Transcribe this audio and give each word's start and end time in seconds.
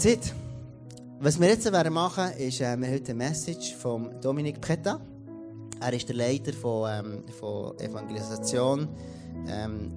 That's 0.00 0.14
it. 0.14 0.34
Was 1.20 1.38
wir 1.38 1.48
jetzt 1.48 1.70
werden 1.70 1.92
machen, 1.92 2.32
ist, 2.38 2.62
äh, 2.62 2.74
wir 2.78 2.90
heute 2.90 3.12
eine 3.12 3.16
Message 3.16 3.74
von 3.74 4.18
Dominik 4.22 4.58
Pretta. 4.58 4.98
Er 5.78 5.92
ist 5.92 6.08
der 6.08 6.16
Leiter 6.16 6.54
von, 6.54 6.88
ähm, 6.90 7.24
von 7.38 7.78
Evangelisation 7.78 8.88
ähm, 9.46 9.92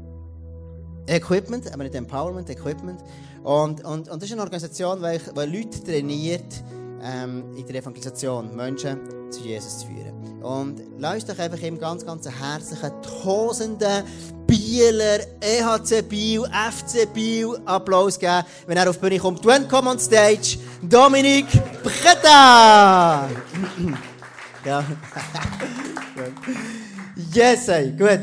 Equipment, 1.07 1.73
aber 1.73 1.83
nicht 1.83 1.95
Empowerment, 1.95 2.49
Equipment. 2.49 2.99
Und, 3.43 3.85
und, 3.85 4.09
und 4.09 4.21
das 4.21 4.23
ist 4.23 4.33
eine 4.33 4.41
Organisation, 4.41 4.99
die 5.01 5.57
Leute 5.57 5.81
trainiert, 5.81 6.53
ähm, 7.01 7.55
in 7.55 7.65
der 7.65 7.77
Evangelisation 7.77 8.53
Menschen 8.53 8.99
zu 9.33 9.41
Jesus 9.41 9.79
zu 9.79 9.87
führen. 9.87 10.43
Und 10.43 10.81
lasst 10.99 11.29
euch 11.29 11.39
einfach 11.39 11.59
ihm 11.59 11.79
ganz, 11.79 12.05
ganz 12.05 12.29
herzlichen, 12.29 12.91
tosenden 13.21 14.03
Bieler, 14.45 15.19
EHC 15.41 16.07
Biel, 16.07 16.43
FC 16.43 17.11
Biel 17.11 17.57
Applaus 17.65 18.19
geben, 18.19 18.43
wenn 18.67 18.77
er 18.77 18.89
auf 18.89 18.97
die 18.97 19.01
Bühne 19.01 19.19
kommt. 19.19 19.43
Welcome 19.45 19.89
on 19.89 19.99
stage, 19.99 20.57
Dominik 20.81 21.47
Bretta! 21.81 23.29
ja. 24.65 24.83
yes, 27.33 27.67
hey, 27.67 27.91
gut. 27.91 28.21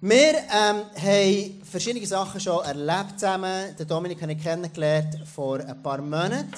Wir 0.00 0.38
ähm, 0.38 0.82
haben 0.96 1.62
verschiedene 1.62 2.06
Sachen 2.06 2.40
schon 2.40 2.64
erlebt 2.64 3.20
zusammen. 3.20 3.76
Den 3.78 3.86
Dominik 3.86 4.20
habe 4.22 4.32
ich 4.32 4.42
kennengelernt 4.42 5.18
vor 5.32 5.60
ein 5.60 5.82
paar 5.82 6.00
Monaten. 6.00 6.48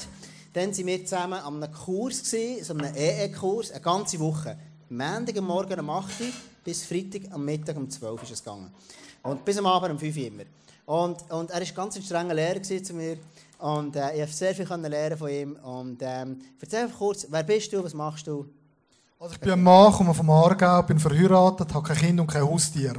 Dann 0.52 0.76
waren 0.76 0.86
wir 0.86 1.04
zusammen 1.04 1.40
an 1.40 1.62
einem 1.62 1.72
Kurs, 1.72 2.30
so 2.30 2.74
einem 2.74 2.94
EE-Kurs, 2.94 3.70
eine 3.70 3.80
ganze 3.80 4.20
Woche. 4.20 4.58
Montag 4.90 5.38
am 5.38 5.46
Morgen 5.46 5.80
um 5.80 5.88
8 5.88 6.20
Uhr 6.20 6.26
bis 6.62 6.84
Freitag 6.84 7.22
am 7.30 7.46
Mittag 7.46 7.76
um 7.78 7.88
12 7.88 8.12
Uhr 8.12 8.22
ist 8.22 8.32
es 8.32 8.44
gegangen. 8.44 8.70
Und 9.22 9.42
bis 9.46 9.56
am 9.56 9.64
Abend 9.64 9.92
um 9.92 9.98
5 9.98 10.14
Uhr 10.14 10.26
immer. 10.26 10.42
Und, 10.84 11.30
und 11.30 11.50
er 11.50 11.60
war 11.60 11.66
ganz 11.74 11.96
ein 11.96 12.02
strenger 12.02 12.34
Lehrer 12.34 12.62
zu 12.62 12.92
mir. 12.92 13.16
Und 13.60 13.96
äh, 13.96 14.14
ich 14.14 14.20
habe 14.20 14.30
sehr 14.30 14.54
viel 14.54 14.66
lernen 14.66 15.16
von 15.16 15.30
ihm. 15.30 15.56
Und 15.56 15.98
ähm, 16.02 16.38
erzähl 16.60 16.80
einfach 16.80 16.98
kurz, 16.98 17.26
wer 17.30 17.44
bist 17.44 17.72
du, 17.72 17.82
was 17.82 17.94
machst 17.94 18.26
du? 18.26 18.44
Also 19.18 19.32
ich 19.32 19.40
bin 19.40 19.52
ein 19.52 19.62
Mann, 19.62 19.90
komme 19.90 20.12
vom 20.12 20.28
Aargau, 20.28 20.82
bin 20.82 20.98
verheiratet, 20.98 21.72
habe 21.72 21.88
kein 21.88 21.96
Kind 21.96 22.20
und 22.20 22.26
kein 22.26 22.42
Haustier. 22.42 22.94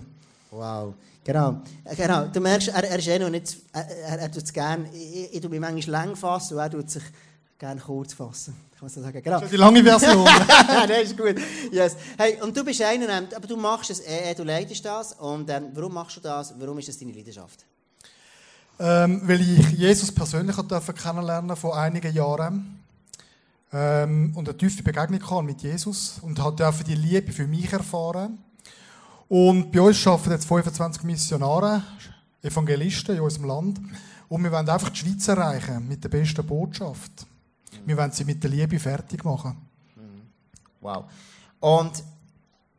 Wow. 0.49 0.95
Genau. 1.23 1.61
Äh, 1.83 1.95
genau. 1.95 2.25
Du 2.25 2.39
merkst, 2.39 2.69
er, 2.69 2.83
er 2.83 2.97
ist 2.97 3.07
eh 3.07 3.19
noch 3.19 3.29
nicht, 3.29 3.57
er, 3.73 3.87
er, 3.89 4.19
er 4.21 4.31
tut 4.31 4.43
es 4.43 4.51
gerne, 4.51 4.89
ich, 4.91 5.25
ich, 5.25 5.33
ich 5.35 5.41
tue 5.41 5.51
mich 5.51 5.59
manchmal 5.59 5.91
lang 5.91 6.15
fassen 6.15 6.55
und 6.55 6.59
er 6.59 6.71
tut 6.71 6.89
sich 6.89 7.03
gerne 7.63 7.79
kurz 7.79 8.13
fassen. 8.13 8.53
Kann 8.71 8.81
man 8.81 8.89
so 8.89 9.01
sagen. 9.01 9.23
Genau. 9.23 9.39
Die 9.39 9.55
lange 9.55 9.81
Version. 9.83 10.25
das 10.87 11.03
ist 11.03 11.17
gut. 11.17 11.35
Yes. 11.71 11.95
Hey, 12.17 12.41
und 12.41 12.55
du 12.55 12.63
bist 12.65 12.81
einer, 12.81 13.07
ähm, 13.07 13.27
aber 13.33 13.47
du 13.47 13.55
machst 13.55 13.89
es, 13.89 14.01
äh, 14.01 14.35
du 14.35 14.43
leitest 14.43 14.83
das. 14.83 15.13
Und 15.13 15.49
ähm, 15.49 15.69
warum 15.73 15.93
machst 15.93 16.17
du 16.17 16.19
das? 16.19 16.53
Warum 16.59 16.77
ist 16.79 16.89
das 16.89 16.97
deine 16.99 17.13
Leidenschaft? 17.13 17.63
Ähm, 18.79 19.21
weil 19.23 19.39
ich 19.39 19.71
Jesus 19.71 20.11
persönlich 20.11 20.57
kennenlernen 21.01 21.55
vor 21.55 21.77
einigen 21.77 22.13
Jahren 22.13 22.79
ähm, 23.71 24.33
und 24.35 24.49
eine 24.49 24.57
tiefe 24.57 24.83
Begegnung 24.83 25.21
hatte 25.29 25.43
mit 25.43 25.61
Jesus 25.61 26.19
und 26.21 26.37
durfte 26.37 26.83
die 26.83 26.95
Liebe 26.95 27.31
für 27.31 27.47
mich 27.47 27.71
erfahren. 27.71 28.39
Und 29.29 29.71
bei 29.71 29.79
uns 29.79 30.05
arbeiten 30.05 30.31
jetzt 30.31 30.47
25 30.47 31.03
Missionare, 31.03 31.81
Evangelisten 32.41 33.15
in 33.15 33.21
unserem 33.21 33.47
Land. 33.47 33.79
Und 34.27 34.43
wir 34.43 34.51
wollen 34.51 34.67
einfach 34.67 34.89
die 34.89 34.99
Schweiz 34.99 35.27
erreichen 35.29 35.87
mit 35.87 36.03
der 36.03 36.09
besten 36.09 36.45
Botschaft. 36.45 37.25
Wir 37.85 37.97
wollen 37.97 38.11
sie 38.11 38.25
mit 38.25 38.43
der 38.43 38.49
Liebe 38.49 38.79
fertig 38.79 39.23
machen. 39.23 39.57
Wow. 40.81 41.05
Und 41.59 42.03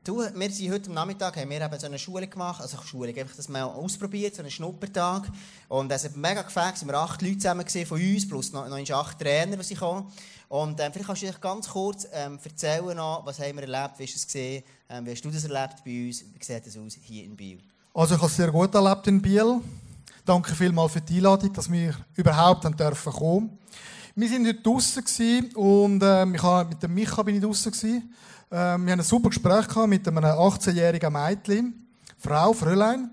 du, 0.04 0.18
wir 0.18 0.50
sind 0.50 0.72
heute 0.72 0.88
am 0.88 0.94
Nachmittag 0.94 1.36
haben 1.36 1.48
wir 1.48 1.60
eben 1.60 1.80
so 1.80 1.86
eine 1.86 1.98
Schule 1.98 2.26
gemacht, 2.26 2.60
also 2.60 2.76
Schule, 2.82 3.08
einfach 3.08 3.34
das 3.34 3.48
mal 3.48 3.64
ausprobiert, 3.64 4.34
so 4.34 4.42
einen 4.42 4.50
Schnuppertag. 4.50 5.30
Und 5.68 5.90
es 5.90 6.04
hat 6.04 6.16
mega 6.16 6.42
gefällt, 6.42 6.76
es 6.76 6.86
waren 6.86 6.94
acht 6.96 7.22
Leute 7.22 7.38
zusammen 7.38 7.66
von 7.66 8.00
uns, 8.00 8.28
plus 8.28 8.52
noch, 8.52 8.68
noch 8.68 8.90
acht 8.90 9.18
Trainer, 9.18 9.56
die 9.56 9.74
kommen. 9.74 10.06
Und 10.48 10.78
ähm, 10.80 10.92
vielleicht 10.92 11.06
kannst 11.06 11.22
du 11.22 11.26
dich 11.26 11.40
ganz 11.40 11.68
kurz 11.68 12.06
ähm, 12.12 12.38
erzählen, 12.44 12.96
noch, 12.96 13.22
was 13.24 13.38
haben 13.40 13.56
wir 13.56 13.62
erlebt, 13.62 13.98
wie 13.98 14.04
ist 14.04 14.16
es 14.16 14.26
gesehen, 14.26 14.62
ähm, 14.88 15.06
wie 15.06 15.12
hast 15.12 15.24
du 15.24 15.30
das 15.30 15.44
erlebt 15.44 15.82
bei 15.84 16.06
uns, 16.06 16.22
wie 16.22 16.44
sieht 16.44 16.66
das 16.66 16.76
aus 16.76 16.98
hier 17.02 17.24
in 17.24 17.34
Biel? 17.34 17.58
Also 17.94 18.14
ich 18.14 18.20
habe 18.20 18.30
es 18.30 18.36
sehr 18.36 18.52
gut 18.52 18.74
erlebt 18.74 19.06
in 19.06 19.22
Biel. 19.22 19.60
Danke 20.24 20.54
vielmals 20.54 20.92
für 20.92 21.00
die 21.00 21.16
Einladung, 21.16 21.52
dass 21.52 21.70
wir 21.70 21.94
überhaupt 22.14 22.62
kommen 22.62 22.76
dürfen 22.76 23.12
Wir 24.16 24.30
waren 24.30 24.46
heute 24.46 24.62
draußen 24.62 25.54
und 25.56 26.00
äh, 26.00 26.24
ich 26.24 26.42
habe, 26.44 26.68
mit 26.68 26.80
dem 26.80 26.94
Micha 26.94 27.20
bin 27.24 27.34
ich 27.34 27.42
draußen 27.42 27.72
äh, 27.72 28.00
Wir 28.48 28.60
haben 28.60 28.88
ein 28.88 29.02
super 29.02 29.28
Gespräch 29.28 29.66
gehabt 29.66 29.88
mit 29.88 30.06
einem 30.06 30.24
18-jährigen 30.24 31.12
Mädchen, 31.12 31.88
Frau, 32.18 32.52
Fräulein. 32.52 33.10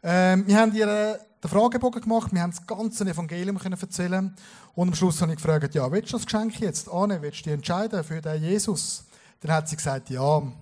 Äh, 0.00 0.38
wir 0.46 0.56
haben 0.58 0.74
ihr 0.74 1.18
den 1.44 1.50
Fragebogen 1.50 2.00
gemacht, 2.00 2.32
wir 2.32 2.40
haben 2.40 2.52
das 2.52 2.66
ganze 2.66 3.04
Evangelium 3.04 3.58
können 3.58 3.78
erzählen 3.78 4.34
und 4.74 4.88
am 4.88 4.94
Schluss 4.94 5.20
habe 5.20 5.32
ich 5.32 5.36
gefragt, 5.36 5.74
ja, 5.74 5.92
willst 5.92 6.14
du 6.14 6.16
das 6.16 6.24
Geschenk 6.24 6.58
jetzt 6.60 6.88
annehmen, 6.90 7.20
willst 7.20 7.40
du 7.40 7.44
dich 7.44 7.52
entscheiden 7.52 8.02
für 8.02 8.22
den 8.22 8.42
Jesus? 8.42 9.04
Dann 9.40 9.52
hat 9.52 9.68
sie 9.68 9.76
gesagt, 9.76 10.08
ja. 10.08 10.40
Dann 10.40 10.52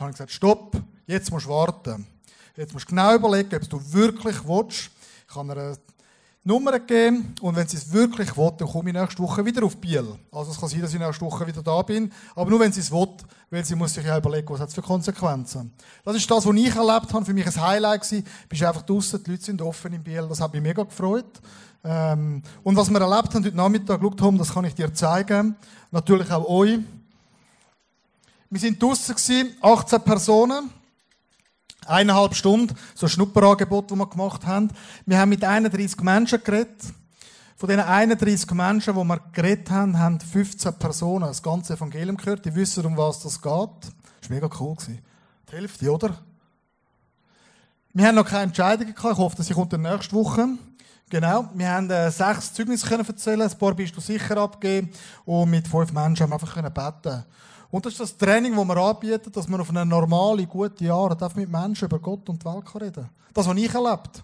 habe 0.00 0.10
ich 0.10 0.16
gesagt, 0.16 0.32
stopp, 0.32 0.76
jetzt 1.06 1.30
musst 1.30 1.46
du 1.46 1.50
warten. 1.50 2.04
Jetzt 2.56 2.72
musst 2.72 2.86
du 2.86 2.90
genau 2.90 3.14
überlegen, 3.14 3.54
ob 3.54 3.70
du 3.70 3.92
wirklich 3.92 4.38
willst. 4.44 4.90
Ich 5.28 5.36
habe 5.36 5.54
ihr 5.54 5.78
Nummer 6.46 6.78
gegeben 6.78 7.34
und 7.40 7.56
wenn 7.56 7.66
sie 7.66 7.76
es 7.76 7.92
wirklich 7.92 8.36
will, 8.36 8.52
dann 8.56 8.68
komme 8.68 8.90
ich 8.90 8.96
nächste 8.96 9.20
Woche 9.20 9.44
wieder 9.44 9.64
auf 9.64 9.76
Biel. 9.78 10.06
Also 10.30 10.52
es 10.52 10.60
kann 10.60 10.68
sein, 10.68 10.80
dass 10.80 10.94
ich 10.94 11.00
nächste 11.00 11.24
Woche 11.24 11.44
wieder 11.44 11.60
da 11.60 11.82
bin, 11.82 12.12
aber 12.36 12.48
nur 12.48 12.60
wenn 12.60 12.70
sie 12.70 12.78
es 12.78 12.92
will, 12.92 13.08
weil 13.50 13.64
sie 13.64 13.74
muss 13.74 13.94
sich 13.94 14.06
ja 14.06 14.16
überlegen, 14.16 14.48
was 14.48 14.60
hat 14.60 14.68
es 14.68 14.74
für 14.76 14.80
Konsequenzen. 14.80 15.72
Das 16.04 16.14
ist 16.14 16.30
das, 16.30 16.46
was 16.46 16.54
ich 16.54 16.76
erlebt 16.76 17.12
habe, 17.12 17.24
für 17.24 17.34
mich 17.34 17.44
ein 17.44 17.60
Highlight 17.60 18.02
gewesen. 18.02 18.22
Du 18.24 18.48
bist 18.48 18.62
einfach 18.62 18.82
draußen, 18.82 19.24
die 19.24 19.30
Leute 19.32 19.42
sind 19.42 19.60
offen 19.60 19.92
in 19.92 20.04
Biel, 20.04 20.24
das 20.28 20.40
hat 20.40 20.52
mich 20.52 20.62
mega 20.62 20.84
gefreut. 20.84 21.40
Ähm, 21.82 22.42
und 22.62 22.76
was 22.76 22.90
wir 22.90 23.00
erlebt 23.00 23.34
haben 23.34 23.44
heute 23.44 23.56
Nachmittag, 23.56 24.00
Tom, 24.16 24.38
das 24.38 24.54
kann 24.54 24.64
ich 24.66 24.74
dir 24.76 24.94
zeigen. 24.94 25.56
Natürlich 25.90 26.30
auch 26.30 26.48
euch. 26.48 26.78
Wir 28.50 28.60
sind 28.60 28.80
draußen 28.80 29.16
18 29.60 30.00
Personen 30.02 30.70
eineinhalb 31.88 32.34
Stunden, 32.34 32.74
so 32.94 33.06
ein 33.06 33.10
Schnupperangebot, 33.10 33.90
das 33.90 33.98
wir 33.98 34.06
gemacht 34.06 34.46
haben. 34.46 34.70
Wir 35.04 35.18
haben 35.18 35.28
mit 35.28 35.44
31 35.44 36.00
Menschen 36.00 36.42
geredet. 36.42 36.82
Von 37.56 37.68
diesen 37.68 37.82
31 37.82 38.50
Menschen, 38.50 38.94
die 38.94 39.04
wir 39.04 39.20
geredet 39.32 39.70
haben, 39.70 39.98
haben 39.98 40.20
15 40.20 40.74
Personen 40.74 41.26
das 41.26 41.42
ganze 41.42 41.74
Evangelium 41.74 42.16
gehört. 42.16 42.44
Die 42.44 42.54
wissen, 42.54 42.84
um 42.84 42.96
was 42.96 43.20
das 43.20 43.40
geht. 43.40 43.70
Das 44.20 44.30
war 44.30 44.34
mega 44.34 44.50
cool. 44.60 44.76
Die 44.86 45.56
Hälfte, 45.56 45.90
oder? 45.90 46.18
Wir 47.94 48.08
haben 48.08 48.16
noch 48.16 48.26
keine 48.26 48.42
Entscheidungen 48.42 48.94
gehabt. 48.94 49.12
Ich 49.14 49.18
hoffe, 49.18 49.36
dass 49.36 49.48
ich 49.48 49.56
unter 49.56 49.78
nächste 49.78 50.14
Woche. 50.14 50.48
Genau. 51.08 51.48
Wir 51.54 51.70
haben 51.70 51.88
äh, 51.88 52.10
sechs 52.10 52.52
Zeugnisse 52.52 52.86
können 52.86 53.06
erzählen. 53.06 53.42
Ein 53.42 53.58
paar 53.58 53.74
bist 53.74 53.96
du 53.96 54.00
sicher 54.00 54.36
abgegeben. 54.38 54.90
Und 55.24 55.50
mit 55.50 55.68
fünf 55.68 55.92
Menschen 55.92 56.24
haben 56.24 56.30
wir 56.30 56.34
einfach 56.34 56.54
können 56.54 56.72
beten. 56.72 57.24
Und 57.70 57.86
das 57.86 57.92
ist 57.92 58.00
das 58.00 58.16
Training, 58.16 58.56
das 58.56 58.64
wir 58.64 58.76
anbieten, 58.76 59.30
dass 59.30 59.46
man 59.46 59.60
auf 59.60 59.70
eine 59.70 59.86
normale, 59.86 60.46
gute 60.46 60.92
Art 60.92 61.36
mit 61.36 61.48
Menschen 61.48 61.84
über 61.84 61.98
Gott 62.00 62.28
und 62.28 62.42
die 62.42 62.46
Welt 62.46 62.74
reden 62.74 62.92
kann. 62.94 63.10
Das, 63.34 63.46
was 63.46 63.56
ich 63.56 63.72
erlebt 63.72 64.22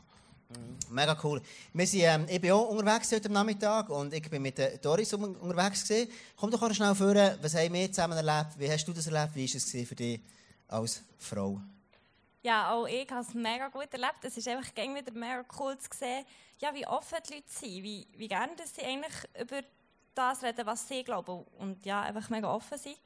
mhm. 0.48 0.94
Mega 0.94 1.16
cool. 1.22 1.40
Wir 1.72 1.86
sind, 1.86 2.00
ähm, 2.00 2.26
ich 2.28 2.40
bin 2.40 2.50
auch 2.50 2.68
unterwegs 2.68 3.12
heute 3.12 3.30
Nachmittag 3.30 3.88
und 3.88 4.12
ich 4.12 4.28
bin 4.28 4.42
mit 4.42 4.58
der 4.58 4.78
Doris 4.78 5.12
unterwegs 5.12 5.86
gewesen. 5.86 6.10
Komm 6.36 6.50
doch 6.50 6.74
schnell 6.74 6.94
vor, 6.94 7.14
was 7.14 7.54
haben 7.54 7.74
wir 7.74 7.92
zusammen 7.92 8.16
erlebt? 8.16 8.58
Wie 8.58 8.70
hast 8.70 8.84
du 8.86 8.92
das 8.92 9.06
erlebt? 9.06 9.34
Wie 9.34 9.48
war 9.48 9.56
es 9.56 9.88
für 9.88 9.94
dich 9.94 10.20
als 10.68 11.02
Frau? 11.18 11.60
Ja, 12.42 12.72
auch 12.72 12.86
ich 12.86 13.08
habe 13.08 13.20
es 13.20 13.34
mega 13.34 13.68
gut 13.68 13.92
erlebt. 13.92 14.18
Es 14.22 14.36
ist 14.36 14.48
einfach 14.48 14.74
wieder 14.74 15.12
mega 15.12 15.44
cool 15.60 15.78
zu 15.78 15.88
sehen, 15.96 16.24
ja, 16.62 16.72
wie 16.74 16.86
offen 16.86 17.18
die 17.28 17.34
Leute 17.34 17.50
sind, 17.50 17.82
wie, 17.82 18.06
wie 18.16 18.28
gerne 18.28 18.52
sie 18.64 18.82
eigentlich 18.82 19.14
über 19.40 19.62
das 20.14 20.42
reden, 20.42 20.64
was 20.64 20.86
sie 20.86 21.02
glauben 21.02 21.44
und 21.58 21.84
ja, 21.84 22.02
einfach 22.02 22.30
mega 22.30 22.52
offen 22.52 22.78
sind. 22.78 22.96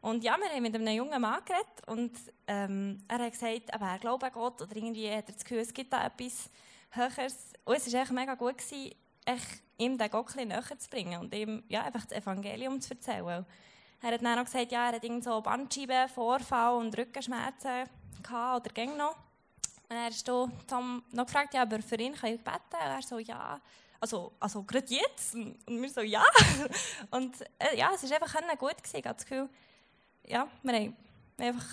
Und 0.00 0.24
ja, 0.24 0.36
wir 0.36 0.48
haben 0.48 0.62
mit 0.62 0.74
einem 0.74 0.96
jungen 0.96 1.20
Mann 1.20 1.44
geredet 1.44 1.86
und 1.86 2.12
ähm, 2.48 3.04
er 3.06 3.18
hat 3.18 3.32
gesagt, 3.32 3.72
aber 3.72 3.86
er 3.86 3.98
glaubt 3.98 4.24
an 4.24 4.32
Gott 4.32 4.60
oder 4.60 4.74
irgendwie 4.74 5.08
hat 5.10 5.28
er 5.28 5.34
das 5.34 5.44
Gefühl, 5.44 5.58
es 5.58 5.72
gibt 5.72 5.92
da 5.92 6.06
etwas 6.06 6.50
Höheres. 6.90 7.52
Und 7.64 7.76
es 7.76 7.92
war 7.92 8.02
echt 8.02 8.10
mega 8.10 8.34
gut, 8.34 8.58
gewesen, 8.58 8.94
echt 9.24 9.62
ihm 9.78 9.98
den 9.98 10.10
Gott 10.10 10.36
ein 10.36 10.48
näher 10.48 10.78
zu 10.78 10.90
bringen 10.90 11.20
und 11.20 11.32
ihm 11.34 11.62
ja, 11.68 11.82
einfach 11.82 12.04
das 12.04 12.18
Evangelium 12.18 12.80
zu 12.80 12.94
erzählen. 12.94 13.46
Er 14.00 14.12
hat 14.12 14.22
dann 14.22 14.36
noch 14.36 14.44
gesagt, 14.44 14.72
ja, 14.72 14.88
er 14.88 14.96
hat 14.96 15.04
irgend 15.04 15.22
so 15.22 15.40
Bandscheiben, 15.40 16.08
Vorfall 16.08 16.74
und 16.74 16.96
Rückenschmerzen 16.96 17.88
gehabt 18.22 18.66
oder 18.66 18.74
ging 18.74 18.96
noch. 18.96 19.16
Und 19.92 19.98
er 19.98 20.08
ist 20.08 20.26
Tom 20.26 21.02
noch 21.12 21.26
gefragt, 21.26 21.52
ja, 21.52 21.62
aber 21.62 21.82
für 21.82 21.96
ihn 21.96 22.14
kann 22.14 22.32
ich 22.32 22.40
beten. 22.42 22.56
Und 22.72 22.80
er 22.80 23.02
so, 23.02 23.18
ja, 23.18 23.60
also, 24.00 24.32
also 24.40 24.62
gerade 24.62 24.86
jetzt? 24.88 25.34
Und 25.34 25.58
wir 25.66 25.90
so, 25.90 26.00
ja. 26.00 26.24
Und 27.10 27.38
äh, 27.58 27.76
ja, 27.76 27.90
es 27.94 28.02
war 28.08 28.16
einfach 28.16 28.58
gut 28.58 28.78
gewesen, 28.78 28.96
ich 28.96 29.02
das 29.02 29.26
Gefühl, 29.26 29.50
ja, 30.26 30.46
wir 30.62 30.74
haben 30.74 30.96
einfach 31.38 31.66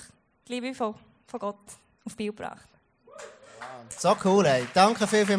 die 0.46 0.52
Liebe 0.52 0.76
von, 0.76 0.96
von 1.28 1.40
Gott 1.40 1.60
auf 2.04 2.18
Bild 2.18 2.36
gebracht. 2.36 2.68
So 3.98 4.18
cool, 4.26 4.46
ey. 4.46 4.68
Danke 4.74 5.08
viel, 5.08 5.26
viel. 5.26 5.38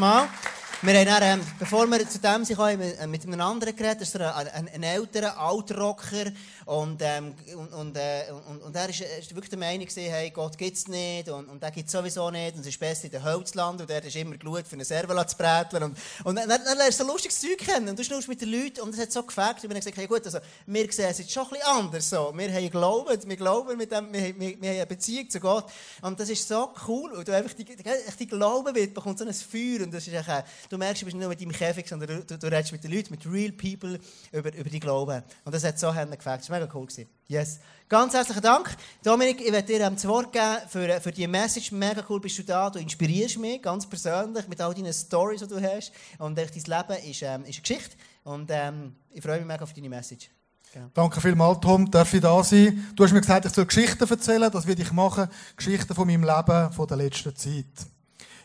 Wir 0.82 0.94
haben 0.94 1.04
dann, 1.04 1.40
ähm, 1.40 1.46
bevor 1.58 1.86
wir 1.88 2.08
zu 2.08 2.18
dem 2.20 2.42
sind, 2.42 2.56
haben 2.56 2.80
wir 2.80 3.06
mit 3.06 3.26
einem 3.26 3.38
anderen 3.42 3.76
geredet. 3.76 4.00
Das 4.00 4.08
ist 4.08 4.16
ein, 4.16 4.48
ein, 4.48 4.66
ein 4.66 4.82
älterer 4.82 5.36
Altrocker. 5.36 6.32
Und, 6.64 7.02
ähm, 7.02 7.34
und, 7.54 7.72
und, 7.74 7.96
äh, 7.98 8.22
und, 8.48 8.62
und 8.62 8.74
er 8.74 8.88
ist, 8.88 9.00
wirklich 9.34 9.50
der 9.50 9.58
Meinung, 9.58 9.86
hey, 9.94 10.30
Gott 10.30 10.56
gibt 10.56 10.78
es 10.78 10.88
nicht 10.88 11.28
und, 11.28 11.50
und 11.50 11.62
er 11.62 11.70
gibt 11.70 11.88
es 11.88 11.92
sowieso 11.92 12.30
nicht. 12.30 12.54
Und 12.54 12.62
es 12.62 12.68
ist 12.68 12.80
besser 12.80 13.04
in 13.04 13.10
den 13.10 13.22
Holzland 13.22 13.82
und 13.82 13.90
er 13.90 14.02
ist 14.02 14.16
immer 14.16 14.38
geschaut, 14.38 14.66
für 14.66 14.76
eine 14.76 14.86
Servola 14.86 15.26
zu 15.26 15.36
bräteln. 15.36 15.82
Und, 15.82 15.98
und 16.24 16.36
dann, 16.36 16.48
dann 16.48 16.78
lernst 16.78 16.98
du 16.98 17.04
so 17.04 17.12
lustiges 17.12 17.38
Zeug 17.40 17.58
kennen 17.58 17.90
und 17.90 17.98
du 17.98 18.02
schnurst 18.02 18.28
mit 18.28 18.40
den 18.40 18.48
Leuten 18.48 18.80
und 18.80 18.94
es 18.94 19.00
hat 19.00 19.12
so 19.12 19.22
gefällt. 19.22 19.56
Und 19.56 19.64
wir 19.64 19.70
haben 19.70 19.80
gesagt, 19.80 19.98
hey, 19.98 20.06
gut, 20.06 20.24
also, 20.24 20.38
wir 20.64 20.90
sehen 20.90 21.10
es 21.10 21.18
jetzt 21.18 21.30
schon 21.30 21.42
ein 21.42 21.50
bisschen 21.50 21.66
anders. 21.66 22.08
So. 22.08 22.32
Wir 22.34 22.54
haben 22.54 22.70
Glauben, 22.70 23.28
wir 23.28 23.36
glauben 23.36 23.76
mit 23.76 23.92
dem, 23.92 24.10
wir, 24.10 24.40
wir, 24.40 24.62
wir 24.62 24.70
haben 24.70 24.76
eine 24.76 24.86
Beziehung 24.86 25.28
zu 25.28 25.40
Gott. 25.40 25.66
Und 26.00 26.18
das 26.18 26.30
ist 26.30 26.48
so 26.48 26.72
cool, 26.88 27.10
weil 27.16 27.24
du 27.24 27.36
einfach 27.36 27.52
die, 27.52 27.66
die, 27.66 27.84
die 28.18 28.26
Glauben 28.26 28.74
wird, 28.74 28.94
bekommt 28.94 29.18
so 29.18 29.26
ein 29.26 29.34
Feuer. 29.34 29.82
Und 29.82 29.92
das 29.92 30.06
ist 30.06 30.14
echt, 30.14 30.26
du 30.70 30.78
merkst, 30.78 31.02
du 31.02 31.06
bist 31.06 31.16
nicht 31.16 31.22
nur 31.22 31.28
mit 31.28 31.40
deinem 31.40 31.52
Käfig, 31.52 31.86
sondern 31.86 32.24
du, 32.26 32.38
du 32.38 32.46
redest 32.46 32.72
mit 32.72 32.82
den 32.82 32.92
Leuten, 32.92 33.10
mit 33.10 33.26
real 33.26 33.52
people 33.52 33.98
über, 34.32 34.54
über 34.54 34.70
die 34.70 34.80
Glauben. 34.80 35.22
Und 35.44 35.54
das 35.54 35.64
hat 35.64 35.78
so 35.78 35.88
gefällt 35.90 36.48
mega 36.48 36.68
cool 36.72 36.86
gewesen. 36.86 37.08
Yes. 37.26 37.58
Ganz 37.88 38.14
herzlichen 38.14 38.40
Dank. 38.40 38.74
Dominik, 39.02 39.40
ich 39.40 39.52
werde 39.52 39.66
dir 39.66 39.80
ähm, 39.80 39.94
das 39.94 40.06
Wort 40.06 40.32
geben 40.32 40.58
für, 40.68 41.00
für 41.00 41.10
die 41.10 41.26
Message. 41.26 41.72
Mega 41.72 42.04
cool 42.08 42.20
bist 42.20 42.38
du 42.38 42.44
da. 42.44 42.70
Du 42.70 42.78
inspirierst 42.78 43.38
mich 43.38 43.60
ganz 43.60 43.86
persönlich 43.86 44.46
mit 44.48 44.60
all 44.60 44.72
deinen 44.72 44.92
Stories, 44.92 45.40
die 45.40 45.48
du 45.48 45.60
hast. 45.60 45.92
Und 46.18 46.38
dein 46.38 46.46
Leben 46.48 47.10
ist, 47.10 47.22
ähm, 47.22 47.44
ist 47.44 47.56
eine 47.56 47.62
Geschichte. 47.62 47.96
Und 48.22 48.48
ähm, 48.52 48.94
ich 49.10 49.22
freue 49.22 49.38
mich 49.38 49.46
mega 49.46 49.64
auf 49.64 49.72
deine 49.72 49.88
Message. 49.88 50.30
Genau. 50.72 50.86
Danke 50.94 51.20
vielmals, 51.20 51.58
Tom. 51.60 51.90
Darf 51.90 52.14
ich 52.14 52.20
da 52.20 52.44
sein? 52.44 52.92
Du 52.94 53.02
hast 53.02 53.12
mir 53.12 53.20
gesagt, 53.20 53.44
ich 53.44 53.52
soll 53.52 53.66
Geschichten 53.66 54.08
erzählen. 54.08 54.50
Das 54.52 54.68
werde 54.68 54.82
ich 54.82 54.92
machen. 54.92 55.28
Geschichten 55.56 55.94
von 55.94 56.06
meinem 56.06 56.22
Leben, 56.22 56.72
von 56.72 56.86
der 56.86 56.96
letzten 56.96 57.34
Zeit. 57.34 57.64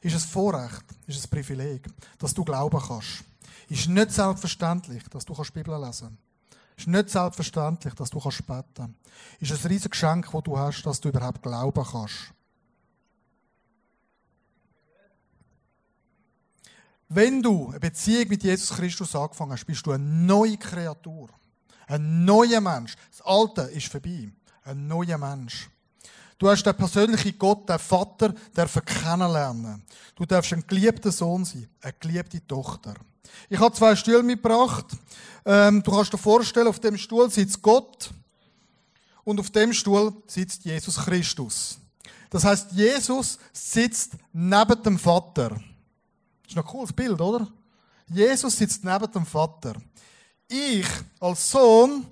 Ist 0.05 0.13
es 0.13 0.25
Vorrecht, 0.25 0.83
ist 1.07 1.17
es 1.17 1.25
Privileg, 1.25 1.87
dass 2.19 2.31
du 2.31 2.45
glauben 2.45 2.79
kannst. 2.79 3.23
Ist 3.69 3.89
nicht 3.89 4.11
selbstverständlich, 4.11 5.01
dass 5.09 5.25
du 5.25 5.33
die 5.33 5.51
Bibel 5.51 5.83
lesen 5.83 6.15
kannst. 6.15 6.77
Ist 6.77 6.87
nicht 6.87 7.09
selbstverständlich, 7.09 7.95
dass 7.95 8.11
du 8.11 8.19
kannst 8.19 8.45
beten. 8.45 8.95
Ist 9.39 9.51
ein 9.51 9.67
riesiges 9.67 9.89
Geschenk, 9.89 10.29
das 10.31 10.43
du 10.43 10.59
hast, 10.59 10.83
dass 10.83 11.01
du 11.01 11.09
überhaupt 11.09 11.41
glauben 11.41 11.83
kannst. 11.83 12.31
Wenn 17.09 17.41
du 17.41 17.69
eine 17.69 17.79
Beziehung 17.79 18.27
mit 18.27 18.43
Jesus 18.43 18.77
Christus 18.77 19.15
angefangen 19.15 19.53
hast, 19.53 19.65
bist 19.65 19.87
du 19.87 19.91
eine 19.91 20.03
neue 20.03 20.57
Kreatur. 20.57 21.29
Ein 21.87 22.25
neuer 22.25 22.61
Mensch. 22.61 22.95
Das 23.09 23.25
Alte 23.25 23.61
ist 23.61 23.87
vorbei. 23.87 24.29
Ein 24.65 24.85
neuer 24.85 25.17
Mensch. 25.17 25.67
Du 26.37 26.49
hast 26.49 26.63
den 26.63 26.75
persönlichen 26.75 27.37
Gott, 27.39 27.69
den 27.69 27.79
Vater, 27.79 28.33
dürfen 28.55 28.83
kennenlernen. 28.83 29.83
Du 30.15 30.25
darfst 30.25 30.51
ein 30.53 30.65
geliebter 30.67 31.11
Sohn 31.11 31.45
sein, 31.45 31.69
eine 31.81 31.93
geliebte 31.99 32.45
Tochter. 32.45 32.93
Ich 33.49 33.59
habe 33.59 33.75
zwei 33.75 33.95
Stühle 33.95 34.23
mitgebracht. 34.23 34.85
Ähm, 35.45 35.81
du 35.81 35.91
kannst 35.91 36.11
dir 36.11 36.17
vorstellen, 36.17 36.67
auf 36.67 36.79
dem 36.79 36.97
Stuhl 36.97 37.29
sitzt 37.29 37.61
Gott 37.61 38.09
und 39.23 39.39
auf 39.39 39.49
dem 39.49 39.71
Stuhl 39.73 40.13
sitzt 40.27 40.65
Jesus 40.65 40.97
Christus. 40.97 41.77
Das 42.29 42.43
heißt, 42.43 42.71
Jesus 42.73 43.39
sitzt 43.53 44.13
neben 44.33 44.83
dem 44.83 44.99
Vater. 44.99 45.49
Das 45.49 45.61
ist 46.49 46.57
ein 46.57 46.65
cooles 46.65 46.91
Bild, 46.91 47.19
oder? 47.21 47.47
Jesus 48.07 48.57
sitzt 48.57 48.83
neben 48.83 49.11
dem 49.11 49.25
Vater. 49.25 49.75
Ich 50.47 50.85
als 51.19 51.49
Sohn 51.49 52.05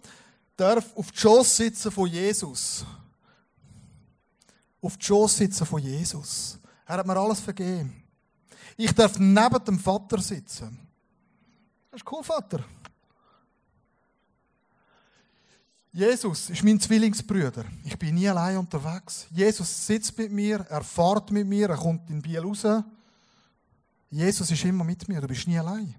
darf 0.55 0.85
auf 0.95 1.11
die 1.11 1.19
Schoß 1.19 1.57
sitzen 1.57 1.91
von 1.91 2.07
Jesus. 2.07 2.85
Auf 4.83 4.97
die 4.97 5.05
Schoß 5.05 5.37
sitzen 5.37 5.65
von 5.65 5.81
Jesus. 5.81 6.59
Er 6.85 6.97
hat 6.97 7.07
mir 7.07 7.15
alles 7.15 7.39
vergeben. 7.39 8.03
Ich 8.75 8.91
darf 8.91 9.17
neben 9.17 9.65
dem 9.65 9.79
Vater 9.79 10.19
sitzen. 10.19 10.77
Das 11.89 12.01
ist 12.01 12.11
cool, 12.11 12.21
Vater. 12.21 12.65
Jesus 15.93 16.49
ist 16.49 16.63
mein 16.63 16.79
Zwillingsbruder. 16.79 17.63
Ich 17.85 17.97
bin 17.97 18.15
nie 18.15 18.27
allein 18.27 18.57
unterwegs. 18.57 19.25
Jesus 19.31 19.87
sitzt 19.87 20.17
mit 20.17 20.31
mir, 20.31 20.65
er 20.69 20.83
fährt 20.83 21.31
mit 21.31 21.47
mir, 21.47 21.69
er 21.69 21.77
kommt 21.77 22.09
in 22.09 22.21
Biel 22.21 22.39
raus. 22.39 22.65
Jesus 24.09 24.51
ist 24.51 24.65
immer 24.65 24.83
mit 24.83 25.07
mir, 25.07 25.21
du 25.21 25.27
bist 25.27 25.47
nie 25.47 25.57
allein. 25.57 25.95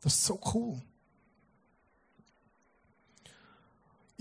Das 0.00 0.14
ist 0.14 0.24
so 0.24 0.40
cool. 0.54 0.80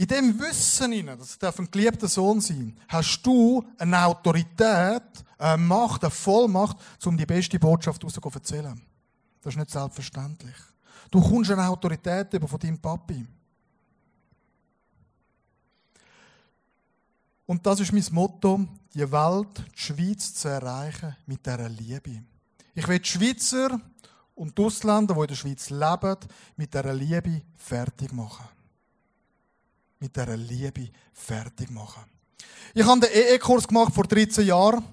In 0.02 0.08
dem 0.08 0.40
Wissen, 0.40 1.06
dass 1.06 1.38
du 1.38 1.62
ein 1.62 1.70
geliebter 1.70 2.08
Sohn 2.08 2.42
sein 2.42 2.76
hast 2.88 3.22
du 3.22 3.64
eine 3.78 4.04
Autorität, 4.04 5.04
eine 5.38 5.58
Macht, 5.62 6.04
eine 6.04 6.10
Vollmacht, 6.10 6.78
um 7.06 7.16
die 7.16 7.28
beste 7.28 7.60
Botschaft 7.60 8.02
zu 8.02 8.20
erzählen. 8.20 8.82
Das 9.44 9.54
ist 9.54 9.60
nicht 9.60 9.70
selbstverständlich. 9.70 10.56
Du 11.12 11.22
kommst 11.22 11.52
eine 11.52 11.68
Autorität 11.68 12.34
über 12.34 12.48
von 12.48 12.60
deinem 12.60 12.80
Papi. 12.80 13.24
Und 17.46 17.64
das 17.64 17.82
ist 17.82 17.94
mein 17.94 18.06
Motto, 18.10 18.66
die 18.96 19.12
Welt, 19.12 19.64
die 19.76 19.80
Schweiz 19.80 20.34
zu 20.34 20.48
erreichen 20.48 21.16
mit 21.28 21.46
dieser 21.46 21.70
Liebe. 21.70 22.24
Ich 22.74 22.88
will 22.88 22.98
die 22.98 23.08
Schweizer 23.08 23.80
und 24.34 24.58
die 24.58 24.64
Ausländer, 24.64 25.14
die 25.14 25.22
in 25.22 25.28
der 25.28 25.36
Schweiz 25.36 25.70
leben, 25.70 26.18
mit 26.56 26.74
dieser 26.74 26.92
Liebe 26.92 27.44
fertig 27.56 28.12
machen. 28.14 28.48
Mit 30.02 30.16
dieser 30.16 30.36
Liebe 30.36 30.90
fertig 31.14 31.70
machen. 31.70 32.02
Ich 32.74 32.84
habe 32.84 33.02
den 33.02 33.12
EE-Kurs 33.14 33.68
gemacht 33.68 33.94
vor 33.94 34.06
13 34.06 34.48
Jahren. 34.48 34.84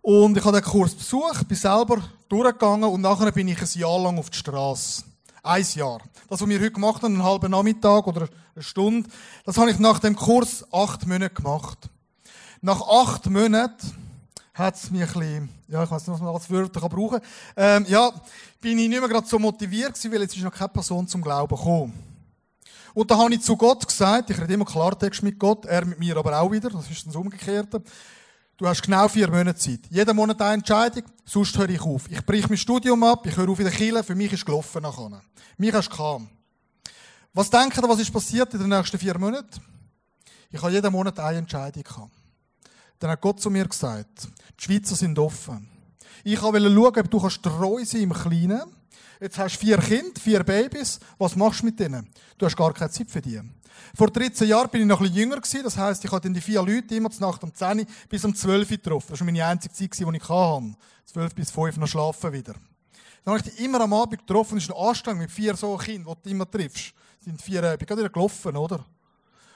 Und 0.00 0.38
ich 0.38 0.42
habe 0.42 0.58
den 0.58 0.64
Kurs 0.64 0.94
besucht, 0.94 1.46
bin 1.46 1.58
selber 1.58 2.02
durchgegangen 2.30 2.88
und 2.88 3.02
nachher 3.02 3.30
bin 3.32 3.46
ich 3.48 3.60
ein 3.60 3.68
Jahr 3.78 3.98
lang 3.98 4.18
auf 4.18 4.30
die 4.30 4.38
Straße. 4.38 5.04
Ein 5.42 5.66
Jahr. 5.74 6.00
Das, 6.30 6.40
was 6.40 6.48
wir 6.48 6.58
heute 6.58 6.70
gemacht 6.70 7.02
haben, 7.02 7.12
einen 7.12 7.24
halben 7.24 7.50
Nachmittag 7.50 8.06
oder 8.06 8.26
eine 8.54 8.62
Stunde, 8.62 9.06
das 9.44 9.58
habe 9.58 9.70
ich 9.70 9.78
nach 9.80 9.98
dem 9.98 10.16
Kurs 10.16 10.64
acht 10.72 11.06
Monate 11.06 11.34
gemacht. 11.34 11.90
Nach 12.62 12.80
acht 12.88 13.28
Monaten 13.28 13.92
hat 14.54 14.76
es 14.76 14.90
mich 14.90 15.02
ein 15.02 15.06
bisschen, 15.08 15.48
ja, 15.68 15.84
ich 15.84 15.90
weiß 15.90 16.06
nicht, 16.06 16.14
was 16.14 16.22
man 16.22 16.34
als 16.34 16.50
Wörter 16.50 16.80
kann 16.80 16.88
brauchen 16.88 17.20
ähm, 17.54 17.84
ja, 17.86 18.10
bin 18.62 18.78
ich 18.78 18.88
nicht 18.88 18.98
mehr 18.98 19.10
gerade 19.10 19.26
so 19.26 19.38
motiviert 19.38 19.92
gewesen, 19.92 20.10
weil 20.10 20.22
jetzt 20.22 20.34
ist 20.34 20.42
noch 20.42 20.54
keine 20.54 20.70
Person 20.70 21.06
zum 21.06 21.20
Glauben 21.20 21.54
gekommen. 21.54 22.15
Und 22.96 23.10
da 23.10 23.18
habe 23.18 23.34
ich 23.34 23.42
zu 23.42 23.58
Gott 23.58 23.86
gesagt, 23.86 24.30
ich 24.30 24.40
rede 24.40 24.54
immer 24.54 24.64
Klartext 24.64 25.22
mit 25.22 25.38
Gott, 25.38 25.66
er 25.66 25.84
mit 25.84 25.98
mir 25.98 26.16
aber 26.16 26.40
auch 26.40 26.50
wieder, 26.50 26.70
das 26.70 26.90
ist 26.90 27.06
das 27.06 27.14
Umgekehrte. 27.14 27.82
Du 28.56 28.66
hast 28.66 28.80
genau 28.80 29.06
vier 29.06 29.28
Monate 29.28 29.58
Zeit. 29.58 29.80
Jeden 29.90 30.16
Monat 30.16 30.40
eine 30.40 30.54
Entscheidung, 30.54 31.02
sonst 31.26 31.58
höre 31.58 31.68
ich 31.68 31.82
auf. 31.82 32.10
Ich 32.10 32.24
breche 32.24 32.48
mein 32.48 32.56
Studium 32.56 33.02
ab, 33.02 33.26
ich 33.26 33.36
höre 33.36 33.50
auf 33.50 33.58
in 33.58 33.66
der 33.66 33.74
Kille, 33.74 34.02
für 34.02 34.14
mich 34.14 34.32
ist 34.32 34.46
gelaufen 34.46 34.80
nachher. 34.80 35.20
Mich 35.58 35.74
hast 35.74 35.90
du 35.90 35.94
gehabt. 35.94 36.24
Was 37.34 37.50
denkt 37.50 37.76
ihr, 37.76 37.86
was 37.86 38.00
ist 38.00 38.10
passiert 38.10 38.54
in 38.54 38.60
den 38.60 38.70
nächsten 38.70 38.98
vier 38.98 39.18
Monaten? 39.18 39.60
Ich 40.50 40.62
habe 40.62 40.72
jeden 40.72 40.90
Monat 40.90 41.18
eine 41.18 41.36
Entscheidung 41.36 41.82
gehabt. 41.82 42.12
Dann 42.98 43.10
hat 43.10 43.20
Gott 43.20 43.42
zu 43.42 43.50
mir 43.50 43.68
gesagt, 43.68 44.26
die 44.58 44.64
Schweizer 44.64 44.96
sind 44.96 45.18
offen. 45.18 45.68
Ich 46.24 46.40
wollte 46.40 46.72
schauen, 46.72 46.98
ob 46.98 47.10
du 47.10 47.28
treu 47.28 47.84
sein 47.84 48.00
im 48.00 48.14
Kleinen. 48.14 48.62
Jetzt 49.20 49.38
hast 49.38 49.56
du 49.56 49.60
vier 49.60 49.78
Kinder, 49.78 50.20
vier 50.20 50.44
Babys. 50.44 51.00
Was 51.18 51.36
machst 51.36 51.62
du 51.62 51.66
mit 51.66 51.80
denen? 51.80 52.08
Du 52.36 52.46
hast 52.46 52.56
gar 52.56 52.72
keine 52.72 52.90
Zeit 52.90 53.10
für 53.10 53.22
die. 53.22 53.40
Vor 53.94 54.10
13 54.10 54.48
Jahren 54.48 54.68
bin 54.68 54.82
ich 54.82 54.86
noch 54.86 55.00
ein 55.00 55.04
bisschen 55.04 55.22
jünger 55.22 55.36
gewesen. 55.36 55.64
Das 55.64 55.76
heisst, 55.76 56.04
ich 56.04 56.12
hatte 56.12 56.30
die 56.30 56.40
vier 56.40 56.62
Leute 56.62 56.94
immer 56.94 57.10
zur 57.10 57.26
Nacht 57.26 57.42
um 57.42 57.54
10 57.54 57.80
Uhr 57.80 57.86
bis 58.08 58.24
um 58.24 58.34
12 58.34 58.70
Uhr 58.70 58.76
getroffen. 58.76 59.06
Das 59.10 59.20
war 59.20 59.24
meine 59.24 59.44
einzige 59.44 59.72
Zeit, 59.74 59.98
die 59.98 60.16
ich 60.16 60.28
hatte. 60.28 60.74
12 61.06 61.34
bis 61.34 61.50
5 61.50 61.76
noch 61.78 61.86
schlafen 61.86 62.32
wieder. 62.32 62.54
Dann 63.24 63.34
habe 63.34 63.42
ich 63.44 63.54
die 63.54 63.64
immer 63.64 63.80
am 63.80 63.92
Abend 63.92 64.18
getroffen. 64.18 64.56
Das 64.56 64.64
ist 64.64 64.70
ein 64.70 64.76
Anstrengung 64.76 65.22
mit 65.22 65.30
vier 65.30 65.56
so 65.56 65.76
Kindern, 65.76 66.14
die 66.18 66.28
du 66.28 66.30
immer 66.30 66.50
triffst. 66.50 66.92
Sind 67.20 67.40
vier, 67.40 67.72
ich 67.72 67.78
bin 67.78 67.86
gerade 67.86 68.02
wieder 68.02 68.10
gelaufen, 68.10 68.56
oder? 68.56 68.84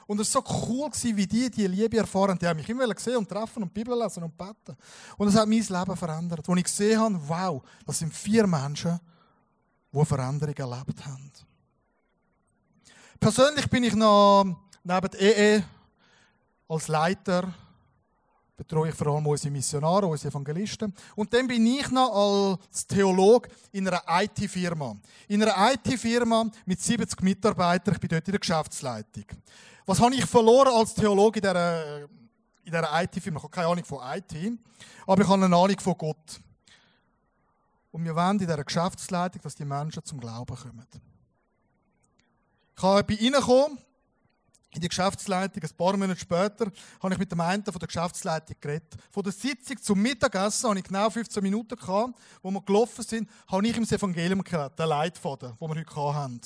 Und 0.06 0.18
es 0.20 0.34
war 0.34 0.42
so 0.44 0.66
cool, 0.68 0.90
wie 1.16 1.26
die 1.26 1.48
die 1.48 1.68
Liebe 1.68 1.98
erfahren. 1.98 2.36
Die 2.36 2.46
haben 2.46 2.56
mich 2.56 2.68
immer 2.68 2.88
gesehen 2.92 3.18
und 3.18 3.28
treffen 3.28 3.62
und 3.62 3.72
Bibel 3.72 3.96
lesen 3.96 4.24
und 4.24 4.36
beten. 4.36 4.76
Und 5.16 5.26
das 5.26 5.36
hat 5.36 5.48
mein 5.48 5.60
Leben 5.60 5.96
verändert. 5.96 6.48
Als 6.48 6.58
ich 6.58 6.64
gesehen 6.64 6.98
habe, 6.98 7.20
wow, 7.28 7.62
das 7.86 8.00
sind 8.00 8.12
vier 8.12 8.44
Menschen, 8.46 8.98
die 9.92 10.04
Veränderung 10.04 10.54
erlebt 10.54 11.04
haben. 11.06 11.30
Persönlich 13.18 13.68
bin 13.68 13.84
ich 13.84 13.94
noch 13.94 14.44
neben 14.82 15.10
EE 15.18 15.56
e 15.56 15.62
als 16.68 16.88
Leiter, 16.88 17.52
betreue 18.56 18.90
ich 18.90 18.94
vor 18.94 19.08
allem 19.08 19.26
unsere 19.26 19.50
Missionare, 19.50 20.06
unsere 20.06 20.30
Evangelisten. 20.30 20.94
Und 21.16 21.32
dann 21.32 21.46
bin 21.46 21.66
ich 21.66 21.90
noch 21.90 22.58
als 22.62 22.86
Theolog 22.86 23.48
in 23.72 23.88
einer 23.88 24.02
IT-Firma. 24.06 24.96
In 25.28 25.42
einer 25.42 25.72
IT-Firma 25.72 26.46
mit 26.64 26.80
70 26.80 27.20
Mitarbeitern, 27.22 27.94
ich 27.94 28.00
bin 28.00 28.08
dort 28.08 28.26
in 28.28 28.32
der 28.32 28.40
Geschäftsleitung. 28.40 29.24
Was 29.84 30.00
habe 30.00 30.14
ich 30.14 30.24
verloren 30.24 30.72
als 30.72 30.94
Theologe 30.94 31.40
in 31.40 31.42
dieser, 31.42 32.02
in 32.02 32.08
dieser 32.66 33.02
IT-Firma? 33.02 33.38
Ich 33.38 33.42
habe 33.42 33.52
keine 33.52 33.66
Ahnung 33.68 33.84
von 33.84 33.98
IT, 34.14 34.58
aber 35.06 35.22
ich 35.22 35.28
habe 35.28 35.44
eine 35.44 35.56
Ahnung 35.56 35.80
von 35.80 35.98
Gott. 35.98 36.40
Und 37.90 38.04
wir 38.04 38.14
wollen 38.14 38.32
in 38.32 38.38
dieser 38.38 38.64
Geschäftsleitung, 38.64 39.42
dass 39.42 39.54
die 39.54 39.64
Menschen 39.64 40.04
zum 40.04 40.20
Glauben 40.20 40.56
kommen. 40.56 40.86
Ich 42.76 43.06
bin 43.06 43.34
reingekommen 43.34 43.78
in 44.72 44.80
die 44.80 44.88
Geschäftsleitung. 44.88 45.62
Ein 45.62 45.76
paar 45.76 45.96
Monate 45.96 46.20
später 46.20 46.70
habe 47.02 47.14
ich 47.14 47.18
mit 47.18 47.30
dem 47.32 47.40
einen 47.40 47.64
von 47.64 47.78
der 47.78 47.88
Geschäftsleitung 47.88 48.56
geredet. 48.60 48.94
Von 49.10 49.22
der 49.22 49.32
Sitzung 49.32 49.76
zum 49.82 50.00
Mittagessen 50.00 50.68
habe 50.68 50.78
ich 50.78 50.84
genau 50.84 51.10
15 51.10 51.42
Minuten 51.42 51.76
gehabt, 51.76 52.18
wo 52.42 52.50
wir 52.50 52.62
gelaufen 52.62 53.04
sind, 53.04 53.28
habe 53.48 53.66
ich 53.66 53.76
ihm 53.76 53.82
das 53.82 53.92
Evangelium 53.92 54.42
gehört, 54.42 54.78
den 54.78 54.88
Leitfaden, 54.88 55.56
den 55.60 55.68
wir 55.68 55.80
heute 55.80 55.94
haben. 55.94 56.40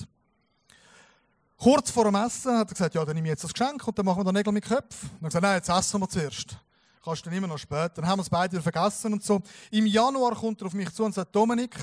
Kurz 1.57 1.91
vor 1.91 2.05
dem 2.05 2.15
Essen 2.17 2.57
hat 2.57 2.71
er 2.71 2.75
gesagt, 2.75 2.95
ja, 2.95 3.05
dann 3.05 3.15
nehme 3.15 3.29
ich 3.29 3.33
jetzt 3.33 3.45
das 3.45 3.53
Geschenk 3.53 3.87
und 3.87 3.99
dann 3.99 4.07
machen 4.07 4.21
wir 4.21 4.25
den 4.25 4.35
Nägel 4.35 4.53
mit 4.53 4.65
Köpfen. 4.65 5.11
Und 5.11 5.23
dann 5.23 5.29
gesagt, 5.29 5.43
nein, 5.43 5.57
jetzt 5.57 5.69
essen 5.69 6.01
wir 6.01 6.09
zuerst. 6.09 6.57
Kannst 7.05 7.27
du 7.27 7.31
dann 7.31 7.37
immer 7.37 7.47
noch 7.47 7.59
später. 7.59 7.91
Dann 7.97 8.07
haben 8.07 8.19
wir 8.19 8.23
es 8.23 8.31
beide 8.31 8.63
vergessen 8.63 9.13
und 9.13 9.23
so. 9.23 9.43
Im 9.71 9.87
Januar 9.87 10.35
kommt 10.35 10.61
er 10.63 10.69
auf 10.69 10.73
mich 10.73 10.91
zu 10.91 11.05
und 11.05 11.15
sagt, 11.15 11.35
Dominik, 11.37 11.77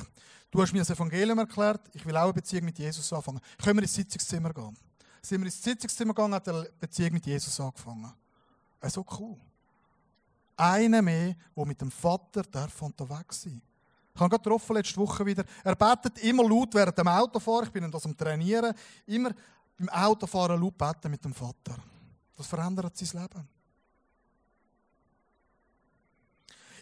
du 0.49 0.61
hast 0.61 0.73
mir 0.73 0.79
das 0.79 0.89
Evangelium 0.89 1.37
erklärt, 1.37 1.81
ich 1.93 2.05
will 2.05 2.17
auch 2.17 2.23
eine 2.23 2.33
Beziehung 2.33 2.65
mit 2.65 2.79
Jesus 2.79 3.13
anfangen. 3.13 3.39
Können 3.61 3.77
wir 3.77 3.83
ins 3.83 3.93
Sitzungszimmer 3.93 4.51
gehen? 4.53 4.75
Sind 5.21 5.41
wir 5.41 5.45
ins 5.45 5.61
Sitzungszimmer 5.61 6.13
gegangen, 6.13 6.33
hat 6.33 6.49
eine 6.49 6.67
Beziehung 6.79 7.13
mit 7.13 7.25
Jesus 7.25 7.59
angefangen. 7.59 8.11
Äh, 8.79 8.89
so 8.89 9.05
cool. 9.19 9.37
Einer 10.57 11.01
mehr, 11.01 11.35
der 11.55 11.65
mit 11.65 11.79
dem 11.79 11.91
Vater 11.91 12.41
darf 12.41 12.81
unterwegs 12.81 13.43
sein 13.43 13.61
ich 14.13 14.19
habe 14.19 14.29
gerade 14.29 14.43
getroffen, 14.43 14.75
letzte 14.75 14.97
Woche 14.97 15.25
wieder. 15.25 15.45
Er 15.63 15.75
betet 15.75 16.19
immer 16.19 16.47
laut 16.47 16.73
während 16.73 16.97
dem 16.97 17.07
Autofahren. 17.07 17.65
Ich 17.65 17.71
bin 17.71 17.89
das 17.89 18.05
am 18.05 18.15
Trainieren. 18.15 18.73
Immer 19.05 19.31
beim 19.77 19.89
Autofahren 19.89 20.59
laut 20.59 20.77
beten 20.77 21.09
mit 21.09 21.23
dem 21.23 21.33
Vater. 21.33 21.75
Das 22.35 22.47
verändert 22.47 22.95
sein 22.97 23.21
Leben. 23.21 23.47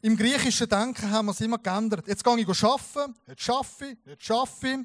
Im 0.01 0.15
griechischen 0.15 0.69
Denken 0.69 1.11
haben 1.11 1.25
wir 1.25 1.31
es 1.31 1.41
immer 1.41 1.57
geändert. 1.57 2.07
Jetzt 2.07 2.23
gehe 2.23 2.39
ich 2.39 2.63
arbeiten, 2.63 3.15
jetzt 3.27 3.41
schaffe 3.41 3.85
ich, 3.87 3.97
jetzt 4.05 4.23
schaffe 4.23 4.67
ich. 4.67 4.77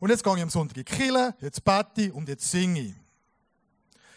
Und 0.00 0.10
jetzt 0.10 0.24
gehe 0.24 0.36
ich 0.36 0.42
am 0.42 0.50
Sonntag 0.50 0.76
in 0.76 0.84
die 0.84 1.44
jetzt 1.44 1.64
bete 1.64 2.02
ich 2.02 2.12
und 2.12 2.28
jetzt 2.28 2.50
singe 2.50 2.80
ich. 2.80 2.94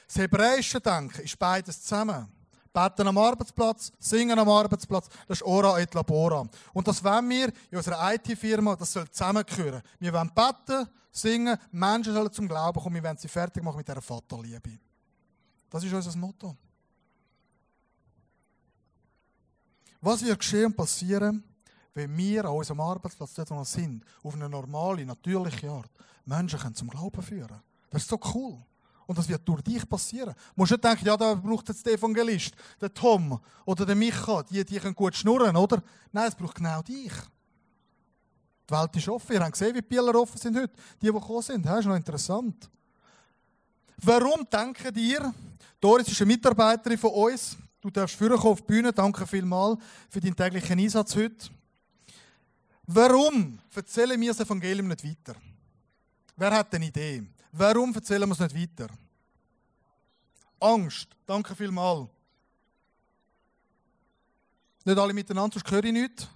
Das 0.08 0.18
hebräische 0.18 0.80
Denken 0.80 1.22
ist 1.22 1.38
beides 1.38 1.82
zusammen. 1.82 2.28
Beten 2.72 3.08
am 3.08 3.18
Arbeitsplatz, 3.18 3.92
singen 4.00 4.38
am 4.40 4.50
Arbeitsplatz, 4.50 5.08
das 5.28 5.38
ist 5.38 5.44
Ora 5.44 5.80
et 5.80 5.94
Labora. 5.94 6.48
Und 6.74 6.88
das 6.88 7.04
wollen 7.04 7.30
wir 7.30 7.54
in 7.70 7.78
unserer 7.78 8.14
IT-Firma, 8.14 8.76
das 8.76 8.94
soll 8.94 9.08
zusammengehören. 9.10 9.82
Wir 10.00 10.12
wollen 10.12 10.32
beten, 10.34 10.90
singen, 11.12 11.56
Menschen 11.72 12.14
sollen 12.14 12.32
zum 12.32 12.48
Glauben 12.48 12.82
kommen, 12.82 12.96
wir 12.96 13.04
wollen 13.04 13.18
sie 13.18 13.28
fertig 13.28 13.64
machen 13.64 13.78
mit 13.78 13.88
dieser 13.88 14.02
Vaterliebe. 14.02 14.80
Das 15.70 15.84
ist 15.84 15.94
unser 15.94 16.18
Motto. 16.18 16.56
Was 20.06 20.22
wird 20.22 20.38
geschehen 20.38 20.66
und 20.66 20.76
passieren, 20.76 21.42
wenn 21.94 22.18
wir 22.18 22.44
an 22.44 22.52
unserem 22.52 22.82
Arbeitsplatz, 22.82 23.36
dort 23.36 23.52
wo 23.52 23.56
wir 23.56 23.64
sind, 23.64 24.04
auf 24.22 24.34
eine 24.34 24.50
normale, 24.50 25.06
natürliche 25.06 25.72
Art 25.72 25.90
Menschen 26.26 26.60
können 26.60 26.76
zum 26.76 26.90
Glauben 26.90 27.22
führen 27.22 27.62
Das 27.90 28.02
ist 28.02 28.10
so 28.10 28.20
cool. 28.36 28.62
Und 29.06 29.18
das 29.18 29.30
wird 29.30 29.48
durch 29.48 29.62
dich 29.62 29.88
passieren. 29.88 30.34
Du 30.34 30.52
musst 30.56 30.74
nicht 30.74 30.84
denken, 30.84 31.06
ja, 31.06 31.16
da 31.16 31.36
braucht 31.36 31.70
jetzt 31.70 31.86
der 31.86 31.94
Evangelist, 31.94 32.54
der 32.82 32.94
Tom 32.94 33.40
oder 33.64 33.86
der 33.86 33.96
Micha, 33.96 34.44
die, 34.44 34.66
die 34.66 34.78
können 34.78 34.94
gut 34.94 35.16
schnurren, 35.16 35.56
oder? 35.56 35.82
Nein, 36.12 36.28
es 36.28 36.36
braucht 36.36 36.56
genau 36.56 36.82
dich. 36.82 37.14
Die 38.70 38.74
Welt 38.74 38.96
ist 38.98 39.08
offen. 39.08 39.34
Ihr 39.34 39.40
habt 39.42 39.54
gesehen, 39.54 39.74
wie 39.74 39.82
die 39.82 40.00
offen 40.00 40.38
sind 40.38 40.58
heute. 40.58 40.74
Die, 41.02 41.06
die 41.06 41.14
gekommen 41.14 41.42
sind. 41.42 41.66
Das 41.66 41.80
ist 41.80 41.86
noch 41.86 41.96
interessant. 41.96 42.70
Warum 43.98 44.46
denken 44.50 44.94
ihr, 44.98 45.34
Doris 45.80 46.10
ist 46.10 46.20
eine 46.20 46.28
Mitarbeiterin 46.28 46.98
von 46.98 47.12
uns, 47.12 47.56
du 47.84 47.90
darfst 47.90 48.16
führen 48.16 48.40
auf 48.40 48.62
die 48.62 48.68
Bühne, 48.68 48.94
danke 48.94 49.28
vielmals 49.28 49.78
für 50.10 50.22
deinen 50.22 50.36
täglichen 50.36 50.80
Einsatz 50.80 51.16
heute. 51.16 51.50
Warum 52.88 53.60
erzählen 53.76 54.20
wir 54.20 54.30
das 54.30 54.40
Evangelium 54.40 54.88
nicht 54.88 55.04
weiter? 55.04 55.36
Wer 56.36 56.52
hat 56.52 56.74
eine 56.74 56.86
Idee? 56.86 57.24
Warum 57.52 57.94
erzählen 57.94 58.28
wir 58.28 58.34
es 58.34 58.40
nicht 58.40 58.56
weiter? 58.56 58.88
Angst. 60.60 61.10
Danke 61.26 61.56
vielmals. 61.56 62.10
Nicht 64.86 64.98
alle 64.98 65.14
miteinander, 65.14 65.54
sonst 65.54 65.72
höre 65.72 65.84
ich 65.84 65.94
nichts. 65.94 66.28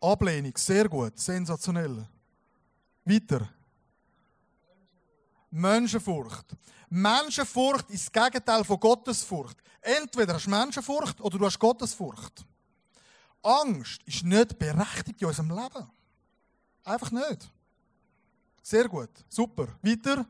Ablehnung, 0.00 0.52
sehr 0.56 0.88
gut, 0.88 1.18
sensationell. 1.18 2.06
Weiter. 3.04 3.48
Menschenfurcht. 5.52 6.56
Menschenfurcht 6.88 7.90
ist 7.90 8.14
das 8.14 8.24
Gegenteil 8.24 8.64
von 8.64 8.80
Gottesfurcht. 8.80 9.56
Entweder 9.80 10.34
hast 10.34 10.46
du 10.46 10.50
Menschenfurcht 10.50 11.20
oder 11.20 11.38
du 11.38 11.46
hast 11.46 11.58
Gottesfurcht. 11.58 12.44
Angst 13.42 14.02
ist 14.04 14.24
nicht 14.24 14.58
berechtigt 14.58 15.20
in 15.20 15.28
unserem 15.28 15.50
Leben. 15.50 15.90
Einfach 16.84 17.10
nicht. 17.10 17.50
Sehr 18.62 18.88
gut. 18.88 19.10
Super. 19.28 19.68
Weiter. 19.82 20.26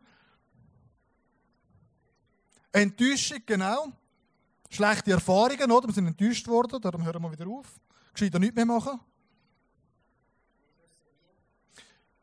Enttäuschung, 2.73 3.43
genau. 3.45 3.93
Schlechte 4.71 5.12
Erfahrungen, 5.12 5.71
oder? 5.71 5.88
Wir 5.88 5.95
sind 5.95 6.07
enttäuscht 6.07 6.49
worden, 6.49 6.81
darum 6.81 7.05
hören 7.05 7.23
wir 7.23 7.31
wieder 7.31 7.47
auf. 7.47 7.67
Gescheiter 8.14 8.38
nichts 8.38 8.57
mehr 8.57 8.64
machen. 8.64 8.99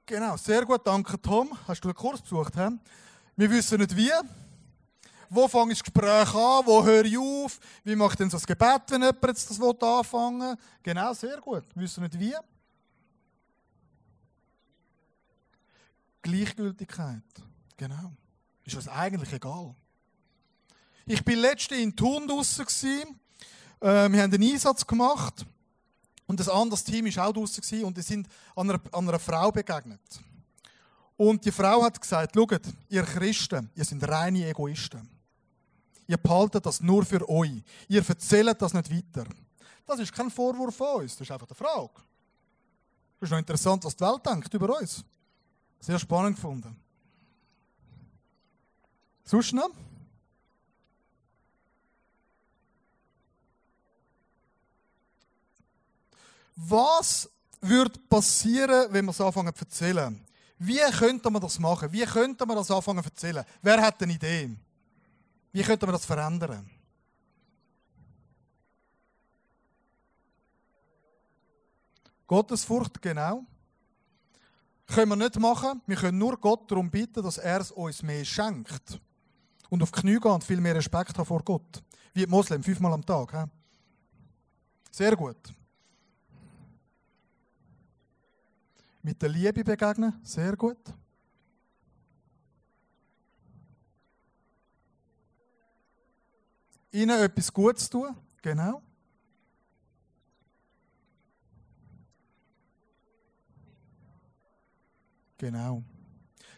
Genau, 0.10 0.36
sehr 0.38 0.66
gut, 0.66 0.82
danke 0.88 1.22
Tom. 1.22 1.56
Hast 1.68 1.84
du 1.84 1.90
einen 1.90 1.96
Kurs 1.96 2.20
besucht? 2.20 2.56
He? 2.56 2.68
Wir 3.36 3.52
wissen 3.52 3.80
nicht 3.80 3.96
wie. 3.96 4.10
Wo 5.30 5.48
fange 5.48 5.74
ich 5.74 5.78
das 5.78 5.84
Gespräch 5.84 6.34
an? 6.34 6.66
Wo 6.66 6.84
höre 6.84 7.06
ich 7.06 7.16
auf? 7.16 7.60
Wie 7.84 7.96
mache 7.96 8.14
ich 8.14 8.16
denn 8.16 8.28
so 8.32 8.38
das 8.38 8.48
Gebet, 8.48 8.82
wenn 8.88 9.04
jemand 9.04 9.24
jetzt 9.28 9.52
das 9.52 9.62
anfangen 9.62 10.42
will? 10.42 10.58
Genau, 10.82 11.14
sehr 11.14 11.38
gut. 11.40 11.64
Wir 11.76 11.84
wissen 11.84 12.02
nicht 12.02 12.20
wie. 12.20 12.34
Gleichgültigkeit. 16.24 17.22
Genau. 17.78 18.12
Ist 18.66 18.78
uns 18.78 18.88
eigentlich 18.88 19.32
egal. 19.32 19.76
Ich 21.06 21.24
bin 21.24 21.38
letzte 21.38 21.76
in 21.76 21.96
Thun 21.96 22.28
draussen. 22.28 22.66
Äh, 23.80 24.10
wir 24.10 24.24
haben 24.24 24.34
einen 24.34 24.42
Einsatz 24.42 24.88
gemacht. 24.88 25.46
Und 26.30 26.40
ein 26.40 26.50
anderes 26.50 26.84
Team 26.84 27.06
war 27.06 27.28
auch 27.28 27.34
draussen 27.34 27.84
und 27.86 27.98
die 27.98 28.04
sind 28.04 28.28
an 28.56 28.70
einer, 28.70 28.80
einer 28.92 29.18
Frau 29.18 29.52
begegnet. 29.52 30.00
Und 31.18 31.44
die 31.44 31.52
Frau 31.52 31.82
hat 31.82 32.00
gesagt, 32.00 32.36
schaut, 32.36 32.62
ihr 32.88 33.02
Christen, 33.02 33.72
ihr 33.74 33.84
seid 33.84 34.08
reine 34.08 34.48
Egoisten. 34.48 35.10
Ihr 36.06 36.18
behaltet 36.18 36.68
das 36.68 36.82
nur 36.82 37.04
für 37.04 37.28
euch. 37.28 37.64
Ihr 37.88 38.08
erzählt 38.08 38.62
das 38.62 38.76
nicht 38.76 38.92
weiter. 38.92 39.28
Das 39.88 40.00
ist 40.00 40.14
kein 40.14 40.30
Vorwurf 40.30 40.76
von 40.76 41.02
uns, 41.02 41.14
das 41.14 41.22
ist 41.22 41.32
einfach 41.32 41.48
eine 41.48 41.56
Frage. 41.56 41.94
Das 43.20 43.28
ist 43.28 43.32
noch 43.32 43.40
interessant, 43.40 43.84
was 43.84 43.96
die 43.96 44.04
Welt 44.04 44.24
denkt 44.24 44.54
über 44.54 44.80
uns. 44.80 45.04
Sehr 45.80 45.98
spannend 45.98 46.36
gefunden. 46.36 46.76
Sonst 49.24 49.52
noch? 49.52 49.72
Was 56.62 57.30
würde 57.62 57.98
passieren, 58.10 58.92
wenn 58.92 59.06
wir 59.06 59.12
es 59.12 59.22
anfangen 59.22 59.56
zu 59.56 59.64
erzählen? 59.64 60.26
Wie 60.58 60.80
könnte 60.92 61.30
man 61.30 61.42
das 61.42 61.58
machen? 61.58 61.92
Wie 61.92 62.04
könnte 62.06 62.46
man 62.46 62.58
das 62.58 62.70
anfangen 62.70 63.02
zu 63.02 63.10
erzählen? 63.10 63.46
Wer 63.62 63.82
hat 63.82 64.04
eine 64.04 64.12
Idee? 64.12 64.50
Wie 65.54 65.64
könnte 65.64 65.86
man 65.86 65.94
das 65.94 66.06
verändern? 66.06 66.70
Gottesfurcht, 72.28 73.02
genau. 73.02 73.46
Können 74.86 75.10
wir 75.10 75.16
nicht 75.16 75.40
machen. 75.40 75.82
Wir 75.88 75.96
können 75.96 76.18
nur 76.18 76.38
Gott 76.38 76.70
darum 76.70 76.92
bitten, 76.92 77.24
dass 77.24 77.38
er 77.38 77.62
es 77.62 77.72
uns 77.72 78.04
mehr 78.04 78.26
schenkt. 78.26 79.00
Und 79.70 79.82
auf 79.82 79.92
Knie 79.94 80.20
gehen 80.20 80.32
und 80.32 80.44
viel 80.44 80.60
mehr 80.60 80.76
Respekt 80.76 81.18
haben 81.18 81.26
vor 81.26 81.42
Gott. 81.42 81.82
Wie 82.14 82.26
die 82.26 82.28
Moslem, 82.28 82.62
fünfmal 82.62 82.94
am 82.94 83.06
Tag. 83.06 83.32
He? 83.32 83.50
Sehr 84.92 85.16
gut. 85.16 85.38
Mit 89.02 89.22
der 89.22 89.30
Liebe 89.30 89.64
begegnen, 89.64 90.20
sehr 90.24 90.56
gut. 90.58 90.78
Ihnen 96.92 97.22
etwas 97.22 97.54
Gutes 97.54 97.90
tun, 97.90 98.16
genau. 98.42 98.82
Genau. 105.38 105.84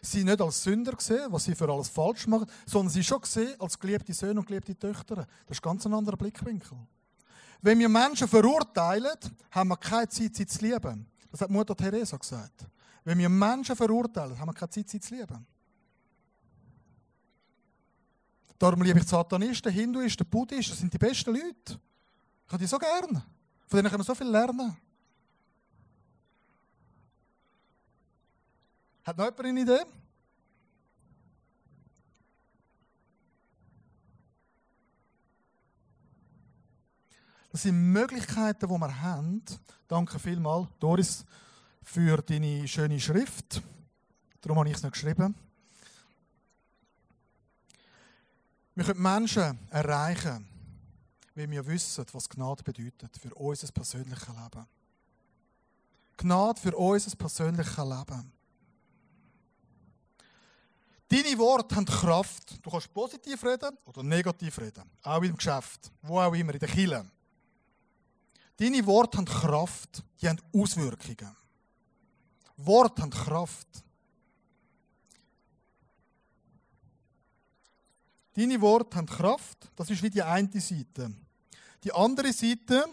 Sie 0.00 0.24
nicht 0.24 0.40
als 0.40 0.64
Sünder 0.64 0.92
gesehen, 0.92 1.30
was 1.30 1.44
sie 1.44 1.54
für 1.54 1.70
alles 1.72 1.88
falsch 1.88 2.26
machen, 2.26 2.50
sondern 2.66 2.92
sie 2.92 3.04
schon 3.04 3.20
gesehen 3.20 3.54
als 3.60 3.78
geliebte 3.78 4.12
Söhne 4.12 4.40
und 4.40 4.46
geliebte 4.46 4.76
Töchter. 4.76 5.14
Das 5.46 5.58
ist 5.58 5.62
ganz 5.62 5.86
ein 5.86 5.94
anderer 5.94 6.16
Blickwinkel. 6.16 6.76
Wenn 7.60 7.78
wir 7.78 7.88
Menschen 7.88 8.26
verurteilen, 8.26 9.16
haben 9.52 9.68
wir 9.68 9.76
keine 9.76 10.08
Zeit, 10.08 10.34
sie 10.34 10.46
zu 10.46 10.64
lieben. 10.64 11.06
Das 11.32 11.40
hat 11.40 11.50
Mutter 11.50 11.74
Teresa 11.74 12.16
gesagt. 12.18 12.66
Wenn 13.02 13.18
wir 13.18 13.28
Menschen 13.28 13.74
verurteilen, 13.74 14.38
haben 14.38 14.48
wir 14.48 14.52
keine 14.54 14.70
Zeit, 14.70 14.88
sie 14.88 15.00
zu 15.00 15.14
lieben. 15.14 15.46
Darum 18.58 18.82
liebe 18.82 19.00
ich 19.00 19.08
Satanisten, 19.08 19.72
Hinduisten, 19.72 20.28
Buddhisten. 20.28 20.72
Das 20.72 20.78
sind 20.78 20.92
die 20.92 20.98
besten 20.98 21.34
Leute. 21.34 21.80
Ich 22.46 22.52
habe 22.52 22.58
die 22.58 22.66
so 22.66 22.78
gern. 22.78 23.22
Von 23.66 23.78
denen 23.78 23.88
können 23.88 24.00
wir 24.00 24.04
so 24.04 24.14
viel 24.14 24.28
lernen. 24.28 24.76
Hat 29.02 29.16
noch 29.16 29.24
jemand 29.24 29.40
eine 29.40 29.60
Idee? 29.62 29.84
Das 37.52 37.64
sind 37.64 37.92
Möglichkeiten, 37.92 38.66
die 38.66 38.78
wir 38.80 39.02
haben. 39.02 39.42
Danke 39.86 40.18
vielmals, 40.18 40.68
Doris, 40.80 41.26
für 41.82 42.16
deine 42.22 42.66
schöne 42.66 42.98
Schrift. 42.98 43.60
Darum 44.40 44.58
habe 44.58 44.70
ich 44.70 44.76
es 44.76 44.82
nicht 44.82 44.92
geschrieben. 44.92 45.34
Wir 48.74 48.84
können 48.84 49.02
Menschen 49.02 49.58
erreichen, 49.68 50.48
wenn 51.34 51.50
wir 51.50 51.66
wissen, 51.66 52.06
was 52.12 52.26
Gnade 52.26 52.62
bedeutet 52.62 53.18
für 53.18 53.34
unser 53.34 53.70
persönliches 53.70 54.28
Leben. 54.28 54.66
Gnade 56.16 56.58
für 56.58 56.74
unser 56.74 57.14
persönliches 57.16 57.76
Leben. 57.76 58.32
Deine 61.06 61.38
Worte 61.38 61.76
haben 61.76 61.84
Kraft. 61.84 62.64
Du 62.64 62.70
kannst 62.70 62.94
positiv 62.94 63.44
reden 63.44 63.76
oder 63.84 64.02
negativ 64.02 64.58
reden. 64.58 64.90
Auch 65.02 65.22
im 65.22 65.36
Geschäft. 65.36 65.92
Wo 66.00 66.18
auch 66.18 66.32
immer, 66.32 66.54
in 66.54 66.58
der 66.58 66.68
Kille. 66.70 67.04
Deine 68.56 68.84
Worte 68.86 69.18
haben 69.18 69.24
Kraft. 69.24 70.02
Die 70.20 70.28
haben 70.28 70.40
Auswirkungen. 70.54 71.36
Worte 72.56 73.02
haben 73.02 73.10
Kraft. 73.10 73.66
Deine 78.34 78.60
Worte 78.60 78.96
haben 78.96 79.06
Kraft. 79.06 79.70
Das 79.76 79.90
ist 79.90 80.02
wie 80.02 80.10
die 80.10 80.22
eine 80.22 80.48
Seite. 80.60 81.12
Die 81.84 81.92
andere 81.92 82.32
Seite 82.32 82.86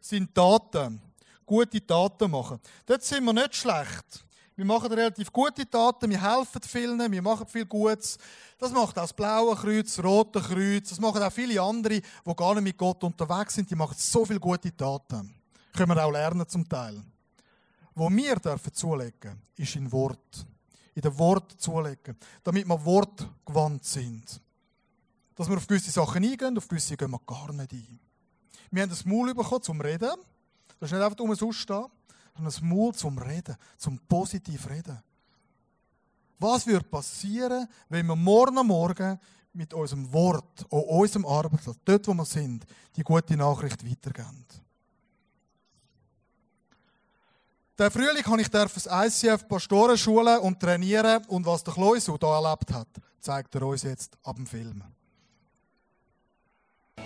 sind 0.00 0.34
Taten. 0.34 1.00
Gute 1.44 1.86
Taten 1.86 2.30
machen. 2.30 2.60
Dort 2.84 3.02
sind 3.02 3.24
wir 3.24 3.32
nicht 3.32 3.54
schlecht. 3.54 4.25
Wir 4.56 4.64
machen 4.64 4.90
relativ 4.90 5.30
gute 5.30 5.68
Taten, 5.68 6.08
wir 6.08 6.22
helfen 6.22 6.62
vielen, 6.62 7.12
wir 7.12 7.20
machen 7.20 7.46
viel 7.46 7.66
Gutes. 7.66 8.16
Das 8.56 8.72
macht 8.72 8.98
auch 8.98 9.02
das 9.02 9.12
Blaue 9.12 9.54
Kreuz, 9.54 9.96
das 9.96 10.04
Rote 10.04 10.40
Kreuz, 10.40 10.88
das 10.88 10.98
machen 10.98 11.22
auch 11.22 11.30
viele 11.30 11.60
andere, 11.60 12.00
die 12.00 12.34
gar 12.34 12.54
nicht 12.54 12.64
mit 12.64 12.78
Gott 12.78 13.04
unterwegs 13.04 13.54
sind, 13.54 13.70
die 13.70 13.74
machen 13.74 13.94
so 13.98 14.24
viele 14.24 14.40
gute 14.40 14.74
Taten. 14.74 15.34
Können 15.74 15.94
wir 15.94 16.02
auch 16.02 16.10
lernen 16.10 16.48
zum 16.48 16.66
Teil. 16.66 17.02
Wo 17.94 18.08
wir 18.08 18.36
dürfen 18.36 18.72
zulegen, 18.72 19.42
ist 19.56 19.76
in 19.76 19.92
Wort. 19.92 20.46
In 20.94 21.02
den 21.02 21.18
Wort 21.18 21.60
zulegen, 21.60 22.16
damit 22.42 22.66
wir 22.66 22.82
wortgewandt 22.82 23.84
sind. 23.84 24.40
Dass 25.34 25.50
wir 25.50 25.58
auf 25.58 25.66
gewisse 25.66 25.90
Sachen 25.90 26.24
eingehen, 26.24 26.56
auf 26.56 26.66
gewisse 26.66 26.96
gehen 26.96 27.10
wir 27.10 27.20
gar 27.26 27.52
nicht 27.52 27.72
ein. 27.72 28.00
Wir 28.70 28.82
haben 28.84 28.88
das 28.88 29.04
Maul 29.04 29.34
bekommen 29.34 29.62
zum 29.62 29.82
Reden. 29.82 30.16
Das 30.80 30.90
ist 30.90 30.92
nicht 30.92 31.04
einfach 31.04 31.20
umsonst 31.20 31.58
stehen 31.58 31.84
sondern 32.36 32.52
das 32.52 32.60
Mut 32.60 32.98
zum 32.98 33.18
Reden, 33.18 33.56
zum 33.78 33.98
positiv 34.00 34.68
Reden. 34.68 35.02
Was 36.38 36.66
wird 36.66 36.90
passieren, 36.90 37.66
wenn 37.88 38.06
wir 38.06 38.16
morgen 38.16 38.66
Morgen 38.66 39.18
mit 39.54 39.72
unserem 39.72 40.12
Wort, 40.12 40.66
an 40.70 40.80
unserem 40.80 41.24
Arbeitsplatz, 41.24 41.78
dort 41.84 42.06
wo 42.06 42.14
wir 42.14 42.26
sind, 42.26 42.66
die 42.94 43.02
gute 43.02 43.36
Nachricht 43.36 43.88
weitergeben? 43.88 44.44
Der 47.78 47.90
Frühling 47.90 48.24
habe 48.24 48.40
ich 48.40 48.48
das 48.48 48.86
ICF 48.86 49.48
Pastoren 49.48 49.98
schulen 49.98 50.38
und 50.40 50.60
trainieren 50.60 51.24
und 51.26 51.44
was 51.44 51.62
der 51.62 51.74
Kloisu 51.74 52.16
hier 52.18 52.28
erlebt 52.28 52.72
hat, 52.72 52.88
zeigt 53.20 53.54
er 53.54 53.62
uns 53.62 53.82
jetzt 53.82 54.16
ab 54.22 54.36
dem 54.36 54.46
Film. 54.46 54.82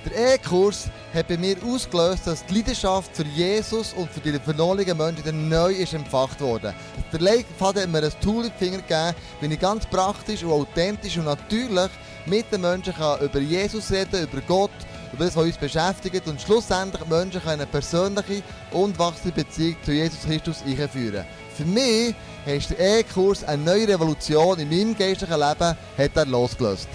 Der 0.04 0.34
E-Kurs 0.34 0.88
hat 1.12 1.28
bei 1.28 1.36
mir 1.36 1.56
ausgelöst, 1.62 2.26
dass 2.26 2.44
die 2.46 2.54
Leidenschaft 2.54 3.14
für 3.14 3.24
Jesus 3.24 3.92
und 3.92 4.10
für 4.10 4.20
die 4.20 4.38
verlorenen 4.38 4.96
Menschen 4.96 5.48
neu 5.48 5.72
ist 5.72 5.92
empfacht 5.92 6.40
wurde. 6.40 6.74
Der 7.12 7.20
Leitfaden 7.20 7.82
hat 7.82 7.90
mir 7.90 8.02
ein 8.02 8.20
Tool 8.20 8.46
in 8.46 8.50
die 8.50 8.64
Finger 8.64 8.78
gegeben, 8.78 9.14
wie 9.40 9.54
ich 9.54 9.60
ganz 9.60 9.84
praktisch 9.86 10.42
und 10.42 10.52
authentisch 10.52 11.18
und 11.18 11.26
natürlich 11.26 11.90
mit 12.24 12.50
den 12.50 12.62
Menschen 12.62 12.94
kann 12.94 13.20
über 13.20 13.40
Jesus 13.40 13.90
reden, 13.90 14.22
über 14.22 14.40
Gott, 14.48 14.70
über 15.12 15.26
das, 15.26 15.36
was 15.36 15.44
uns 15.44 15.58
beschäftigt 15.58 16.26
und 16.26 16.40
schlussendlich 16.40 17.06
Menschen 17.06 17.42
eine 17.46 17.66
persönliche 17.66 18.42
und 18.72 18.98
wachsende 18.98 19.44
Beziehung 19.44 19.76
zu 19.84 19.92
Jesus 19.92 20.24
Christus 20.24 20.62
einführen. 20.66 21.26
Für 21.56 21.64
mich 21.64 22.14
ist 22.46 22.70
der 22.70 23.00
E-Kurs 23.00 23.44
eine 23.44 23.62
neue 23.62 23.86
Revolution 23.86 24.58
in 24.58 24.68
meinem 24.68 24.96
geistlichen 24.96 25.38
Leben 25.38 25.76
hat 25.98 26.16
er 26.16 26.26
losgelöst. 26.26 26.88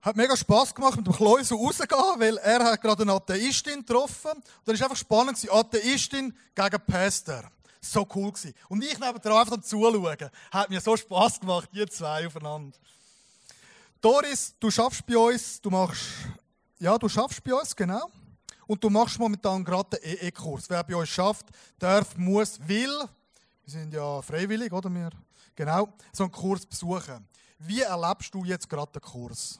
Hat 0.00 0.16
mega 0.16 0.36
Spass 0.36 0.74
gemacht, 0.74 0.96
mit 0.96 1.06
dem 1.06 1.12
Kleusel 1.12 1.56
rauszugehen, 1.56 2.20
weil 2.20 2.36
er 2.38 2.64
hat 2.64 2.80
gerade 2.80 3.02
eine 3.02 3.12
Atheistin 3.12 3.84
getroffen. 3.84 4.30
Und 4.30 4.44
dann 4.64 4.78
war 4.78 4.84
einfach 4.84 4.96
spannend, 4.96 5.50
Atheistin 5.50 6.36
gegen 6.54 6.80
Pastor. 6.86 7.42
So 7.80 8.06
cool 8.14 8.32
gewesen. 8.32 8.54
Und 8.68 8.84
ich 8.84 8.98
neben 8.98 9.20
dir 9.20 9.34
einfach 9.34 9.60
zuschauen. 9.60 10.30
Hat 10.50 10.70
mir 10.70 10.80
so 10.80 10.96
Spass 10.96 11.40
gemacht, 11.40 11.68
ihr 11.72 11.88
zwei 11.88 12.26
aufeinander. 12.26 12.76
Doris, 14.00 14.54
du 14.60 14.70
schaffst 14.70 15.04
bei 15.04 15.16
uns, 15.16 15.60
du 15.60 15.70
machst, 15.70 16.02
ja, 16.78 16.96
du 16.96 17.08
schaffst 17.08 17.42
bei 17.42 17.52
uns, 17.52 17.74
genau. 17.74 18.08
Und 18.68 18.84
du 18.84 18.90
machst 18.90 19.18
momentan 19.18 19.64
gerade 19.64 19.98
den 19.98 20.18
EE-Kurs. 20.18 20.70
Wer 20.70 20.84
bei 20.84 20.94
uns 20.94 21.08
schafft, 21.08 21.46
darf, 21.78 22.16
muss, 22.16 22.60
will, 22.68 22.96
wir 23.64 23.72
sind 23.72 23.92
ja 23.92 24.22
freiwillig, 24.22 24.72
oder? 24.72 24.88
Wir, 24.90 25.10
genau, 25.56 25.88
so 26.12 26.24
einen 26.24 26.32
Kurs 26.32 26.64
besuchen. 26.64 27.26
Wie 27.58 27.80
erlebst 27.80 28.32
du 28.32 28.44
jetzt 28.44 28.68
gerade 28.68 28.92
den 28.92 29.02
Kurs? 29.02 29.58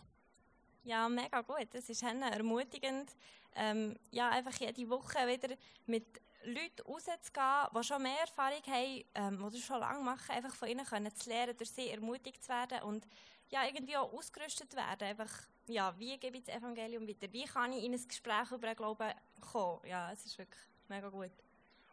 Ja, 0.88 1.06
mega 1.06 1.42
gut. 1.42 1.68
Es 1.74 1.90
ist 1.90 2.02
ermutigend, 2.02 3.14
ähm, 3.54 3.94
ja, 4.10 4.30
einfach 4.30 4.58
jede 4.58 4.88
Woche 4.88 5.18
wieder 5.26 5.54
mit 5.84 6.06
Leuten 6.44 6.80
rauszugehen, 6.86 7.66
die 7.76 7.84
schon 7.84 8.02
mehr 8.02 8.20
Erfahrung 8.20 8.62
haben, 8.66 9.04
ähm, 9.14 9.36
die 9.36 9.56
das 9.58 9.66
schon 9.66 9.80
lange 9.80 10.02
machen, 10.02 10.30
einfach 10.30 10.54
von 10.54 10.66
ihnen 10.66 10.86
können 10.86 11.14
zu 11.14 11.28
lernen, 11.28 11.54
durch 11.58 11.68
sie 11.72 11.90
ermutigt 11.90 12.42
zu 12.42 12.48
werden 12.48 12.80
und 12.84 13.06
ja, 13.50 13.66
irgendwie 13.66 13.98
auch 13.98 14.10
ausgerüstet 14.14 14.74
werden. 14.74 15.08
Einfach, 15.08 15.30
ja, 15.66 15.94
wie 15.98 16.16
gebe 16.16 16.38
ich 16.38 16.44
das 16.44 16.56
Evangelium 16.56 17.06
weiter? 17.06 17.30
Wie 17.34 17.44
kann 17.44 17.70
ich 17.74 17.84
in 17.84 17.92
ein 17.92 18.08
Gespräch 18.08 18.50
über 18.50 18.68
den 18.68 18.76
Glauben 18.76 19.12
kommen? 19.42 19.80
Ja, 19.86 20.10
es 20.10 20.24
ist 20.24 20.38
wirklich 20.38 20.64
mega 20.88 21.10
gut. 21.10 21.32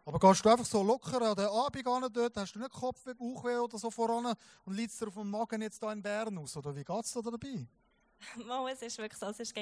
Aber 0.05 0.19
gehst 0.19 0.45
du 0.45 0.49
einfach 0.49 0.65
so 0.65 0.81
locker 0.81 1.21
an 1.21 1.35
den 1.35 1.47
Abend 1.47 1.85
an 1.85 2.13
dort, 2.13 2.37
hast 2.37 2.53
du 2.53 2.59
nicht 2.59 2.71
Kopfweh, 2.71 3.13
Bauchweh 3.13 3.57
oder 3.57 3.77
so 3.77 3.91
voran 3.91 4.33
und 4.63 4.73
liegst 4.73 5.01
dir 5.01 5.09
auf 5.09 5.15
dem 5.15 5.29
Magen 5.29 5.61
jetzt 5.61 5.81
hier 5.81 5.91
in 5.91 6.01
Bern 6.01 6.37
aus? 6.37 6.55
Oder 6.55 6.73
wie 6.73 6.85
geht 6.85 7.03
es 7.03 7.11
dir 7.11 7.21
dabei? 7.21 7.67
Mal, 8.45 8.71
es 8.71 8.81
ist 8.81 8.97
wirklich 8.97 9.19
so, 9.19 9.27
es 9.27 9.39
ist 9.39 9.55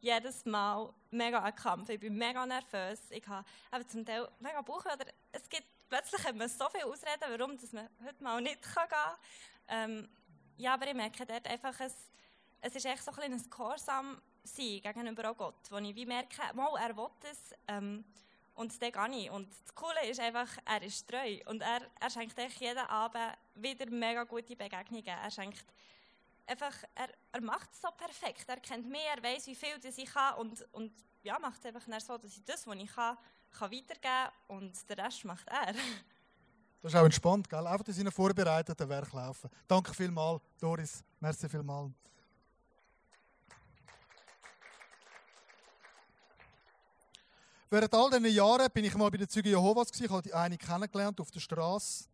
jedes 0.00 0.44
Mal 0.44 0.92
mega 1.10 1.42
ein 1.42 1.54
Kampf. 1.54 1.88
Ich 1.88 2.00
bin 2.00 2.16
mega 2.16 2.44
nervös. 2.46 3.00
Ich 3.10 3.26
habe 3.26 3.46
aber 3.70 3.86
zum 3.86 4.04
Teil 4.04 4.28
mega 4.40 4.60
Bauch. 4.62 4.84
Oder 4.84 5.06
es 5.32 5.48
gibt 5.48 5.66
plötzlich 5.88 6.24
hat 6.24 6.36
man 6.36 6.48
so 6.48 6.68
viel 6.68 6.84
Ausreden, 6.84 7.38
warum 7.38 7.56
dass 7.58 7.72
man 7.72 7.88
heute 8.04 8.22
mal 8.22 8.40
nicht 8.40 8.62
kann 8.74 8.88
gehen 8.88 8.98
kann. 8.98 9.90
Ähm, 9.90 10.08
ja, 10.56 10.74
aber 10.74 10.86
ich 10.86 10.94
merke 10.94 11.26
dort 11.26 11.46
einfach, 11.46 11.78
es, 11.80 11.94
es 12.60 12.74
ist 12.74 12.86
echt 12.86 13.04
so 13.04 13.12
ein, 13.12 13.32
ein 13.32 13.50
Gehorsam 13.50 14.20
sein 14.44 14.80
gegenüber 14.80 15.30
auch 15.30 15.36
Gott, 15.36 15.70
wo 15.70 15.76
ich 15.78 15.94
wie 15.94 16.06
merke, 16.06 16.54
mal, 16.54 16.70
er 16.80 16.96
will 16.96 17.08
es 17.30 17.52
ähm, 17.68 18.04
und 18.54 18.80
dann 18.80 18.92
gehe 18.92 19.24
ich. 19.24 19.30
Und 19.30 19.48
das 19.50 19.74
Coole 19.74 20.08
ist 20.08 20.20
einfach, 20.20 20.48
er 20.64 20.82
ist 20.82 21.06
treu 21.08 21.38
und 21.46 21.60
er, 21.60 21.82
er 22.00 22.10
schenkt 22.10 22.38
jeden 22.58 22.78
Abend 22.78 23.36
wieder 23.54 23.90
mega 23.90 24.24
gute 24.24 24.56
Begegnungen. 24.56 25.06
Er 25.06 25.30
schenkt 25.30 25.66
einfach, 26.46 26.74
er, 26.94 27.08
er 27.32 27.40
macht 27.40 27.72
es 27.72 27.80
so 27.80 27.88
perfekt. 27.96 28.44
Er 28.48 28.60
kennt 28.60 28.88
mich, 28.88 29.02
er 29.14 29.22
weiß, 29.22 29.46
wie 29.46 29.54
viel 29.54 29.78
das 29.80 29.98
ich 29.98 30.12
kann 30.12 30.34
und, 30.36 30.66
und 30.72 30.92
ja, 31.22 31.38
macht 31.38 31.58
es 31.58 31.66
einfach 31.66 32.00
so, 32.00 32.16
dass 32.18 32.36
ich 32.36 32.44
das, 32.44 32.66
was 32.66 32.76
ich 32.76 32.92
kann, 32.92 33.16
kann 33.50 33.70
weitergeben 33.70 34.32
und 34.48 34.88
den 34.88 35.00
Rest 35.00 35.24
macht 35.24 35.48
er. 35.48 35.74
Das 36.82 36.92
ist 36.92 37.00
auch 37.00 37.04
entspannt, 37.04 37.48
gell? 37.48 37.66
Einfach 37.66 37.88
in 37.88 37.94
seinem 37.94 38.12
vorbereiteten 38.12 38.88
Werk 38.88 39.12
laufen. 39.12 39.50
Danke 39.66 39.92
vielmals, 39.92 40.40
Doris. 40.60 41.02
Merci 41.18 41.48
vielmals. 41.48 41.90
Während 47.68 47.92
all 47.92 48.10
diesen 48.10 48.26
Jahren 48.26 48.70
bin 48.72 48.84
ich 48.84 48.94
mal 48.94 49.10
bei 49.10 49.16
den 49.16 49.28
Zügen 49.28 49.48
Jehovas. 49.48 49.90
Ich 49.98 50.08
habe 50.08 50.22
die 50.22 50.32
eine 50.32 50.56
kennengelernt 50.56 51.20
auf 51.20 51.30
der 51.32 51.40
Straße. 51.40 52.04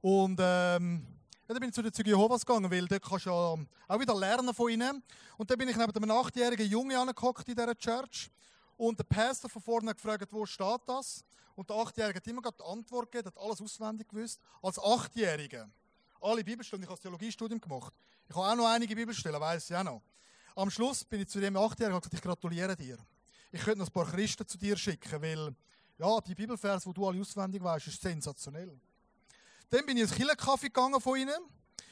Und 0.00 0.38
ähm, 0.40 1.06
ja, 1.46 1.52
dann 1.52 1.60
bin 1.60 1.68
ich 1.68 1.74
zu 1.74 1.82
den 1.82 1.92
Zeugen 1.92 2.08
Jehovas 2.08 2.46
gegangen, 2.46 2.70
weil 2.70 2.86
dort 2.86 3.02
kannst 3.02 3.26
du 3.26 3.30
ja 3.30 3.34
auch 3.34 4.00
wieder 4.00 4.14
lernen 4.14 4.54
von 4.54 4.70
ihnen. 4.70 5.02
Und 5.36 5.50
dann 5.50 5.58
bin 5.58 5.68
ich 5.68 5.76
neben 5.76 5.94
einem 5.94 6.10
achtjährigen 6.10 6.66
Jungen 6.66 6.96
angehockt 6.96 7.46
in 7.48 7.54
dieser 7.54 7.74
Church. 7.74 8.30
Und 8.78 8.98
der 8.98 9.04
Pastor 9.04 9.50
von 9.50 9.60
vorne 9.60 9.90
hat 9.90 9.96
gefragt, 9.96 10.32
wo 10.32 10.46
steht 10.46 10.80
das? 10.86 11.22
Und 11.54 11.68
der 11.68 11.76
Achtjährige 11.76 12.16
hat 12.16 12.26
immer 12.26 12.40
die 12.40 12.64
Antwort 12.64 13.12
gegeben, 13.12 13.28
hat 13.28 13.38
alles 13.38 13.60
auswendig 13.60 14.08
gewusst. 14.08 14.40
Als 14.62 14.78
Achtjährige. 14.78 15.70
Alle 16.20 16.42
Bibelstellen, 16.42 16.82
ich 16.82 16.88
habe 16.88 16.96
das 16.96 17.02
Theologiestudium 17.02 17.60
gemacht. 17.60 17.92
Ich 18.26 18.34
habe 18.34 18.48
auch 18.48 18.56
noch 18.56 18.66
einige 18.66 18.96
Bibelstellen, 18.96 19.38
weiß 19.38 19.68
ich 19.68 19.76
auch 19.76 19.84
noch. 19.84 20.02
Am 20.56 20.70
Schluss 20.70 21.04
bin 21.04 21.20
ich 21.20 21.28
zu 21.28 21.40
dem 21.40 21.58
Achtjährigen 21.58 21.96
und 21.96 22.00
gesagt, 22.00 22.14
ich 22.14 22.22
gratuliere 22.22 22.74
dir. 22.74 22.96
Ich 23.52 23.60
könnte 23.60 23.80
noch 23.80 23.88
ein 23.88 23.92
paar 23.92 24.06
Christen 24.06 24.48
zu 24.48 24.56
dir 24.56 24.78
schicken, 24.78 25.20
weil 25.20 25.54
ja, 25.98 26.20
die 26.22 26.34
Bibelvers, 26.34 26.84
die 26.84 26.92
du 26.94 27.06
alle 27.06 27.20
auswendig 27.20 27.62
weißt, 27.62 27.86
ist 27.88 28.00
sensationell. 28.00 28.80
Dann 29.74 29.84
bin 29.86 29.96
ich 29.96 30.04
ins 30.04 30.14
Killenkaffee 30.14 30.68
gegangen 30.68 31.00
von 31.00 31.18
ihnen. 31.18 31.34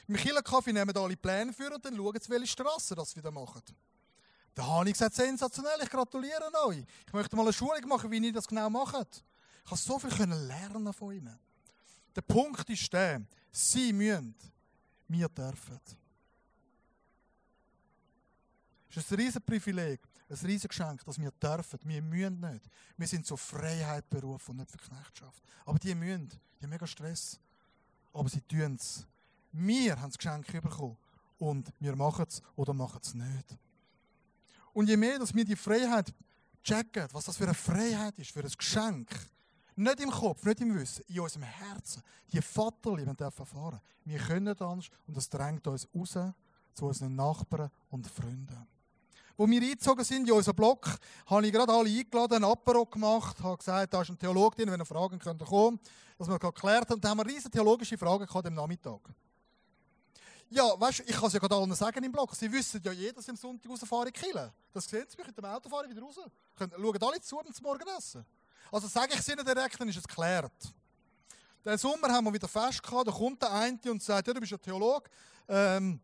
Im 0.06 0.14
Killenkaffee 0.14 0.72
nehmen 0.72 0.96
alle 0.96 1.16
Pläne 1.16 1.52
für 1.52 1.74
und 1.74 1.84
dann 1.84 1.96
schauen 1.96 2.16
sie, 2.20 2.30
welche 2.30 2.46
Straße 2.46 2.94
das 2.94 3.16
wieder 3.16 3.32
machen. 3.32 3.60
Da 4.54 4.64
habe 4.64 4.88
ich 4.88 4.92
gesagt, 4.92 5.16
sensationell, 5.16 5.80
ich 5.82 5.90
gratuliere 5.90 6.48
euch. 6.66 6.84
Ich 7.04 7.12
möchte 7.12 7.34
mal 7.34 7.42
eine 7.42 7.52
Schulung 7.52 7.88
machen, 7.88 8.08
wie 8.12 8.24
ihr 8.24 8.32
das 8.32 8.46
genau 8.46 8.70
macht. 8.70 9.24
Ich 9.64 9.70
habe 9.72 9.80
so 9.80 9.98
viel 9.98 10.10
lernen 10.28 10.92
von 10.92 11.12
ihnen. 11.12 11.36
Der 12.14 12.20
Punkt 12.20 12.70
ist 12.70 12.92
der, 12.92 13.20
sie 13.50 13.92
müssen 13.92 14.36
wir 15.08 15.28
dürfen. 15.28 15.80
Es 18.90 18.96
ist 18.96 19.10
ein 19.10 19.16
riesiges 19.16 19.44
Privileg, 19.44 20.00
ein 20.28 20.36
riesiges 20.36 20.68
Geschenk, 20.68 21.04
dass 21.04 21.18
wir 21.18 21.32
dürfen. 21.32 21.80
Wir 21.82 22.00
müssen 22.00 22.38
nicht. 22.38 22.64
Wir 22.96 23.08
sind 23.08 23.26
zur 23.26 23.38
Freiheit 23.38 24.08
berufen 24.08 24.52
und 24.52 24.58
nicht 24.58 24.70
für 24.70 24.78
Knechtschaft. 24.78 25.42
Aber 25.64 25.80
die 25.80 25.96
müssen. 25.96 26.28
Die 26.28 26.62
haben 26.62 26.70
mega 26.70 26.86
Stress. 26.86 27.40
Aber 28.12 28.28
sie 28.28 28.40
tun 28.42 28.76
es. 28.76 29.06
Wir 29.52 30.00
haben 30.00 30.10
das 30.10 30.18
Geschenk 30.18 30.46
bekommen. 30.62 30.96
Und 31.38 31.72
wir 31.80 31.96
machen 31.96 32.24
es 32.28 32.40
oder 32.54 32.72
machen 32.72 33.00
es 33.02 33.14
nicht. 33.14 33.58
Und 34.72 34.88
je 34.88 34.96
mehr, 34.96 35.18
dass 35.18 35.34
wir 35.34 35.44
die 35.44 35.56
Freiheit 35.56 36.14
checken, 36.62 37.08
was 37.12 37.24
das 37.24 37.36
für 37.36 37.44
eine 37.44 37.54
Freiheit 37.54 38.18
ist, 38.18 38.30
für 38.30 38.42
ein 38.42 38.50
Geschenk, 38.56 39.10
nicht 39.74 40.00
im 40.00 40.10
Kopf, 40.10 40.44
nicht 40.44 40.60
im 40.60 40.74
Wissen, 40.74 41.04
in 41.08 41.20
unserem 41.20 41.42
Herzen, 41.44 42.02
die 42.30 42.40
Vaterliebe 42.40 43.14
dürfen 43.14 43.40
erfahren. 43.40 43.80
Wir 44.04 44.18
können 44.18 44.54
das 44.56 44.90
und 45.06 45.16
das 45.16 45.28
drängt 45.28 45.66
uns 45.66 45.88
raus 45.94 46.18
zu 46.74 46.86
unseren 46.86 47.14
Nachbarn 47.14 47.70
und 47.90 48.06
Freunden. 48.06 48.66
Wo 49.36 49.48
wir 49.48 49.60
eingezogen 49.60 50.04
sind 50.04 50.28
in 50.28 50.34
unseren 50.34 50.54
Block, 50.54 50.86
habe 51.26 51.46
ich 51.46 51.52
gerade 51.52 51.72
alle 51.72 51.88
eingeladen, 51.88 52.44
ein 52.44 52.44
Apero 52.44 52.84
gemacht, 52.86 53.42
habe 53.42 53.56
gesagt, 53.56 53.92
da 53.92 54.02
ist 54.02 54.10
ein 54.10 54.18
Theologe 54.18 54.56
drin, 54.56 54.70
wenn 54.70 54.80
ihr 54.80 54.86
Fragen 54.86 55.18
könnt 55.18 55.44
kommen, 55.44 55.80
dass 56.18 56.28
wir 56.28 56.38
geklärt 56.38 56.88
haben. 56.88 56.94
Und 56.94 57.04
dann 57.04 57.12
haben 57.12 57.18
wir 57.18 57.26
riesige 57.26 57.50
theologische 57.50 57.96
Fragen 57.96 58.26
gehabt 58.26 58.46
am 58.46 58.54
Nachmittag. 58.54 59.00
Ja, 60.50 60.78
weißt 60.78 60.98
du, 60.98 61.02
ich 61.04 61.16
kann 61.16 61.28
es 61.28 61.32
ja 61.32 61.38
gerade 61.38 61.54
allen 61.54 61.74
sagen 61.74 62.04
im 62.04 62.12
Blog. 62.12 62.34
Sie 62.34 62.52
wissen 62.52 62.80
ja 62.84 62.92
jeder, 62.92 63.14
dass 63.14 63.24
ich 63.24 63.30
am 63.30 63.36
Sonntag 63.36 63.70
rausfahre 63.70 64.08
in 64.08 64.12
Kille. 64.12 64.52
Das 64.70 64.84
sehen 64.84 65.06
Sie 65.08 65.16
mich 65.16 65.26
mit 65.26 65.38
dem 65.38 65.46
Auto 65.46 65.66
fahren 65.70 65.88
wieder 65.88 66.02
raus. 66.02 66.16
Schauen 66.58 67.02
alle 67.02 67.20
zu 67.22 67.40
zum 67.40 67.62
Morgenessen. 67.62 68.26
Also 68.70 68.86
sage 68.86 69.14
ich 69.14 69.20
es 69.20 69.28
Ihnen 69.28 69.44
direkt, 69.46 69.80
dann 69.80 69.88
ist 69.88 69.96
es 69.96 70.06
geklärt. 70.06 70.52
Den 71.64 71.78
Sommer 71.78 72.08
haben 72.08 72.24
wir 72.24 72.34
wieder 72.34 72.48
fest 72.48 72.82
gehabt, 72.82 73.08
da 73.08 73.12
kommt 73.12 73.40
der 73.40 73.50
eine 73.50 73.78
und 73.86 74.02
sagt, 74.02 74.26
ja, 74.26 74.34
du 74.34 74.40
bist 74.40 74.52
ja 74.52 74.58
Theologe. 74.58 75.08
Ähm, 75.48 76.00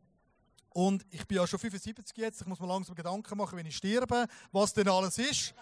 und 0.78 1.04
ich 1.10 1.26
bin 1.26 1.38
ja 1.38 1.44
schon 1.44 1.58
75 1.58 2.16
jetzt, 2.18 2.40
ich 2.40 2.46
muss 2.46 2.60
mir 2.60 2.68
langsam 2.68 2.94
Gedanken 2.94 3.36
machen, 3.36 3.58
wenn 3.58 3.66
ich 3.66 3.76
sterbe, 3.76 4.28
was 4.52 4.72
denn 4.72 4.88
alles 4.88 5.18
ist. 5.18 5.52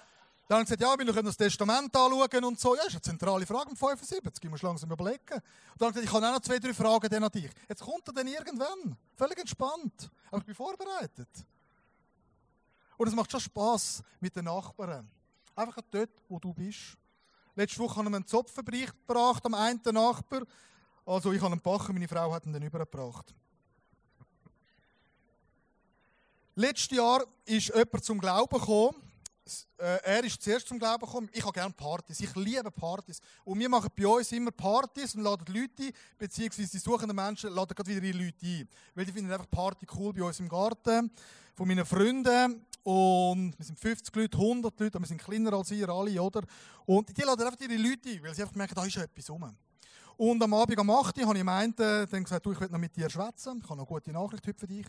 Dann 0.47 0.59
haben 0.59 0.67
sie 0.67 0.77
gesagt, 0.77 0.83
ja, 0.83 1.07
wir 1.07 1.11
können 1.11 1.25
das 1.25 1.39
Testament 1.39 1.97
anschauen 1.97 2.45
und 2.45 2.61
so. 2.61 2.75
Ja, 2.75 2.83
das 2.83 2.89
ist 2.89 2.95
eine 2.97 3.01
zentrale 3.01 3.47
Frage 3.47 3.71
um 3.71 3.77
75, 3.77 4.45
ich 4.45 4.51
muss 4.51 4.61
langsam 4.61 4.91
überlegen. 4.91 5.23
Und 5.33 5.43
dann 5.79 5.89
haben 5.89 5.95
sie 5.95 6.01
gesagt, 6.01 6.05
ich 6.05 6.13
habe 6.13 6.27
auch 6.27 6.33
noch 6.33 6.41
zwei, 6.41 6.59
drei 6.59 6.75
Fragen 6.75 7.25
an 7.25 7.31
dich. 7.31 7.51
Jetzt 7.67 7.83
kommt 7.83 8.07
er 8.07 8.13
dann 8.13 8.27
irgendwann, 8.27 8.95
völlig 9.15 9.39
entspannt. 9.39 10.11
Aber 10.29 10.41
ich 10.41 10.45
bin 10.45 10.55
vorbereitet. 10.55 11.31
Und 12.99 13.09
es 13.09 13.15
macht 13.15 13.31
schon 13.33 13.41
Spass 13.41 14.03
mit 14.21 14.37
den 14.37 14.45
Nachbarn. 14.45 15.09
Einfach 15.55 15.81
dort, 15.91 16.11
wo 16.29 16.39
du 16.39 16.53
bist. 16.53 16.95
Letzte 17.55 17.79
Woche 17.79 17.97
haben 17.97 18.11
wir 18.11 18.17
einen 18.17 18.27
Zopfenbericht 18.27 18.93
gebracht 19.07 19.47
am 19.47 19.55
einen 19.55 19.81
Nachbar. 19.93 20.43
Also 21.07 21.33
ich 21.33 21.41
habe 21.41 21.53
einen 21.53 21.63
Bacher, 21.63 21.95
meine 21.95 22.07
Frau 22.07 22.35
hat 22.35 22.45
ihn 22.45 22.53
dann 22.53 22.63
übergebracht. 22.63 23.35
Letztes 26.59 26.97
Jahr 26.97 27.23
ist 27.45 27.69
jemand 27.69 28.03
zum 28.03 28.19
Glauben 28.19 28.59
gekommen. 28.59 28.97
Äh, 29.77 29.99
er 30.03 30.25
ist 30.25 30.41
zuerst 30.41 30.67
zum 30.67 30.79
Glauben 30.79 31.05
gekommen. 31.05 31.29
Ich 31.35 31.43
habe 31.43 31.53
gerne 31.53 31.75
Partys. 31.75 32.19
Ich 32.21 32.35
liebe 32.35 32.71
Partys. 32.71 33.21
Und 33.45 33.59
wir 33.59 33.69
machen 33.69 33.91
bei 33.95 34.07
uns 34.07 34.33
immer 34.33 34.51
Partys 34.53 35.15
und 35.15 35.23
laden 35.23 35.45
Leute 35.55 35.83
ein, 35.83 35.93
beziehungsweise 36.17 36.71
die 36.71 36.79
suchenden 36.79 37.15
Menschen 37.15 37.53
laden 37.53 37.75
gerade 37.75 37.91
wieder 37.91 38.03
ihre 38.03 38.25
Leute 38.25 38.47
ein. 38.47 38.69
Weil 38.95 39.05
die 39.05 39.13
finden 39.13 39.31
einfach 39.31 39.51
Party 39.51 39.87
cool 39.99 40.15
bei 40.15 40.23
uns 40.23 40.41
im 40.41 40.49
Garten, 40.49 41.11
von 41.55 41.69
meinen 41.69 41.85
Freunden. 41.85 42.65
Und 42.83 43.59
wir 43.59 43.67
sind 43.67 43.79
50 43.79 44.17
Leute, 44.17 44.39
100 44.39 44.81
Leute, 44.81 44.99
wir 44.99 45.07
sind 45.07 45.23
kleiner 45.23 45.53
als 45.53 45.71
ihr 45.73 45.91
alle, 45.91 46.23
oder? 46.23 46.41
Und 46.87 47.15
die 47.15 47.21
laden 47.21 47.47
einfach 47.47 47.61
ihre 47.61 47.77
Leute 47.77 48.09
ein, 48.09 48.23
weil 48.23 48.35
sie 48.35 48.41
einfach 48.41 48.55
merken, 48.55 48.75
da 48.75 48.87
ist 48.87 48.97
etwas 48.97 49.29
rum. 49.29 49.55
Und 50.17 50.43
am 50.43 50.55
Abend 50.55 50.79
um 50.79 50.89
8 50.89 51.19
Uhr 51.19 51.27
habe 51.27 51.37
ich 51.37 51.45
meinte, 51.45 51.85
äh, 51.85 52.07
dann 52.07 52.25
gesagt, 52.25 52.47
du, 52.47 52.53
ich 52.53 52.61
will 52.61 52.69
noch 52.71 52.79
mit 52.79 52.97
dir 52.97 53.11
schwätzen. 53.11 53.61
Ich 53.63 53.69
habe 53.69 53.77
noch 53.77 53.87
eine 53.87 54.01
gute 54.01 54.11
Nachricht 54.11 54.47
heute 54.47 54.59
für 54.59 54.67
dich. 54.67 54.87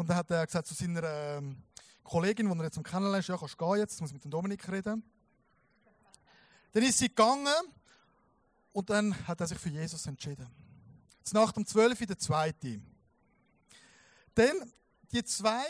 Und 0.00 0.08
dann 0.08 0.16
hat 0.16 0.30
er 0.30 0.46
gesagt 0.46 0.66
zu 0.66 0.72
seiner 0.72 1.02
ähm, 1.04 1.62
Kollegin, 2.02 2.50
die 2.50 2.58
er 2.58 2.64
jetzt 2.64 2.82
kennenlernt, 2.82 3.28
ja, 3.28 3.36
kannst 3.36 3.58
gehen 3.58 3.76
jetzt, 3.76 4.00
muss 4.00 4.14
mit 4.14 4.24
dem 4.24 4.30
Dominik 4.30 4.66
reden. 4.66 5.02
Dann 6.72 6.82
ist 6.82 6.96
sie 6.96 7.08
gegangen 7.08 7.46
und 8.72 8.88
dann 8.88 9.14
hat 9.28 9.42
er 9.42 9.46
sich 9.46 9.58
für 9.58 9.68
Jesus 9.68 10.06
entschieden. 10.06 10.48
Jetzt 11.18 11.34
nach 11.34 11.52
dem 11.52 11.66
12. 11.66 12.06
der 12.06 12.18
zweite. 12.18 12.80
Dann, 14.34 14.72
die 15.12 15.22
zwei 15.22 15.66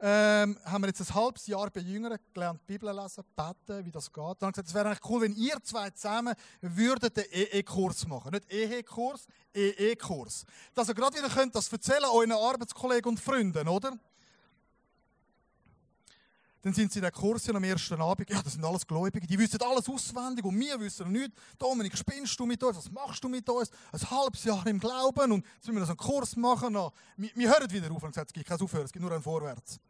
ähm, 0.00 0.56
haben 0.64 0.82
wir 0.82 0.88
jetzt 0.88 1.00
ein 1.00 1.14
halbes 1.14 1.46
Jahr 1.48 1.70
bei 1.70 1.80
Jüngeren 1.80 2.18
gelernt, 2.32 2.64
Bibel 2.66 2.94
lesen, 2.94 3.24
beten, 3.34 3.84
wie 3.84 3.90
das 3.90 4.12
geht. 4.12 4.16
Dann 4.16 4.46
haben 4.46 4.52
gesagt, 4.52 4.68
es 4.68 4.74
wäre 4.74 4.86
eigentlich 4.86 5.10
cool, 5.10 5.22
wenn 5.22 5.34
ihr 5.34 5.56
zwei 5.62 5.90
zusammen 5.90 6.34
würdet 6.60 7.18
einen 7.18 7.26
EE-Kurs 7.32 8.06
machen. 8.06 8.30
Nicht 8.30 8.52
EE-Kurs, 8.52 9.26
EE-Kurs. 9.54 10.44
Dass 10.74 10.88
ihr 10.88 10.94
gerade 10.94 11.16
wieder 11.16 11.28
könnt 11.28 11.54
das 11.54 11.72
erzählen 11.72 12.04
euren 12.04 12.32
Arbeitskollegen 12.32 13.10
und 13.10 13.20
Freunden, 13.20 13.66
oder? 13.66 13.98
Dann 16.62 16.74
sind 16.74 16.92
sie 16.92 16.98
in 16.98 17.02
der 17.02 17.12
Kurs 17.12 17.48
am 17.48 17.64
ersten 17.64 18.00
Abend. 18.00 18.28
Ja, 18.30 18.42
das 18.42 18.52
sind 18.52 18.64
alles 18.64 18.86
Gläubige. 18.86 19.26
Die 19.26 19.38
wissen 19.38 19.60
alles 19.62 19.88
auswendig 19.88 20.44
und 20.44 20.58
wir 20.58 20.78
wissen 20.78 21.10
nichts. 21.10 21.34
Dominik, 21.58 21.96
spinnst 21.96 22.38
du 22.38 22.46
mit 22.46 22.62
uns? 22.62 22.76
Was 22.76 22.90
machst 22.90 23.22
du 23.22 23.28
mit 23.28 23.48
uns? 23.48 23.70
Ein 23.92 24.10
halbes 24.10 24.44
Jahr 24.44 24.66
im 24.66 24.78
Glauben 24.78 25.32
und 25.32 25.44
jetzt 25.54 25.66
müssen 25.66 25.78
wir 25.78 25.86
so 25.86 25.92
einen 25.92 25.96
Kurs 25.96 26.36
machen. 26.36 26.74
Wir, 27.16 27.30
wir 27.34 27.48
hören 27.48 27.70
wieder 27.70 27.90
auf 27.90 28.02
und 28.02 28.10
gesagt, 28.10 28.30
es 28.30 28.32
gibt 28.32 28.46
kein 28.46 28.60
Aufhören, 28.60 28.84
es 28.84 28.92
gibt 28.92 29.02
nur 29.02 29.12
ein 29.12 29.22
Vorwärts. 29.22 29.80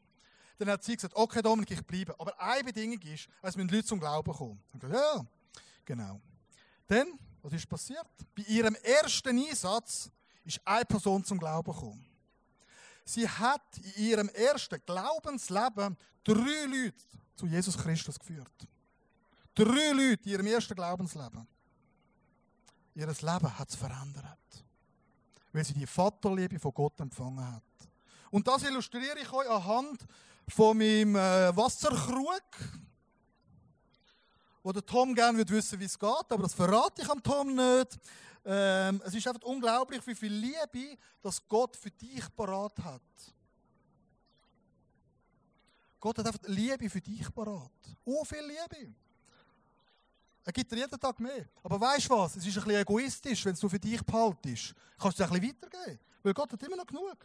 Dann 0.59 0.71
hat 0.71 0.83
sie 0.83 0.97
gesagt, 0.97 1.14
okay 1.14 1.40
Dominik, 1.40 1.71
ich 1.71 1.87
bleibe. 1.87 2.18
Aber 2.18 2.38
eine 2.40 2.64
Bedingung 2.64 3.01
ist, 3.03 3.29
es 3.42 3.57
müssen 3.57 3.68
Leute 3.68 3.85
zum 3.85 4.01
Glauben 4.01 4.33
kommen. 4.33 4.61
Ich 4.75 4.81
gesagt, 4.81 4.94
ja, 4.94 5.25
genau. 5.85 6.21
Dann, 6.87 7.18
was 7.42 7.53
ist 7.53 7.68
passiert? 7.68 8.07
Bei 8.35 8.42
ihrem 8.42 8.75
ersten 8.75 9.38
Einsatz 9.38 10.11
ist 10.44 10.61
eine 10.64 10.85
Person 10.85 11.25
zum 11.25 11.38
Glauben 11.38 11.73
gekommen. 11.73 12.05
Sie 13.05 13.29
hat 13.29 13.79
in 13.97 14.05
ihrem 14.05 14.29
ersten 14.31 14.83
Glaubensleben 14.85 15.97
drei 16.25 16.64
Leute 16.66 16.94
zu 17.37 17.47
Jesus 17.47 17.79
Christus 17.79 18.18
geführt. 18.18 18.68
Drei 19.55 19.92
Leute 19.92 20.25
in 20.25 20.31
ihrem 20.31 20.47
ersten 20.47 20.75
Glaubensleben. 20.75 21.47
Ihr 22.94 23.07
Leben 23.07 23.59
hat 23.59 23.68
es 23.68 23.77
verändert. 23.77 24.38
Weil 25.53 25.64
sie 25.64 25.73
die 25.73 25.87
Vaterliebe 25.87 26.59
von 26.59 26.75
Gott 26.75 27.01
empfangen 27.01 27.55
hat. 27.55 27.62
Und 28.31 28.47
das 28.47 28.62
illustriere 28.64 29.18
ich 29.18 29.33
euch 29.33 29.49
anhand 29.49 30.05
von 30.48 30.78
meinem 30.78 31.14
äh, 31.14 31.56
Wasserkrug, 31.56 32.42
wo 34.62 34.72
der 34.72 34.84
Tom 34.84 35.14
gerne 35.14 35.48
wissen 35.48 35.78
wie 35.78 35.84
es 35.84 35.98
geht, 35.98 36.08
aber 36.28 36.42
das 36.42 36.54
verrate 36.54 37.02
ich 37.02 37.08
am 37.08 37.22
Tom 37.22 37.54
nicht. 37.54 37.98
Ähm, 38.44 39.02
es 39.04 39.14
ist 39.14 39.26
einfach 39.26 39.42
unglaublich, 39.42 40.06
wie 40.06 40.14
viel 40.14 40.32
Liebe 40.32 40.96
das 41.22 41.46
Gott 41.46 41.76
für 41.76 41.90
dich 41.90 42.24
parat 42.34 42.78
hat. 42.82 43.02
Gott 46.00 46.18
hat 46.18 46.26
einfach 46.26 46.40
Liebe 46.46 46.88
für 46.88 47.00
dich 47.00 47.32
parat. 47.34 47.70
Oh, 48.04 48.24
viel 48.24 48.42
Liebe. 48.46 48.94
Er 50.44 50.52
gibt 50.52 50.70
dir 50.72 50.76
jeden 50.76 50.98
Tag 50.98 51.20
mehr. 51.20 51.46
Aber 51.62 51.78
weißt 51.78 52.08
du 52.08 52.14
was? 52.16 52.37
Es 52.37 52.46
ist 52.46 52.56
ein 52.56 52.64
bisschen 52.64 52.80
egoistisch, 52.80 53.44
wenn 53.44 53.54
du 53.54 53.68
für 53.68 53.78
dich 53.78 54.02
behaltest. 54.02 54.74
Kannst 54.98 55.18
du 55.18 55.24
es 55.24 55.30
ein 55.30 55.40
bisschen 55.40 55.56
weitergeben. 55.61 55.98
Weil 56.22 56.34
Gott 56.34 56.52
hat 56.52 56.62
immer 56.62 56.76
noch 56.76 56.87
genug. 56.87 57.18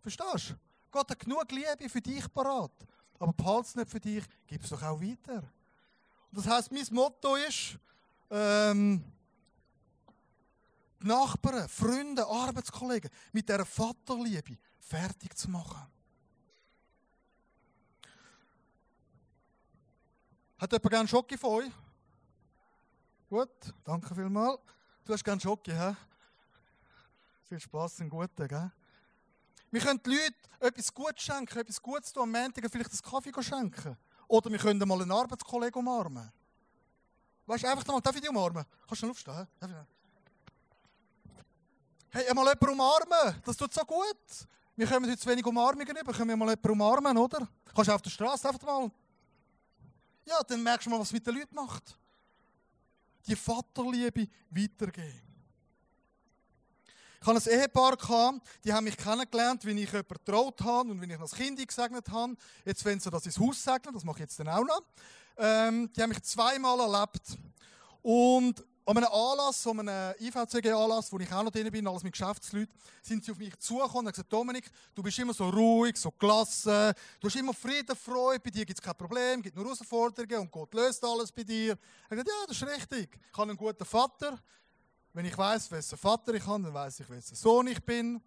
Verstehst 0.00 0.50
du? 0.50 0.67
Gott 0.90 1.10
hat 1.10 1.18
genug 1.18 1.50
Liebe 1.50 1.88
für 1.88 2.00
dich 2.00 2.32
parat. 2.32 2.72
Aber 3.18 3.32
behalte 3.32 3.68
es 3.68 3.74
nicht 3.74 3.90
für 3.90 4.00
dich, 4.00 4.24
gib 4.46 4.62
es 4.62 4.70
doch 4.70 4.82
auch 4.82 5.00
weiter. 5.00 5.38
Und 6.30 6.38
das 6.38 6.46
heisst, 6.46 6.72
mein 6.72 6.86
Motto 6.90 7.34
ist, 7.36 7.78
ähm, 8.30 9.02
die 11.00 11.06
Nachbarn, 11.06 11.68
Freunde, 11.68 12.26
Arbeitskollegen 12.26 13.10
mit 13.32 13.48
dieser 13.48 13.64
Vaterliebe 13.64 14.58
fertig 14.78 15.36
zu 15.36 15.50
machen. 15.50 15.86
Hat 20.58 20.72
jemand 20.72 20.90
gerne 20.90 21.08
Schocke 21.08 21.38
von 21.38 21.50
euch? 21.50 21.72
Gut, 23.28 23.74
danke 23.84 24.14
vielmals. 24.14 24.58
Du 25.04 25.12
hast 25.12 25.22
gerne 25.24 25.40
Schocke, 25.40 25.72
hä? 25.72 25.94
Viel 27.44 27.60
Spaß 27.60 28.00
im 28.00 28.10
Guten, 28.10 28.48
gell? 28.48 28.72
Wir 29.70 29.80
können 29.80 30.02
den 30.02 30.12
Leuten 30.12 30.34
etwas 30.60 30.92
Gutes 30.92 31.22
schenken, 31.22 31.58
etwas 31.58 31.80
Gutes 31.80 32.12
tun, 32.12 32.22
am 32.22 32.32
Montag 32.32 32.64
vielleicht 32.70 32.90
einen 32.90 33.02
Kaffee 33.02 33.42
schenken. 33.42 33.96
Oder 34.26 34.50
wir 34.50 34.58
können 34.58 34.86
mal 34.86 35.00
einen 35.00 35.10
Arbeitskollegen 35.10 35.78
umarmen. 35.78 36.30
Weißt 37.46 37.64
du, 37.64 37.68
einfach 37.68 37.86
mal, 37.86 38.00
darf 38.00 38.14
ich 38.14 38.20
dich 38.20 38.30
umarmen? 38.30 38.64
Kannst 38.86 38.90
du 38.90 38.96
schnell 38.96 39.10
aufstehen? 39.10 39.46
Hey, 42.10 42.34
mal 42.34 42.46
jemanden 42.46 42.68
umarmen, 42.68 43.42
das 43.44 43.56
tut 43.56 43.72
so 43.72 43.82
gut. 43.84 44.48
Wir 44.76 44.86
kommen 44.86 45.06
heute 45.06 45.18
zu 45.18 45.28
wenig 45.28 45.44
Umarmungen 45.44 45.96
über, 45.96 46.12
können 46.12 46.28
wir 46.28 46.36
mal 46.36 46.48
jemanden 46.48 46.70
umarmen, 46.70 47.18
oder? 47.18 47.48
Kannst 47.74 47.88
du 47.88 47.94
auf 47.94 48.02
der 48.02 48.10
Straße 48.10 48.48
einfach 48.48 48.66
mal. 48.66 48.90
Ja, 50.24 50.42
dann 50.42 50.62
merkst 50.62 50.86
du 50.86 50.90
mal, 50.90 51.00
was 51.00 51.08
es 51.08 51.12
mit 51.12 51.26
den 51.26 51.34
Leuten 51.34 51.54
macht. 51.54 51.98
Die 53.26 53.36
Vaterliebe 53.36 54.28
weitergeben. 54.50 55.27
Ich 57.20 57.26
hatte 57.26 57.50
ein 57.50 57.58
Ehepaar, 57.58 58.40
die 58.64 58.72
haben 58.72 58.84
mich 58.84 58.96
kennengelernt, 58.96 59.64
wie 59.64 59.72
ich 59.72 59.90
jemanden 59.90 60.14
getraut 60.14 60.60
habe 60.62 60.90
und 60.90 61.00
wie 61.00 61.12
ich 61.12 61.18
das 61.18 61.34
Kind 61.34 61.66
gesegnet 61.66 62.08
habe. 62.10 62.34
Jetzt 62.64 62.84
wollen 62.84 63.00
sie 63.00 63.10
das 63.10 63.26
ins 63.26 63.38
Haus 63.38 63.62
segnen, 63.62 63.92
das 63.92 64.04
mache 64.04 64.18
ich 64.18 64.22
jetzt 64.22 64.38
dann 64.38 64.48
auch 64.48 64.64
noch. 64.64 64.82
Ähm, 65.36 65.90
die 65.92 66.02
haben 66.02 66.10
mich 66.10 66.22
zweimal 66.22 66.78
erlebt. 66.78 67.36
Und 68.02 68.64
an 68.88 68.96
einem 68.96 69.08
Anlass, 69.12 69.66
an 69.66 69.80
einem 69.80 70.14
IVCG-Anlass, 70.18 71.12
wo 71.12 71.18
ich 71.18 71.30
auch 71.30 71.42
noch 71.42 71.50
drin 71.50 71.70
bin, 71.70 71.86
alles 71.86 72.02
mit 72.04 72.12
Geschäftsleuten, 72.12 72.72
sind 73.02 73.22
sie 73.22 73.32
auf 73.32 73.38
mich 73.38 73.58
zugekommen 73.58 73.98
und 73.98 74.06
haben 74.06 74.12
gesagt, 74.12 74.32
Dominik, 74.32 74.70
du 74.94 75.02
bist 75.02 75.18
immer 75.18 75.34
so 75.34 75.48
ruhig, 75.50 75.96
so 75.96 76.10
gelassen, 76.12 76.94
du 77.20 77.28
hast 77.28 77.36
immer 77.36 77.52
Frieden, 77.52 77.94
Freude, 77.94 78.40
bei 78.40 78.50
dir 78.50 78.64
gibt 78.64 78.78
es 78.78 78.82
kein 78.82 78.96
Problem, 78.96 79.42
gibt 79.42 79.56
nur 79.56 79.66
Herausforderungen 79.66 80.38
und 80.38 80.50
Gott 80.50 80.72
löst 80.72 81.04
alles 81.04 81.30
bei 81.30 81.42
dir. 81.42 81.72
Ich 81.74 82.04
habe 82.10 82.22
gesagt, 82.22 82.28
ja, 82.28 82.46
das 82.46 82.56
ist 82.56 82.66
richtig. 82.66 83.18
Ich 83.30 83.38
habe 83.38 83.50
einen 83.50 83.58
guten 83.58 83.84
Vater. 83.84 84.38
Wenn 85.18 85.26
ich 85.26 85.36
weiß, 85.36 85.72
wessen 85.72 85.98
Vater 85.98 86.32
ich 86.34 86.46
habe, 86.46 86.62
dann 86.62 86.72
weiß 86.72 87.00
ich, 87.00 87.10
wessen 87.10 87.34
Sohn 87.34 87.66
ich 87.66 87.82
bin. 87.82 88.22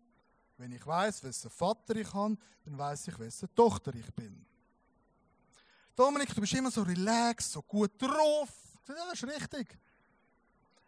Wenn 0.58 0.74
ich 0.74 0.86
weiß, 0.86 1.24
wessen 1.24 1.50
Vater 1.50 1.96
ich 1.96 2.14
habe, 2.14 2.36
dann 2.66 2.78
weiß 2.78 3.08
ich, 3.08 3.18
wessen 3.18 3.48
Tochter 3.56 3.96
ich 3.96 4.14
bin. 4.14 4.46
Dominik, 5.96 6.36
du 6.36 6.42
bist 6.42 6.52
immer 6.52 6.70
so 6.70 6.82
relaxed, 6.82 7.54
so 7.54 7.62
gut 7.62 7.92
drauf. 7.98 8.50
Ja, 8.90 8.96
das 9.10 9.24
ist 9.24 9.24
richtig. 9.24 9.80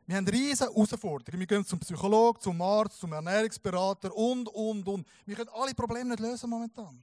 Wir 0.06 0.18
haben 0.18 0.28
riesige 0.28 0.70
Herausforderungen. 0.70 1.40
Wir 1.40 1.48
gehen 1.48 1.66
zum 1.66 1.80
Psychologen, 1.80 2.42
zum 2.42 2.62
Arzt, 2.62 3.00
zum 3.00 3.14
Ernährungsberater 3.14 4.14
und, 4.14 4.50
und, 4.50 4.86
und. 4.86 5.08
Wir 5.26 5.38
können 5.38 5.52
alle 5.54 5.74
Probleme 5.74 6.10
nicht 6.10 6.20
lösen 6.20 6.50
momentan. 6.50 7.02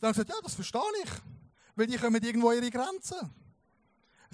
Dann 0.00 0.08
haben 0.08 0.14
sie 0.14 0.20
gesagt, 0.20 0.28
ja, 0.28 0.42
das 0.42 0.54
verstehe 0.54 0.82
ich. 1.02 1.10
Weil 1.74 1.86
die 1.86 1.96
kommen 1.96 2.22
irgendwo 2.22 2.52
ihre 2.52 2.70
Grenzen. 2.70 3.20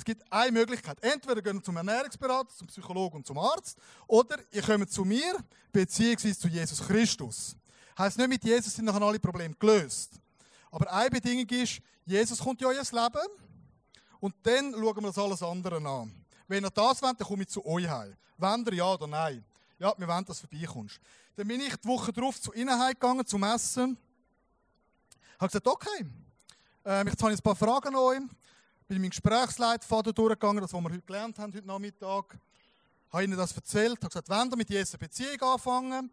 Es 0.01 0.05
gibt 0.05 0.33
eine 0.33 0.51
Möglichkeit. 0.51 0.97
Entweder 1.03 1.43
gehen 1.43 1.57
wir 1.57 1.63
zum 1.63 1.77
Ernährungsberater, 1.77 2.49
zum 2.57 2.67
Psychologen 2.69 3.19
und 3.19 3.27
zum 3.27 3.37
Arzt, 3.37 3.77
oder 4.07 4.39
ihr 4.51 4.63
kommt 4.63 4.91
zu 4.91 5.05
mir, 5.05 5.37
beziehungsweise 5.71 6.39
zu 6.39 6.49
Jesus 6.49 6.81
Christus. 6.81 7.55
Heißt 7.99 8.17
nicht, 8.17 8.31
mit 8.31 8.43
Jesus 8.43 8.75
sind 8.75 8.87
nachher 8.87 9.03
alle 9.03 9.21
Probleme 9.21 9.55
gelöst. 9.59 10.13
Aber 10.71 10.91
eine 10.91 11.11
Bedingung 11.11 11.47
ist, 11.51 11.83
Jesus 12.07 12.39
kommt 12.39 12.63
in 12.63 12.69
euer 12.69 12.77
Leben 12.77 13.29
und 14.21 14.35
dann 14.43 14.73
schauen 14.73 14.97
wir 14.97 15.03
das 15.03 15.19
alles 15.19 15.43
andere 15.43 15.77
an. 15.77 16.11
Wenn 16.49 16.65
ihr 16.65 16.71
das 16.71 17.03
wollt, 17.03 17.21
dann 17.21 17.27
komme 17.27 17.43
ich 17.43 17.51
zu 17.51 17.63
euch 17.67 17.87
heim. 17.87 18.17
Wollt 18.39 18.69
ihr 18.69 18.75
ja 18.77 18.95
oder 18.95 19.07
nein? 19.07 19.45
Ja, 19.79 19.93
wir 19.99 20.09
wollen, 20.09 20.25
dass 20.25 20.41
du 20.41 20.47
vorbeikommst. 20.47 20.99
Dann 21.37 21.47
bin 21.47 21.61
ich 21.61 21.77
die 21.77 21.87
Woche 21.87 22.11
drauf 22.11 22.41
zu 22.41 22.55
ihnen 22.55 22.75
gegangen, 22.89 23.27
zum 23.27 23.43
Essen. 23.43 23.99
Habe 25.39 25.49
gesagt, 25.49 25.67
okay, 25.67 26.07
ähm, 26.87 27.07
jetzt 27.07 27.23
habe 27.23 27.35
ich 27.35 27.39
ein 27.39 27.43
paar 27.43 27.55
Fragen 27.55 27.89
an 27.89 27.97
euch. 27.97 28.21
Bin 28.91 29.01
meinen 29.01 29.11
Gesprächsleitfaden 29.11 30.13
durchgegangen, 30.13 30.63
das, 30.63 30.73
was 30.73 30.81
wir 30.83 30.91
heute 30.91 31.03
gelernt 31.03 31.39
haben, 31.39 31.55
heute 31.55 31.65
Nachmittag. 31.65 32.37
Habe 33.13 33.23
ihnen 33.23 33.39
das 33.39 33.53
erzählt, 33.53 33.99
habe 33.99 34.09
gesagt, 34.09 34.29
wenn 34.29 34.51
ihr 34.51 34.57
mit 34.57 34.69
Jesus 34.69 34.95
eine 34.95 35.07
Beziehung 35.07 35.41
anfangen, 35.43 36.11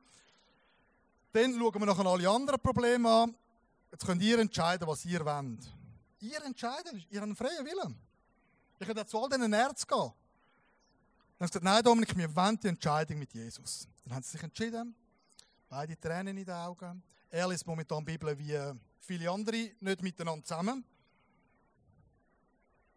dann 1.32 1.58
schauen 1.58 1.74
wir 1.74 1.86
nachher 1.88 2.06
alle 2.06 2.30
anderen 2.30 2.60
Probleme 2.60 3.10
an. 3.10 3.36
Jetzt 3.92 4.06
könnt 4.06 4.22
ihr 4.22 4.38
entscheiden, 4.38 4.88
was 4.88 5.04
ihr 5.06 5.26
wollt. 5.26 5.68
Ihr 6.20 6.46
entscheidet, 6.46 6.94
ihr 7.10 7.20
habt 7.20 7.24
einen 7.24 7.36
freien 7.36 7.66
Willen. 7.66 7.96
Ich 8.78 8.86
könnte 8.86 9.08
zu 9.08 9.24
all 9.24 9.30
diesen 9.30 9.54
Ärzten 9.54 9.88
gehen. 9.88 9.98
Dann 9.98 10.10
haben 10.10 10.14
sie 11.40 11.46
gesagt, 11.48 11.64
nein 11.64 11.84
Dominik, 11.84 12.16
wir 12.16 12.36
wollen 12.36 12.60
die 12.60 12.68
Entscheidung 12.68 13.18
mit 13.18 13.34
Jesus. 13.34 13.88
Dann 14.04 14.14
haben 14.14 14.22
sie 14.22 14.34
sich 14.34 14.44
entschieden, 14.44 14.94
beide 15.68 16.00
Tränen 16.00 16.38
in 16.38 16.46
den 16.46 16.54
Augen. 16.54 17.02
Er 17.32 17.50
ist 17.50 17.66
momentan 17.66 18.06
Bibel 18.06 18.38
wie 18.38 18.56
viele 19.00 19.32
andere 19.32 19.72
nicht 19.80 20.04
miteinander 20.04 20.46
zusammen. 20.46 20.86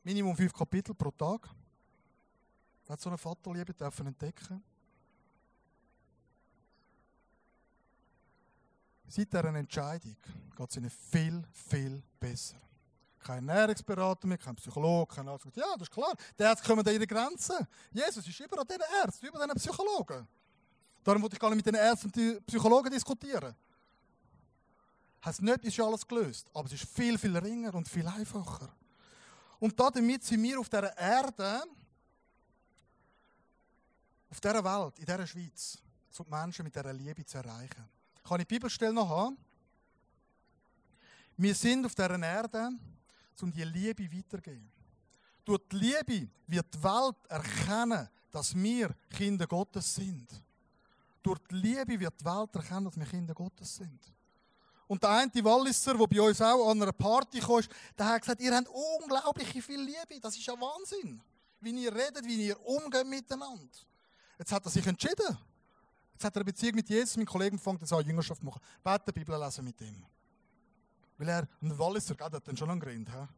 Minimum 0.03 0.37
fünf 0.37 0.53
Kapitel 0.53 0.95
pro 0.95 1.11
Tag. 1.11 1.49
Er 2.87 2.93
hat 2.93 3.01
so 3.01 3.11
eine 3.11 3.19
Vaterliebe 3.19 3.75
dürfen 3.75 4.07
entdecken. 4.07 4.63
Seit 9.07 9.33
dieser 9.33 9.45
Entscheidung 9.55 10.17
geht 10.57 10.71
es 10.71 10.77
ihnen 10.77 10.91
viel, 10.91 11.45
viel 11.53 12.03
besser. 12.19 12.57
Kein 13.19 13.49
Ernährungsberater 13.49 14.27
mehr, 14.27 14.39
kein 14.39 14.55
Psychologe, 14.57 15.15
kein 15.15 15.29
Arzt. 15.29 15.47
Ja, 15.55 15.73
das 15.75 15.83
ist 15.83 15.91
klar. 15.91 16.15
Die 16.39 16.43
Ärzte 16.43 16.67
kommen 16.67 16.87
an 16.87 16.95
ihre 16.95 17.07
Grenzen. 17.07 17.67
Jesus 17.91 18.27
ist 18.27 18.41
über 18.41 18.65
diesen 18.65 18.83
Ärzten, 19.05 19.27
über 19.27 19.45
diesen 19.45 19.59
Psychologen. 19.59 20.27
Darum 21.05 21.23
wollte 21.23 21.35
ich 21.35 21.41
gar 21.41 21.51
nicht 21.51 21.65
mit 21.65 21.67
den 21.67 21.75
Ärzten 21.75 22.11
und 22.15 22.47
Psychologen 22.47 22.91
diskutieren. 22.91 23.55
Hat 25.21 25.43
nicht, 25.43 25.65
ist 25.65 25.81
alles 25.81 26.07
gelöst. 26.07 26.49
Aber 26.55 26.67
es 26.67 26.73
ist 26.73 26.89
viel, 26.89 27.19
viel 27.19 27.37
ringer 27.37 27.75
und 27.75 27.89
viel 27.89 28.07
einfacher. 28.07 28.75
Und 29.61 29.79
damit 29.79 30.25
sind 30.25 30.43
wir 30.43 30.59
auf 30.59 30.69
dieser 30.69 30.97
Erde, 30.97 31.63
auf 34.31 34.41
dieser 34.41 34.65
Welt, 34.65 34.99
in 34.99 35.05
dieser 35.05 35.27
Schweiz, 35.27 35.79
so 36.11 36.25
die 36.25 36.31
Menschen 36.31 36.65
mit 36.65 36.75
dieser 36.75 36.93
Liebe 36.95 37.25
zu 37.25 37.37
erreichen. 37.37 37.85
Kann 38.25 38.41
ich 38.41 38.47
die 38.47 38.55
Bibelstelle 38.55 38.93
noch 38.93 39.09
haben? 39.09 39.37
Wir 41.37 41.55
sind 41.55 41.85
auf 41.85 41.95
dieser 41.95 42.19
Erde, 42.19 42.71
um 43.43 43.53
die 43.53 43.65
Liebe 43.65 44.11
weiterzugeben. 44.11 44.71
Durch 45.45 45.61
die 45.71 45.77
Liebe 45.77 46.29
wird 46.47 46.75
die 46.75 46.83
Welt 46.83 47.17
erkennen, 47.29 48.09
dass 48.31 48.55
wir 48.55 48.95
Kinder 49.11 49.47
Gottes 49.47 49.95
sind. 49.95 50.29
Durch 51.23 51.39
die 51.51 51.55
Liebe 51.55 52.01
wird 52.01 52.21
die 52.21 52.25
Welt 52.25 52.55
erkennen, 52.55 52.85
dass 52.85 52.97
wir 52.97 53.07
Kinder 53.07 53.35
Gottes 53.35 53.77
sind. 53.77 54.01
Und 54.91 55.05
der 55.05 55.11
eine 55.11 55.31
Walliser, 55.45 55.95
der 55.97 56.05
bei 56.09 56.21
uns 56.21 56.43
auch 56.43 56.69
an 56.69 56.83
einer 56.83 56.91
Party 56.91 57.39
kam, 57.39 57.63
der 57.97 58.07
hat 58.07 58.23
gesagt, 58.23 58.41
ihr 58.41 58.53
habt 58.53 58.67
unglaublich 58.69 59.65
viel 59.65 59.81
Liebe. 59.81 60.21
Das 60.21 60.37
ist 60.37 60.45
ja 60.45 60.53
Wahnsinn. 60.55 61.23
Wie 61.61 61.71
ihr 61.85 61.95
redet, 61.95 62.25
wie 62.25 62.49
ihr 62.49 62.61
umgeht 62.67 63.07
miteinander. 63.07 63.69
Jetzt 64.37 64.51
hat 64.51 64.65
er 64.65 64.71
sich 64.73 64.85
entschieden. 64.85 65.39
Jetzt 66.13 66.25
hat 66.25 66.35
er 66.35 66.39
eine 66.39 66.45
Beziehung 66.45 66.75
mit 66.75 66.89
Jesus. 66.89 67.17
Mein 67.17 67.27
Kollege 67.27 67.57
fängt 67.57 67.81
jetzt 67.81 67.93
an, 67.93 68.05
Jüngerschaft 68.05 68.43
machen. 68.43 68.61
Beten, 68.83 69.13
Bibel 69.13 69.39
lesen 69.39 69.65
mit 69.65 69.81
ihm. 69.81 70.05
Weil 71.19 71.29
er, 71.29 71.49
ein 71.63 71.79
Walliser, 71.79 72.17
gell, 72.17 72.27
hat 72.27 72.49
dann 72.49 72.57
schon 72.57 72.69
einen 72.69 72.81
Grind. 72.81 73.09
He? 73.09 73.29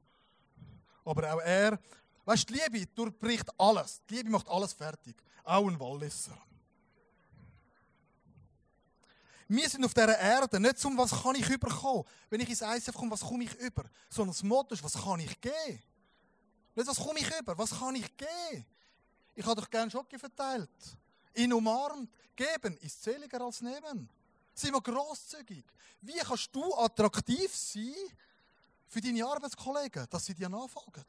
Aber 1.05 1.35
auch 1.35 1.41
er, 1.43 1.79
weißt 2.25 2.49
du, 2.49 2.55
die 2.55 2.61
Liebe 2.61 2.87
durchbricht 2.95 3.51
alles. 3.59 4.01
Die 4.09 4.15
Liebe 4.15 4.31
macht 4.31 4.49
alles 4.49 4.73
fertig. 4.73 5.17
Auch 5.45 5.69
ein 5.69 5.79
Walliser. 5.79 6.39
Wir 9.55 9.69
sind 9.69 9.85
auf 9.85 9.93
dieser 9.93 10.19
Erde 10.19 10.59
nicht 10.59 10.79
zum, 10.79 10.97
was 10.97 11.11
kann 11.11 11.35
ich 11.35 11.47
überkommen. 11.47 12.05
Wenn 12.31 12.41
ich 12.41 12.49
ins 12.49 12.63
ICF 12.63 12.95
komme, 12.95 13.11
was 13.11 13.21
komme 13.21 13.45
ich 13.45 13.55
über? 13.57 13.85
Sondern 14.09 14.33
das 14.33 14.43
Motto 14.43 14.75
ist, 14.75 14.83
was 14.83 14.95
kann 14.95 15.21
ich 15.21 15.39
geben? 15.43 15.83
Nicht, 16.75 16.89
was 16.89 16.97
komme 16.97 17.19
ich 17.19 17.31
über, 17.39 17.59
was 17.59 17.79
kann 17.79 17.95
ich 17.95 18.17
geben? 18.17 18.65
Ich 19.35 19.45
habe 19.45 19.61
doch 19.61 19.69
gerne 19.69 19.91
Schocke 19.91 20.19
verteilt. 20.19 20.71
Ihn 21.35 21.53
umarmt. 21.53 22.11
Geben 22.35 22.79
ist 22.79 23.03
seliger 23.03 23.43
als 23.43 23.61
nehmen. 23.61 24.09
Sind 24.55 24.73
wir 24.73 24.81
grosszügig. 24.81 25.67
Wie 26.01 26.19
kannst 26.19 26.49
du 26.55 26.75
attraktiv 26.75 27.55
sein 27.55 27.93
für 28.89 29.03
deine 29.03 29.27
Arbeitskollegen, 29.27 30.07
dass 30.09 30.25
sie 30.25 30.35
dir 30.35 30.49
nachfolgen? 30.49 31.05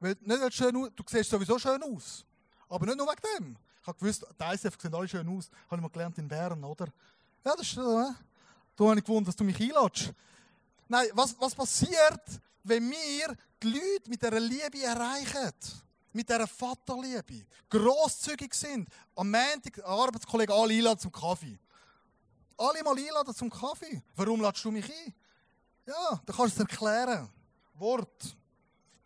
Weil, 0.00 0.16
nicht 0.20 0.54
schön, 0.54 0.74
du 0.74 1.04
siehst 1.08 1.30
sowieso 1.30 1.60
schön 1.60 1.80
aus. 1.80 2.24
Aber 2.68 2.86
nicht 2.86 2.98
nur 2.98 3.06
wegen 3.06 3.22
dem. 3.38 3.56
Ich 3.82 3.88
habe 3.88 3.98
gewusst, 3.98 4.24
die 4.40 4.54
ISF 4.54 4.80
sehen 4.80 4.94
alle 4.94 5.08
schön 5.08 5.28
aus. 5.28 5.50
Habe 5.66 5.76
ich 5.76 5.82
mal 5.82 5.88
gelernt 5.88 6.16
in 6.16 6.28
Bern, 6.28 6.62
oder? 6.62 6.86
Ja, 7.44 7.56
das 7.56 7.66
ist. 7.66 7.76
Äh? 7.76 8.12
Da 8.76 8.84
habe 8.84 8.98
ich 8.98 9.04
gewundert, 9.04 9.28
dass 9.28 9.36
du 9.36 9.42
mich 9.42 9.60
einladest. 9.60 10.12
Nein, 10.86 11.08
was, 11.14 11.34
was 11.40 11.52
passiert, 11.52 12.22
wenn 12.62 12.88
wir 12.88 13.36
die 13.60 13.70
Leute 13.70 14.08
mit 14.08 14.22
dieser 14.22 14.38
Liebe 14.38 14.82
erreichen? 14.82 15.52
Mit 16.12 16.28
dieser 16.28 16.46
Vaterliebe. 16.46 17.44
Grosszügig 17.68 18.54
sind. 18.54 18.88
Am 19.16 19.28
Montag 19.28 19.84
Arbeitskollegen 19.84 20.54
alle 20.54 20.74
einladen 20.74 21.00
zum 21.00 21.10
Kaffee. 21.10 21.58
Alle 22.56 22.84
mal 22.84 22.96
einladen 22.96 23.34
zum 23.34 23.50
Kaffee. 23.50 24.00
Warum 24.14 24.42
ladest 24.42 24.64
du 24.64 24.70
mich 24.70 24.84
ein? 24.84 25.14
Ja, 25.86 26.20
da 26.24 26.32
kannst 26.32 26.56
du 26.56 26.62
es 26.62 26.70
erklären. 26.70 27.28
Wort. 27.74 28.36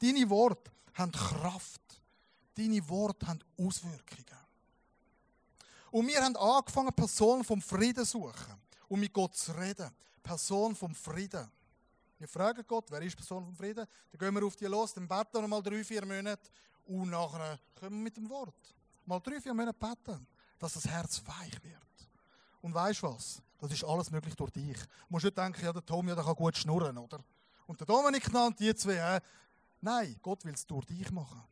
Deine 0.03 0.29
Worte 0.29 0.71
haben 0.93 1.13
Kraft. 1.13 1.81
Deine 2.55 2.87
Worte 2.89 3.27
haben 3.27 3.41
Auswirkungen. 3.59 4.46
Und 5.97 6.07
wir 6.09 6.23
haben 6.23 6.37
angefangen, 6.37 6.93
Personen 6.93 7.43
vom 7.43 7.59
Frieden 7.63 8.05
zu 8.05 8.19
suchen 8.19 8.55
und 8.87 9.01
mit 9.01 9.15
Gott 9.15 9.35
zu 9.35 9.51
reden. 9.53 9.91
Person 10.23 10.77
vom 10.77 10.95
Frieden. 10.95 11.51
Wir 12.19 12.29
fragen 12.29 12.63
Gott, 12.69 12.85
wer 12.91 13.01
ist 13.01 13.17
Person 13.17 13.47
vom 13.47 13.57
Frieden? 13.57 13.87
Dann 14.13 14.19
gehen 14.19 14.35
wir 14.35 14.47
auf 14.47 14.55
die 14.57 14.67
los, 14.67 14.93
dann 14.93 15.09
beten 15.09 15.41
wir 15.41 15.49
mal 15.49 15.63
drei, 15.63 15.83
vier 15.83 16.05
Monate 16.05 16.51
und 16.85 17.09
nachher 17.09 17.59
kommen 17.81 17.97
wir 17.97 18.03
mit 18.03 18.17
dem 18.19 18.29
Wort. 18.29 18.75
Mal 19.07 19.21
drei, 19.21 19.41
vier 19.41 19.55
Monate 19.55 19.79
beten, 19.79 20.27
dass 20.59 20.75
das 20.75 20.87
Herz 20.87 21.23
weich 21.25 21.65
wird. 21.65 22.11
Und 22.61 22.75
weißt 22.75 23.01
du 23.01 23.07
was? 23.07 23.41
Das 23.59 23.73
ist 23.73 23.83
alles 23.83 24.11
möglich 24.11 24.37
durch 24.37 24.51
dich. 24.51 24.77
Du 24.77 24.85
musst 25.09 25.25
nicht 25.25 25.39
denken, 25.39 25.65
ja, 25.65 25.73
der 25.73 25.87
Tom, 25.87 26.07
ja, 26.09 26.15
der 26.15 26.25
kann 26.25 26.35
gut 26.35 26.59
schnurren, 26.59 26.99
oder? 26.99 27.25
Und 27.67 27.81
der 27.81 27.87
Dominik 27.87 28.23
genannt, 28.23 28.61
die 28.61 28.75
zwei, 28.75 29.19
Nein, 29.81 30.15
Gott 30.21 30.45
will 30.45 30.53
es 30.53 30.67
durch 30.67 30.85
dich 30.85 31.11
machen. 31.11 31.43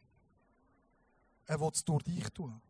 Er 1.46 1.58
will 1.58 1.70
es 1.72 1.82
durch 1.82 2.02
dich 2.02 2.28
tun. 2.28 2.60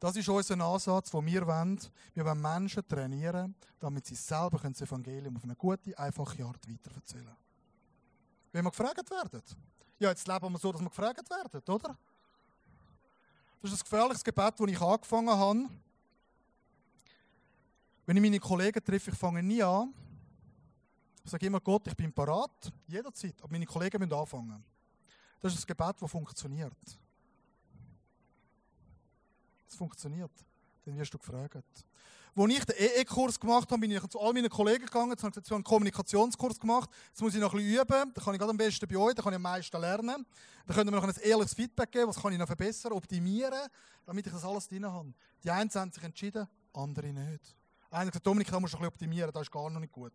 Das 0.00 0.16
ist 0.16 0.28
unser 0.30 0.58
Ansatz, 0.58 1.10
den 1.10 1.26
wir 1.26 1.46
wollen. 1.46 1.78
Wir 2.14 2.24
wollen 2.24 2.40
Menschen 2.40 2.88
trainieren, 2.88 3.54
damit 3.78 4.06
sie 4.06 4.14
selber 4.14 4.58
das 4.58 4.80
Evangelium 4.80 5.36
auf 5.36 5.44
eine 5.44 5.54
gute, 5.54 5.96
einfache 5.98 6.42
Art 6.42 6.66
weiterverzählen 6.66 7.36
Wenn 8.50 8.64
wir 8.64 8.70
gefragt 8.70 9.10
werden. 9.10 9.42
Ja, 9.98 10.08
jetzt 10.08 10.26
leben 10.26 10.50
wir 10.52 10.58
so, 10.58 10.72
dass 10.72 10.80
wir 10.80 10.88
gefragt 10.88 11.28
werden, 11.28 11.62
oder? 11.68 11.98
Das 13.60 13.72
ist 13.72 13.80
ein 13.82 13.84
gefährliches 13.84 14.24
Gebet, 14.24 14.54
das 14.58 14.68
ich 14.68 14.80
angefangen 14.80 15.28
habe. 15.28 15.68
Wenn 18.06 18.16
ich 18.16 18.22
meine 18.22 18.40
Kollegen 18.40 18.82
treffe, 18.82 19.10
ich 19.10 19.16
fange 19.18 19.42
nie 19.42 19.62
an. 19.62 19.92
Ich 21.22 21.30
sage 21.30 21.44
immer, 21.44 21.60
Gott, 21.60 21.86
ich 21.86 21.94
bin 21.94 22.10
parat, 22.10 22.72
jederzeit. 22.88 23.34
Aber 23.42 23.52
meine 23.52 23.66
Kollegen 23.66 23.98
müssen 23.98 24.14
anfangen. 24.14 24.64
Das 25.42 25.52
ist 25.52 25.58
das 25.58 25.66
Gebet, 25.66 25.96
das 26.00 26.10
funktioniert. 26.10 26.72
Es 29.70 29.76
funktioniert. 29.76 30.30
Dann 30.84 30.98
wirst 30.98 31.14
du 31.14 31.18
gefragt. 31.18 31.56
Als 32.36 32.50
ich 32.52 32.64
den 32.64 32.76
EE-Kurs 32.76 33.38
gemacht 33.38 33.70
habe, 33.70 33.80
bin 33.80 33.90
ich 33.90 34.06
zu 34.08 34.20
all 34.20 34.32
meinen 34.32 34.48
Kollegen 34.48 34.84
gegangen, 34.84 35.10
jetzt 35.10 35.22
habe 35.22 35.30
ich 35.30 35.34
gesagt, 35.34 35.52
einen 35.52 35.64
Kommunikationskurs 35.64 36.58
gemacht, 36.58 36.88
jetzt 37.08 37.20
muss 37.20 37.34
ich 37.34 37.40
noch 37.40 37.52
ein 37.52 37.58
bisschen 37.58 37.80
üben, 37.80 38.12
dann 38.14 38.24
kann 38.24 38.34
ich 38.34 38.38
gerade 38.38 38.50
am 38.50 38.56
besten 38.56 38.88
bei 38.88 38.96
euch, 38.96 39.14
dann 39.14 39.24
kann 39.24 39.32
ich 39.32 39.36
am 39.36 39.42
meisten 39.42 39.80
lernen. 39.80 40.26
Dann 40.66 40.76
können 40.76 40.92
wir 40.92 41.00
noch 41.00 41.04
ein 41.06 41.14
ehrliches 41.22 41.54
Feedback 41.54 41.90
geben, 41.90 42.08
was 42.08 42.20
kann 42.20 42.32
ich 42.32 42.38
noch 42.38 42.46
verbessern, 42.46 42.92
optimieren, 42.92 43.68
damit 44.06 44.26
ich 44.26 44.32
das 44.32 44.44
alles 44.44 44.68
drin 44.68 44.86
habe. 44.86 45.12
Die 45.42 45.50
einen 45.50 45.70
haben 45.70 45.92
sich 45.92 46.02
entschieden, 46.02 46.48
andere 46.72 47.12
nicht. 47.12 47.56
Einer 47.90 48.06
hat 48.06 48.12
gesagt, 48.12 48.26
Dominik, 48.26 48.50
da 48.50 48.60
musst 48.60 48.74
du 48.74 48.78
ein 48.78 48.82
bisschen 48.82 48.94
optimieren, 48.94 49.32
das 49.32 49.42
ist 49.42 49.50
gar 49.50 49.68
noch 49.68 49.80
nicht 49.80 49.92
gut. 49.92 50.12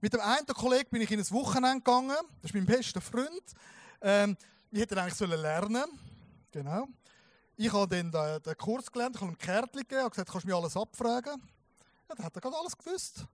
Mit 0.00 0.12
dem 0.12 0.20
einen 0.20 0.46
Kollegen 0.46 0.90
bin 0.90 1.02
ich 1.02 1.10
in 1.10 1.20
ein 1.20 1.30
Wochenende 1.30 1.78
gegangen, 1.78 2.16
das 2.40 2.50
ist 2.50 2.54
mein 2.54 2.66
bester 2.66 3.00
Freund. 3.00 3.54
Ähm, 4.00 4.36
ich 4.70 4.80
hätte 4.80 5.00
eigentlich 5.00 5.20
lernen 5.20 5.74
sollen. 5.74 5.98
Genau. 6.50 6.88
Ich 7.64 7.72
habe 7.72 7.86
dann 7.86 8.10
den, 8.10 8.42
den 8.42 8.56
Kurs 8.56 8.90
gelernt, 8.90 9.14
ich 9.14 9.22
habe 9.22 9.30
ihm 9.30 9.38
Kärtchen 9.38 9.82
gegeben, 9.82 10.00
habe 10.00 10.10
gesagt, 10.10 10.28
kannst 10.28 10.44
du 10.44 10.48
mir 10.48 10.56
alles 10.56 10.76
abfragen. 10.76 11.40
Ja, 12.08 12.14
dann 12.16 12.24
hat 12.26 12.34
er 12.34 12.40
gerade 12.40 12.56
alles 12.56 12.76
gewusst. 12.76 13.24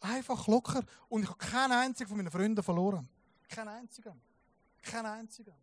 Einfach 0.00 0.48
locker. 0.48 0.82
Und 1.08 1.22
ich 1.22 1.28
habe 1.28 1.38
keinen 1.38 1.70
einzigen 1.70 2.08
von 2.08 2.16
meinen 2.16 2.32
Freunden 2.32 2.60
verloren. 2.60 3.08
Keinen 3.48 3.68
einzigen. 3.68 4.20
Keinen 4.82 5.06
einzigen. 5.06 5.54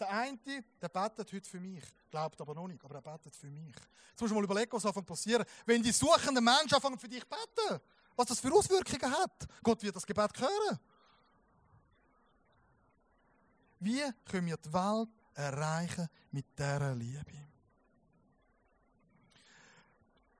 Der 0.00 0.10
eine, 0.10 0.38
der 0.82 0.88
betet 0.88 1.32
heute 1.32 1.48
für 1.48 1.60
mich. 1.60 1.84
Glaubt 2.10 2.40
aber 2.40 2.52
noch 2.52 2.66
nicht, 2.66 2.84
aber 2.84 2.96
er 2.96 3.02
betet 3.02 3.36
für 3.36 3.48
mich. 3.48 3.76
Jetzt 4.10 4.20
musst 4.20 4.32
du 4.32 4.34
mal 4.34 4.42
überlegen, 4.42 4.72
was 4.72 4.84
anfängt 4.84 5.06
passieren. 5.06 5.44
Wenn 5.66 5.84
die 5.84 5.92
suchenden 5.92 6.42
Menschen 6.42 6.74
anfangen 6.74 6.98
für 6.98 7.08
dich 7.08 7.22
zu 7.22 7.28
beten, 7.28 7.80
was 8.16 8.26
das 8.26 8.40
für 8.40 8.52
Auswirkungen 8.52 9.08
hat. 9.08 9.46
Gott 9.62 9.80
wird 9.84 9.94
das 9.94 10.04
Gebet 10.04 10.36
hören. 10.36 10.80
Wie 13.78 14.02
können 14.24 14.48
wir 14.48 14.56
die 14.56 14.72
Welt 14.72 15.10
erreichen 15.34 16.08
mit 16.30 16.46
dieser 16.58 16.94
Liebe. 16.94 17.32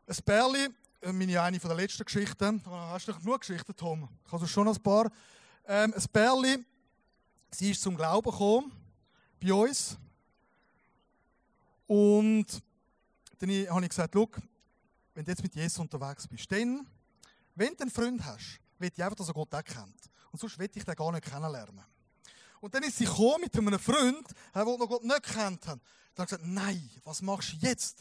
Ein 0.07 0.17
Bärli, 0.25 0.69
äh, 1.01 1.13
meine 1.13 1.41
eine 1.41 1.59
der 1.59 1.75
letzten 1.75 2.05
Geschichten. 2.05 2.63
Hast 2.67 3.09
du 3.09 3.13
noch 3.13 3.21
genug 3.21 3.41
Geschichten, 3.41 3.75
Tom? 3.75 4.09
Ich 4.27 4.33
habe 4.33 4.47
schon 4.47 4.69
ein 4.69 4.83
paar. 4.83 5.11
Ähm, 5.67 5.95
ein 5.95 6.05
Bärli, 6.13 6.65
sie 7.51 7.71
ist 7.71 7.83
zum 7.83 7.97
Glauben 7.97 8.31
gekommen, 8.31 8.73
bei 9.41 9.53
uns. 9.53 9.97
Und 11.87 12.47
dann 13.39 13.51
habe 13.51 13.83
ich 13.83 13.89
gesagt, 13.89 14.15
schau, 14.15 14.29
wenn 15.15 15.25
du 15.25 15.31
jetzt 15.31 15.43
mit 15.43 15.55
Jesus 15.55 15.79
unterwegs 15.79 16.27
bist, 16.27 16.51
dann, 16.51 16.87
wenn 17.55 17.75
du 17.75 17.83
einen 17.83 17.91
Freund 17.91 18.25
hast, 18.25 18.61
will 18.79 18.91
ich 18.93 19.03
einfach, 19.03 19.17
dass 19.17 19.29
er 19.29 19.35
Gott 19.35 19.55
auch 19.55 19.65
kennt. 19.65 20.11
Und 20.31 20.41
sonst 20.41 20.59
will 20.59 20.71
ich 20.75 20.85
den 20.85 20.95
gar 20.95 21.13
nicht 21.13 21.25
kennenlernen. 21.25 21.85
Und 22.65 22.75
dann 22.75 22.83
ist 22.83 22.97
sie 22.97 23.05
gekommen 23.05 23.43
mit 23.43 23.55
einem 23.55 23.79
Freund, 23.79 24.27
der 24.55 24.65
noch 24.65 24.89
Gott 24.89 25.05
nicht 25.05 25.23
kennt 25.23 25.67
hat. 25.67 25.79
Dann 26.15 26.23
hat 26.23 26.31
gesagt, 26.31 26.47
nein, 26.47 26.91
was 27.05 27.21
machst 27.21 27.53
du 27.53 27.57
jetzt? 27.59 27.99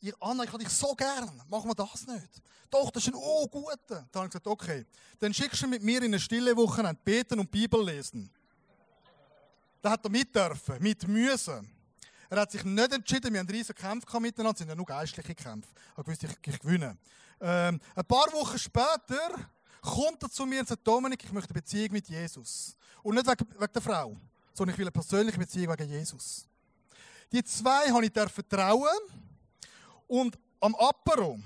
Ihr 0.00 0.14
Anna, 0.20 0.44
ich 0.44 0.52
habe 0.52 0.62
dich 0.62 0.72
so 0.72 0.94
gern. 0.94 1.42
Machen 1.48 1.68
wir 1.68 1.74
das 1.74 2.06
nicht? 2.06 2.40
Doch, 2.70 2.92
das 2.92 3.02
ist 3.02 3.12
ein 3.12 3.16
oh 3.16 3.48
guter. 3.48 4.06
Dann 4.12 4.14
habe 4.14 4.26
ich 4.26 4.30
gesagt, 4.30 4.46
okay. 4.46 4.86
Dann 5.18 5.34
schickst 5.34 5.62
du 5.62 5.66
mit 5.66 5.82
mir 5.82 5.98
in 5.98 6.04
eine 6.04 6.20
stille 6.20 6.56
Woche 6.56 6.96
beten 7.02 7.40
und 7.40 7.50
Bibel 7.50 7.84
lesen. 7.84 8.30
Da 9.82 9.90
hat 9.90 10.04
er 10.04 10.10
mit 10.10 10.32
dürfen, 10.32 10.80
mit 10.80 11.08
müssen. 11.08 11.68
Er 12.30 12.40
hat 12.40 12.52
sich 12.52 12.62
nicht 12.62 12.92
entschieden, 12.92 13.32
wir 13.32 13.40
haben 13.40 13.50
riesige 13.50 13.74
Kämpfe 13.82 14.20
miteinander, 14.20 14.52
es 14.52 14.58
sind 14.58 14.68
ja 14.68 14.76
nur 14.76 14.86
geistliche 14.86 15.34
Kämpfe. 15.34 15.72
Ich 15.98 16.06
wusste, 16.06 16.28
ich, 16.28 16.54
ich 16.54 16.60
gewinne. 16.60 16.96
Ähm, 17.40 17.80
ein 17.96 18.04
paar 18.04 18.32
Wochen 18.32 18.60
später 18.60 19.50
kommt 19.80 20.22
er 20.22 20.30
zu 20.30 20.46
mir 20.46 20.60
und 20.60 20.68
sagt, 20.68 20.86
Dominik, 20.86 21.24
ich 21.24 21.32
möchte 21.32 21.50
eine 21.50 21.60
Beziehung 21.60 21.92
mit 21.92 22.08
Jesus. 22.08 22.76
Und 23.02 23.14
nicht 23.14 23.26
wegen, 23.26 23.60
wegen 23.60 23.72
der 23.72 23.82
Frau, 23.82 24.16
sondern 24.52 24.74
ich 24.74 24.78
will 24.78 24.86
eine 24.86 24.92
persönliche 24.92 25.38
Beziehung 25.38 25.72
wegen 25.72 25.88
Jesus. 25.88 26.46
Die 27.30 27.44
zwei 27.44 27.90
habe 27.90 28.04
ich 28.06 28.32
vertrauen 28.32 28.98
und 30.06 30.38
am 30.60 30.74
Apero, 30.74 31.38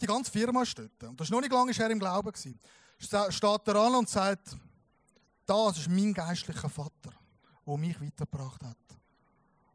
die 0.00 0.06
ganze 0.06 0.30
Firma 0.30 0.62
ist 0.62 0.78
dort, 0.78 1.02
und 1.02 1.18
das 1.18 1.26
ist 1.26 1.32
noch 1.32 1.40
nicht 1.40 1.52
lange 1.52 1.72
er 1.76 1.90
im 1.90 1.98
Glauben 1.98 2.32
steht 2.98 3.68
er 3.68 3.76
an 3.76 3.94
und 3.94 4.08
sagt, 4.08 4.56
das 5.46 5.78
ist 5.78 5.88
mein 5.88 6.12
geistlicher 6.12 6.68
Vater, 6.68 7.12
der 7.66 7.76
mich 7.76 8.00
weitergebracht 8.00 8.62
hat. 8.62 8.76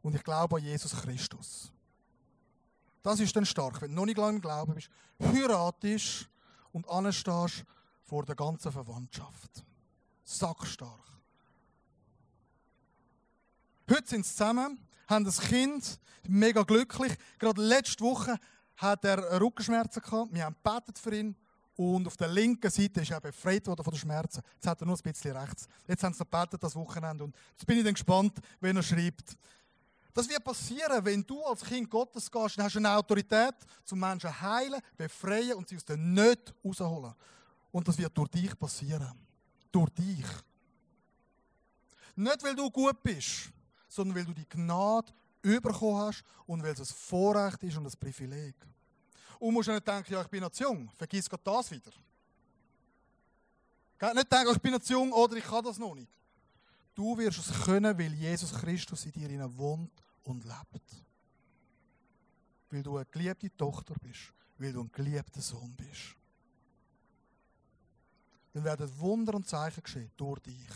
Und 0.00 0.14
ich 0.14 0.22
glaube 0.22 0.56
an 0.56 0.62
Jesus 0.62 0.92
Christus. 0.92 1.72
Das 3.02 3.20
ist 3.20 3.34
dann 3.36 3.44
stark, 3.44 3.82
wenn 3.82 3.90
du 3.90 3.96
noch 3.96 4.06
nicht 4.06 4.16
lange 4.16 4.36
im 4.36 4.40
Glauben 4.40 4.74
bist, 4.74 4.88
heiratest 5.20 6.28
und 6.72 6.88
anstehst 6.88 7.64
vor 8.06 8.24
der 8.24 8.36
ganzen 8.36 8.72
Verwandtschaft. 8.72 9.64
Sackstark. 10.24 11.06
Heute 13.90 14.08
sind 14.08 14.24
sie 14.24 14.32
zusammen, 14.32 14.78
haben 15.08 15.26
ein 15.26 15.32
Kind, 15.32 16.00
mega 16.26 16.62
glücklich. 16.62 17.16
Gerade 17.38 17.62
letzte 17.62 18.02
Woche 18.04 18.38
hat 18.76 19.04
er 19.04 19.40
Rückenschmerzen 19.40 20.02
gehabt. 20.02 20.34
Wir 20.34 20.44
haben 20.44 20.56
gebetet 20.62 20.98
für 20.98 21.14
ihn. 21.14 21.36
Und 21.76 22.06
auf 22.06 22.16
der 22.16 22.28
linken 22.28 22.70
Seite 22.70 23.02
ist 23.02 23.10
er 23.10 23.20
befreit 23.20 23.66
worden 23.66 23.84
von 23.84 23.92
den 23.92 24.00
Schmerzen. 24.00 24.42
Jetzt 24.54 24.66
hat 24.66 24.80
er 24.80 24.86
nur 24.86 24.96
ein 24.96 25.02
bisschen 25.02 25.36
rechts. 25.36 25.68
Jetzt 25.86 26.02
haben 26.02 26.14
sie 26.14 26.20
noch 26.20 26.30
gebetet, 26.30 26.62
das 26.62 26.74
Wochenende. 26.74 27.24
Und 27.24 27.36
jetzt 27.52 27.66
bin 27.66 27.78
ich 27.78 27.84
dann 27.84 27.94
gespannt, 27.94 28.38
wenn 28.60 28.76
er 28.76 28.82
schreibt. 28.82 29.36
Das 30.14 30.28
wird 30.28 30.42
passieren, 30.42 31.04
wenn 31.04 31.22
du 31.22 31.44
als 31.44 31.62
Kind 31.62 31.90
Gottes 31.90 32.30
gehst, 32.30 32.56
dann 32.56 32.64
hast 32.64 32.74
du 32.74 32.78
eine 32.78 32.96
Autorität, 32.96 33.54
zum 33.84 34.00
Menschen 34.00 34.40
heilen, 34.40 34.80
befreien 34.96 35.52
und 35.52 35.68
sie 35.68 35.76
aus 35.76 35.84
der 35.84 35.98
Not 35.98 36.54
rausholen. 36.64 37.12
Und 37.76 37.86
das 37.86 37.98
wird 37.98 38.16
durch 38.16 38.30
dich 38.30 38.58
passieren. 38.58 39.12
Durch 39.70 39.90
dich. 39.90 40.24
Nicht, 42.14 42.42
weil 42.42 42.56
du 42.56 42.70
gut 42.70 43.02
bist, 43.02 43.52
sondern 43.86 44.16
weil 44.16 44.24
du 44.24 44.32
die 44.32 44.48
Gnade 44.48 45.12
bekommen 45.42 45.98
hast 45.98 46.24
und 46.46 46.62
weil 46.62 46.72
es 46.72 46.80
ein 46.80 46.86
Vorrecht 46.86 47.62
ist 47.64 47.76
und 47.76 47.84
ein 47.84 47.92
Privileg. 48.00 48.54
Und 49.38 49.52
musst 49.52 49.68
nicht 49.68 49.86
denken, 49.86 50.10
ja, 50.10 50.22
ich 50.22 50.28
bin 50.28 50.40
noch 50.40 50.48
zu 50.48 50.62
jung. 50.62 50.90
Vergiss 50.96 51.28
gerade 51.28 51.42
das 51.44 51.70
wieder. 51.70 51.90
Nicht 54.14 54.32
denken, 54.32 54.52
ich 54.54 54.62
bin 54.62 54.72
noch 54.72 54.80
zu 54.80 54.94
jung 54.94 55.12
oder 55.12 55.36
ich 55.36 55.44
kann 55.44 55.62
das 55.62 55.76
noch 55.76 55.94
nicht. 55.94 56.18
Du 56.94 57.18
wirst 57.18 57.40
es 57.40 57.62
können, 57.62 57.98
weil 57.98 58.14
Jesus 58.14 58.54
Christus 58.54 59.04
in 59.04 59.12
dir 59.12 59.58
wohnt 59.58 59.92
und 60.22 60.42
lebt. 60.44 61.04
Weil 62.70 62.82
du 62.82 62.96
eine 62.96 63.04
geliebte 63.04 63.54
Tochter 63.54 63.94
bist. 64.00 64.32
Weil 64.56 64.72
du 64.72 64.80
ein 64.80 64.90
geliebter 64.90 65.42
Sohn 65.42 65.76
bist 65.76 66.16
dann 68.56 68.64
werden 68.64 68.98
Wunder 68.98 69.34
und 69.34 69.46
Zeichen 69.46 69.82
geschehen 69.82 70.10
durch 70.16 70.40
dich. 70.40 70.66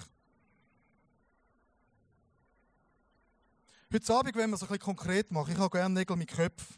Heute 3.91 4.15
Abend, 4.15 4.37
wenn 4.37 4.51
wir 4.51 4.55
es 4.55 4.63
ein 4.63 4.69
bisschen 4.69 4.85
konkret 4.85 5.31
machen, 5.31 5.53
ich 5.53 5.59
habe 5.59 5.71
gerne 5.71 5.95
Nägel 5.95 6.15
mit 6.15 6.29
Köpfen, 6.29 6.77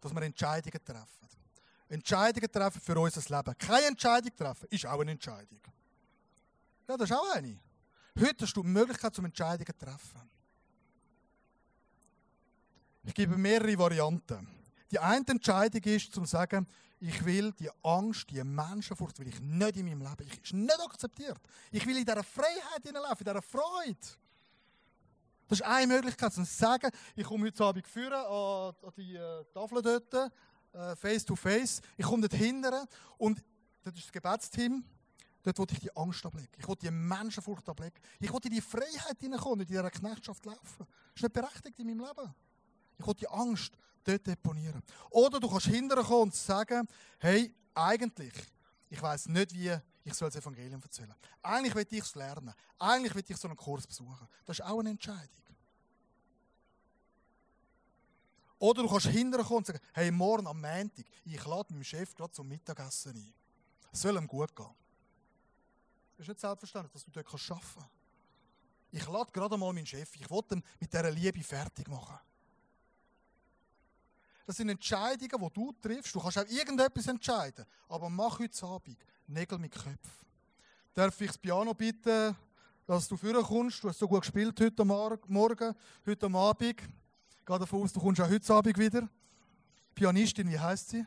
dass 0.00 0.12
wir 0.12 0.22
Entscheidungen 0.22 0.84
treffen. 0.84 1.28
Entscheidungen 1.88 2.50
treffen 2.50 2.80
für 2.80 2.98
unser 2.98 3.36
Leben. 3.36 3.56
Keine 3.58 3.86
Entscheidung 3.86 4.36
treffen 4.36 4.66
ist 4.70 4.86
auch 4.86 5.00
eine 5.00 5.12
Entscheidung. 5.12 5.60
Ja, 6.88 6.96
das 6.96 7.08
ist 7.08 7.16
auch 7.16 7.32
eine. 7.32 7.60
Heute 8.18 8.44
hast 8.44 8.56
du 8.56 8.62
die 8.62 8.68
Möglichkeit 8.70 9.14
zum 9.14 9.26
Entscheidungen 9.26 9.66
zu 9.66 9.86
treffen. 9.86 10.30
Ich 13.04 13.14
gebe 13.14 13.38
mehrere 13.38 13.78
Varianten. 13.78 14.48
Die 14.90 14.98
eine 14.98 15.24
Entscheidung 15.28 15.82
ist, 15.84 16.12
zu 16.12 16.24
sagen, 16.24 16.66
ich 17.02 17.24
will 17.24 17.52
die 17.52 17.68
Angst, 17.82 18.30
die 18.30 18.42
Menschenfurcht, 18.44 19.18
will 19.18 19.26
ich 19.26 19.40
nicht 19.40 19.76
in 19.76 19.86
meinem 19.86 20.02
Leben. 20.02 20.24
Ich 20.24 20.40
ist 20.40 20.52
nicht 20.52 20.80
akzeptiert. 20.80 21.40
Ich 21.72 21.84
will 21.84 21.96
in 21.96 22.04
dieser 22.04 22.22
Freiheit 22.22 22.82
hineinlaufen, 22.84 23.26
in 23.26 23.32
dieser 23.32 23.42
Freude. 23.42 23.96
Das 25.48 25.58
ist 25.58 25.66
eine 25.66 25.94
Möglichkeit, 25.94 26.32
zu 26.32 26.44
sagen, 26.44 26.90
ich 27.16 27.24
komme 27.26 27.46
heute 27.46 27.64
Abend 27.64 27.88
führen 27.88 28.12
an, 28.12 28.74
an 28.82 28.92
die 28.96 29.16
äh, 29.16 29.44
Tafel 29.52 29.82
dort, 29.82 30.14
äh, 30.72 30.96
face 30.96 31.24
to 31.24 31.34
face. 31.34 31.80
Ich 31.96 32.06
komme 32.06 32.22
dort 32.28 32.40
hinten 32.40 32.72
und 33.18 33.42
das 33.82 33.94
ist 33.94 34.04
das 34.04 34.12
Gebetsteam. 34.12 34.84
Dort 35.42 35.58
wollte 35.58 35.74
ich 35.74 35.80
die 35.80 35.96
Angst 35.96 36.24
ablegen. 36.24 36.52
Ich 36.56 36.68
wollte 36.68 36.86
die 36.86 36.92
Menschenfurcht 36.92 37.68
ablegen. 37.68 37.96
Ich 38.20 38.32
wollte 38.32 38.46
in 38.46 38.54
die 38.54 38.60
Freiheit 38.60 39.18
hineinkommen, 39.18 39.58
nicht 39.58 39.70
in 39.70 39.76
dieser 39.76 39.90
Knechtschaft 39.90 40.44
laufen. 40.44 40.60
Das 40.78 41.16
ist 41.16 41.22
nicht 41.22 41.32
berechtigt 41.32 41.78
in 41.80 41.88
meinem 41.88 42.06
Leben. 42.06 42.32
Ich 42.98 43.06
wollte 43.06 43.20
die 43.20 43.28
Angst 43.28 43.72
dort 44.04 44.26
deponieren. 44.26 44.82
Oder 45.10 45.40
du 45.40 45.48
kannst 45.48 45.66
hinterher 45.66 46.04
kommen 46.04 46.22
und 46.22 46.34
sagen, 46.34 46.86
hey, 47.18 47.54
eigentlich, 47.74 48.34
ich 48.90 49.00
weiß 49.00 49.28
nicht, 49.28 49.54
wie 49.54 49.76
ich 50.04 50.14
soll 50.14 50.28
das 50.28 50.42
Evangelium 50.42 50.82
erzählen. 50.82 51.14
Eigentlich 51.42 51.74
will 51.74 51.86
ich 51.88 52.00
es 52.00 52.14
lernen. 52.14 52.52
Eigentlich 52.78 53.14
will 53.14 53.24
ich 53.26 53.36
so 53.36 53.46
einen 53.46 53.56
Kurs 53.56 53.86
besuchen. 53.86 54.26
Das 54.44 54.58
ist 54.58 54.64
auch 54.64 54.80
eine 54.80 54.90
Entscheidung. 54.90 55.42
Oder 58.58 58.82
du 58.82 58.88
kannst 58.88 59.06
hinterher 59.06 59.44
kommen 59.44 59.58
und 59.58 59.66
sagen, 59.66 59.80
hey, 59.92 60.10
morgen 60.10 60.46
am 60.46 60.60
Montag, 60.60 61.04
ich 61.24 61.44
lade 61.44 61.72
meinen 61.72 61.84
Chef 61.84 62.14
gerade 62.14 62.32
zum 62.32 62.48
Mittagessen 62.48 63.16
ein. 63.16 63.34
Es 63.92 64.00
soll 64.02 64.16
ihm 64.16 64.26
gut 64.26 64.54
gehen. 64.54 64.74
Das 66.16 66.24
ist 66.24 66.28
nicht 66.28 66.40
selbstverständlich, 66.40 66.92
dass 66.92 67.04
du 67.04 67.10
dort 67.10 67.26
arbeiten 67.26 67.48
kannst. 67.54 67.90
Ich 68.92 69.08
lade 69.08 69.32
gerade 69.32 69.56
mal 69.56 69.72
meinen 69.72 69.86
Chef, 69.86 70.14
ich 70.14 70.30
wollte 70.30 70.56
ihn 70.56 70.62
mit 70.78 70.92
dieser 70.92 71.10
Liebe 71.10 71.42
fertig 71.42 71.88
machen. 71.88 72.18
Das 74.46 74.56
sind 74.56 74.68
Entscheidungen, 74.68 75.30
die 75.30 75.54
du 75.54 75.72
triffst. 75.80 76.14
Du 76.14 76.20
kannst 76.20 76.38
auch 76.38 76.48
irgendetwas 76.48 77.06
entscheiden. 77.06 77.64
Aber 77.88 78.10
mach 78.10 78.38
heute 78.38 78.66
Abend 78.66 78.98
Nägel 79.26 79.58
mit 79.58 79.72
Köpfen. 79.72 79.98
darf 80.94 81.20
ich 81.20 81.28
das 81.28 81.38
Piano 81.38 81.72
bitten, 81.74 82.36
dass 82.86 83.08
du 83.08 83.16
vorkommst. 83.16 83.82
Du 83.82 83.88
hast 83.88 83.98
so 83.98 84.08
gut 84.08 84.22
gespielt 84.22 84.60
heute 84.60 84.84
Morgen, 84.84 85.74
heute 86.06 86.26
Abend. 86.26 86.76
Gehe 87.44 87.58
davon 87.58 87.82
aus, 87.82 87.92
du 87.92 88.00
kommst 88.00 88.20
auch 88.20 88.28
heute 88.28 88.54
Abend 88.54 88.78
wieder. 88.78 89.08
Pianistin, 89.94 90.50
wie 90.50 90.58
heißt 90.58 90.90
sie? 90.90 91.06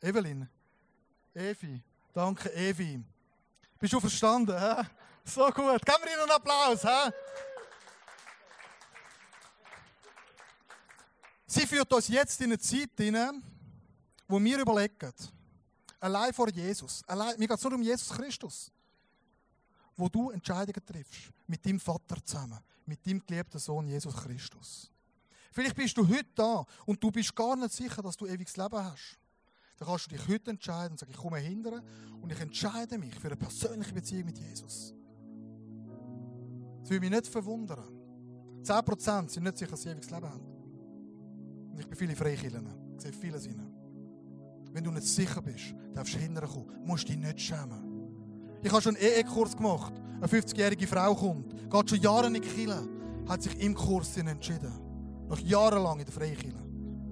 Evelyn. 0.00 0.48
Evi. 1.34 1.82
Danke, 2.12 2.52
Evi. 2.54 3.02
Bist 3.78 3.92
du 3.92 4.00
verstanden? 4.00 4.58
Hä? 4.58 4.82
So 5.24 5.44
gut. 5.50 5.84
Geben 5.84 6.04
wir 6.04 6.12
ihnen 6.12 6.22
einen 6.22 6.30
Applaus. 6.30 6.84
Hä? 6.84 7.10
Sie 11.46 11.66
führt 11.66 11.92
uns 11.92 12.08
jetzt 12.08 12.40
in 12.40 12.46
eine 12.46 12.58
Zeit 12.58 12.90
hinein, 12.96 13.42
wo 14.26 14.42
wir 14.42 14.58
überlegen, 14.58 15.12
allein 16.00 16.32
vor 16.32 16.48
Jesus, 16.48 17.04
allein, 17.06 17.38
mir 17.38 17.46
geht 17.46 17.56
es 17.56 17.62
nur 17.62 17.74
um 17.74 17.82
Jesus 17.82 18.08
Christus, 18.10 18.72
wo 19.96 20.08
du 20.08 20.30
Entscheidungen 20.30 20.84
triffst, 20.84 21.30
mit 21.46 21.64
deinem 21.64 21.78
Vater 21.78 22.22
zusammen, 22.24 22.58
mit 22.84 23.06
deinem 23.06 23.24
geliebten 23.24 23.58
Sohn 23.58 23.86
Jesus 23.86 24.16
Christus. 24.16 24.90
Vielleicht 25.52 25.76
bist 25.76 25.96
du 25.96 26.06
heute 26.06 26.28
da 26.34 26.66
und 26.84 27.02
du 27.02 27.10
bist 27.10 27.34
gar 27.34 27.56
nicht 27.56 27.72
sicher, 27.72 28.02
dass 28.02 28.16
du 28.16 28.26
ewiges 28.26 28.56
Leben 28.56 28.76
hast. 28.76 29.16
Dann 29.78 29.88
kannst 29.88 30.06
du 30.06 30.16
dich 30.16 30.26
heute 30.28 30.50
entscheiden 30.50 30.92
und 30.92 30.98
sagen, 30.98 31.12
ich 31.12 31.18
komme 31.18 31.38
hindern 31.38 31.82
und 32.20 32.30
ich 32.32 32.40
entscheide 32.40 32.98
mich 32.98 33.14
für 33.14 33.28
eine 33.28 33.36
persönliche 33.36 33.92
Beziehung 33.92 34.24
mit 34.24 34.38
Jesus. 34.38 34.94
Das 36.80 36.90
würde 36.90 37.00
mich 37.00 37.10
nicht 37.10 37.26
verwundern. 37.26 37.88
10% 38.62 39.30
sind 39.30 39.44
nicht 39.44 39.58
sicher, 39.58 39.70
dass 39.70 39.82
sie 39.82 39.90
ewiges 39.90 40.10
Leben 40.10 40.28
haben. 40.28 40.55
Und 41.76 41.82
ich 41.82 41.88
bin 41.88 41.98
viele 41.98 42.16
Freikillen. 42.16 42.66
Ich 42.96 43.02
sehe 43.02 43.12
viele 43.12 43.36
rein. 43.36 43.70
Wenn 44.72 44.82
du 44.82 44.90
nicht 44.90 45.06
sicher 45.06 45.42
bist, 45.42 45.74
darfst 45.92 46.14
du 46.14 46.18
hinterher 46.18 46.48
kommen. 46.48 46.68
Du 46.68 46.86
musst 46.86 47.06
dich 47.06 47.18
nicht 47.18 47.38
schämen. 47.38 48.08
Ich 48.62 48.72
habe 48.72 48.80
schon 48.80 48.96
einen 48.96 49.04
EE-Kurs 49.04 49.54
gemacht. 49.54 49.92
Eine 50.16 50.26
50-jährige 50.26 50.86
Frau 50.86 51.14
kommt, 51.14 51.70
geht 51.70 51.90
schon 51.90 52.00
Jahre 52.00 52.28
in 52.28 52.32
die 52.32 52.40
hat 53.28 53.42
sich 53.42 53.60
im 53.60 53.74
Kurs 53.74 54.16
entschieden. 54.16 54.72
Noch 55.28 55.38
jahrelang 55.40 55.98
in 55.98 56.06
der 56.06 56.14
Freikirche. 56.14 56.56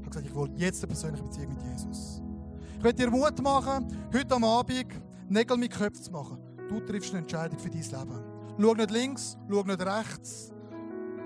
Hat 0.02 0.10
gesagt, 0.10 0.26
ich 0.26 0.34
will 0.34 0.50
jetzt 0.56 0.82
eine 0.82 0.88
persönliche 0.88 1.24
Beziehung 1.24 1.48
mit 1.48 1.62
Jesus. 1.64 2.22
Ich 2.78 2.82
will 2.82 2.94
dir 2.94 3.10
Mut 3.10 3.42
machen, 3.42 3.86
heute 4.14 4.34
am 4.34 4.44
Abend 4.44 4.86
Nägel 5.28 5.58
mit 5.58 5.72
Köpfen 5.72 6.02
zu 6.02 6.10
machen. 6.10 6.38
Du 6.70 6.80
triffst 6.80 7.10
eine 7.10 7.18
Entscheidung 7.18 7.58
für 7.58 7.68
dein 7.68 7.82
Leben. 7.82 8.24
Schau 8.58 8.74
nicht 8.74 8.90
links, 8.90 9.36
schau 9.50 9.62
nicht 9.62 9.82
rechts. 9.82 10.52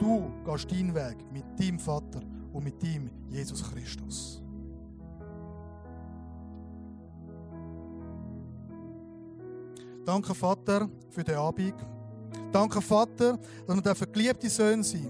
Du 0.01 0.29
gehst 0.45 0.73
deinen 0.73 0.93
Weg 0.93 1.19
mit 1.31 1.45
deinem 1.57 1.79
Vater 1.79 2.21
und 2.59 2.65
mit 2.65 2.83
deinem 2.83 3.09
Jesus 3.31 3.63
Christus. 3.63 4.43
Danke, 10.05 10.35
Vater, 10.35 10.89
für 11.09 11.23
den 11.23 11.37
Abend. 11.37 11.75
Danke, 12.51 12.81
Vater, 12.81 13.39
dass 13.65 14.01
wir 14.01 14.07
geliebte 14.09 14.51
Söhne 14.51 14.83
sein. 14.83 15.09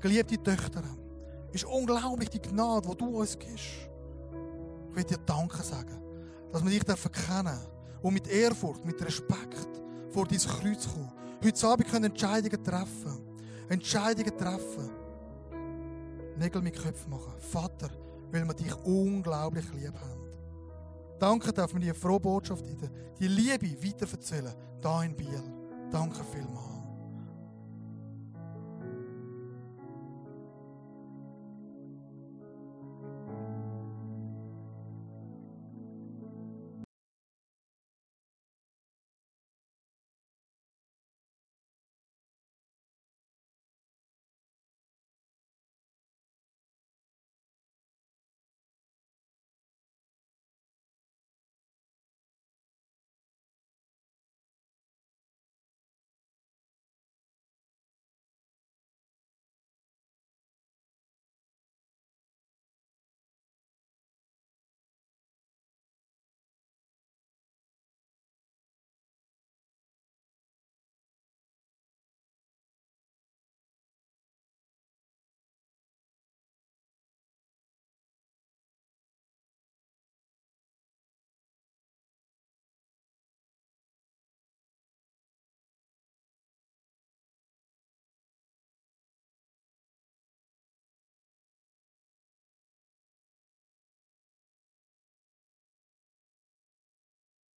Geliebte 0.00 0.42
Töchter. 0.42 0.82
Es 1.50 1.56
ist 1.56 1.64
unglaublich 1.66 2.30
die 2.30 2.40
Gnade, 2.40 2.88
die 2.88 2.96
du 2.96 3.18
uns 3.18 3.38
gibst. 3.38 3.90
Ich 4.88 4.96
will 4.96 5.04
dir 5.04 5.18
Danke 5.26 5.62
sagen, 5.62 6.00
dass 6.50 6.64
wir 6.64 6.70
dich 6.70 6.88
erkennen 6.88 7.58
und 8.00 8.14
mit 8.14 8.26
Ehrfurcht, 8.28 8.82
mit 8.86 8.98
Respekt 9.04 9.82
vor 10.08 10.26
dein 10.26 10.38
Kreuz 10.38 10.88
kommen. 10.90 11.12
Heute 11.44 11.66
Abend 11.66 11.86
können 11.90 12.04
Entscheidungen 12.04 12.64
treffen. 12.64 13.20
Entscheidungen 13.68 14.38
treffen. 14.38 15.03
Nägel 16.36 16.62
mit 16.62 16.74
Köpfen 16.76 17.10
machen. 17.10 17.32
Vater, 17.38 17.90
weil 18.30 18.44
wir 18.44 18.54
dich 18.54 18.74
unglaublich 18.84 19.64
lieb 19.72 19.94
haben. 19.94 20.24
Danke, 21.18 21.52
dass 21.52 21.72
wir 21.72 21.80
die 21.80 21.92
frohe 21.92 22.20
Botschaft, 22.20 22.64
die 23.18 23.28
Liebe 23.28 23.66
weiterverzählen, 23.82 24.54
da 24.80 25.02
in 25.02 25.14
Biel. 25.14 25.42
Danke 25.90 26.24
vielmals. 26.24 26.73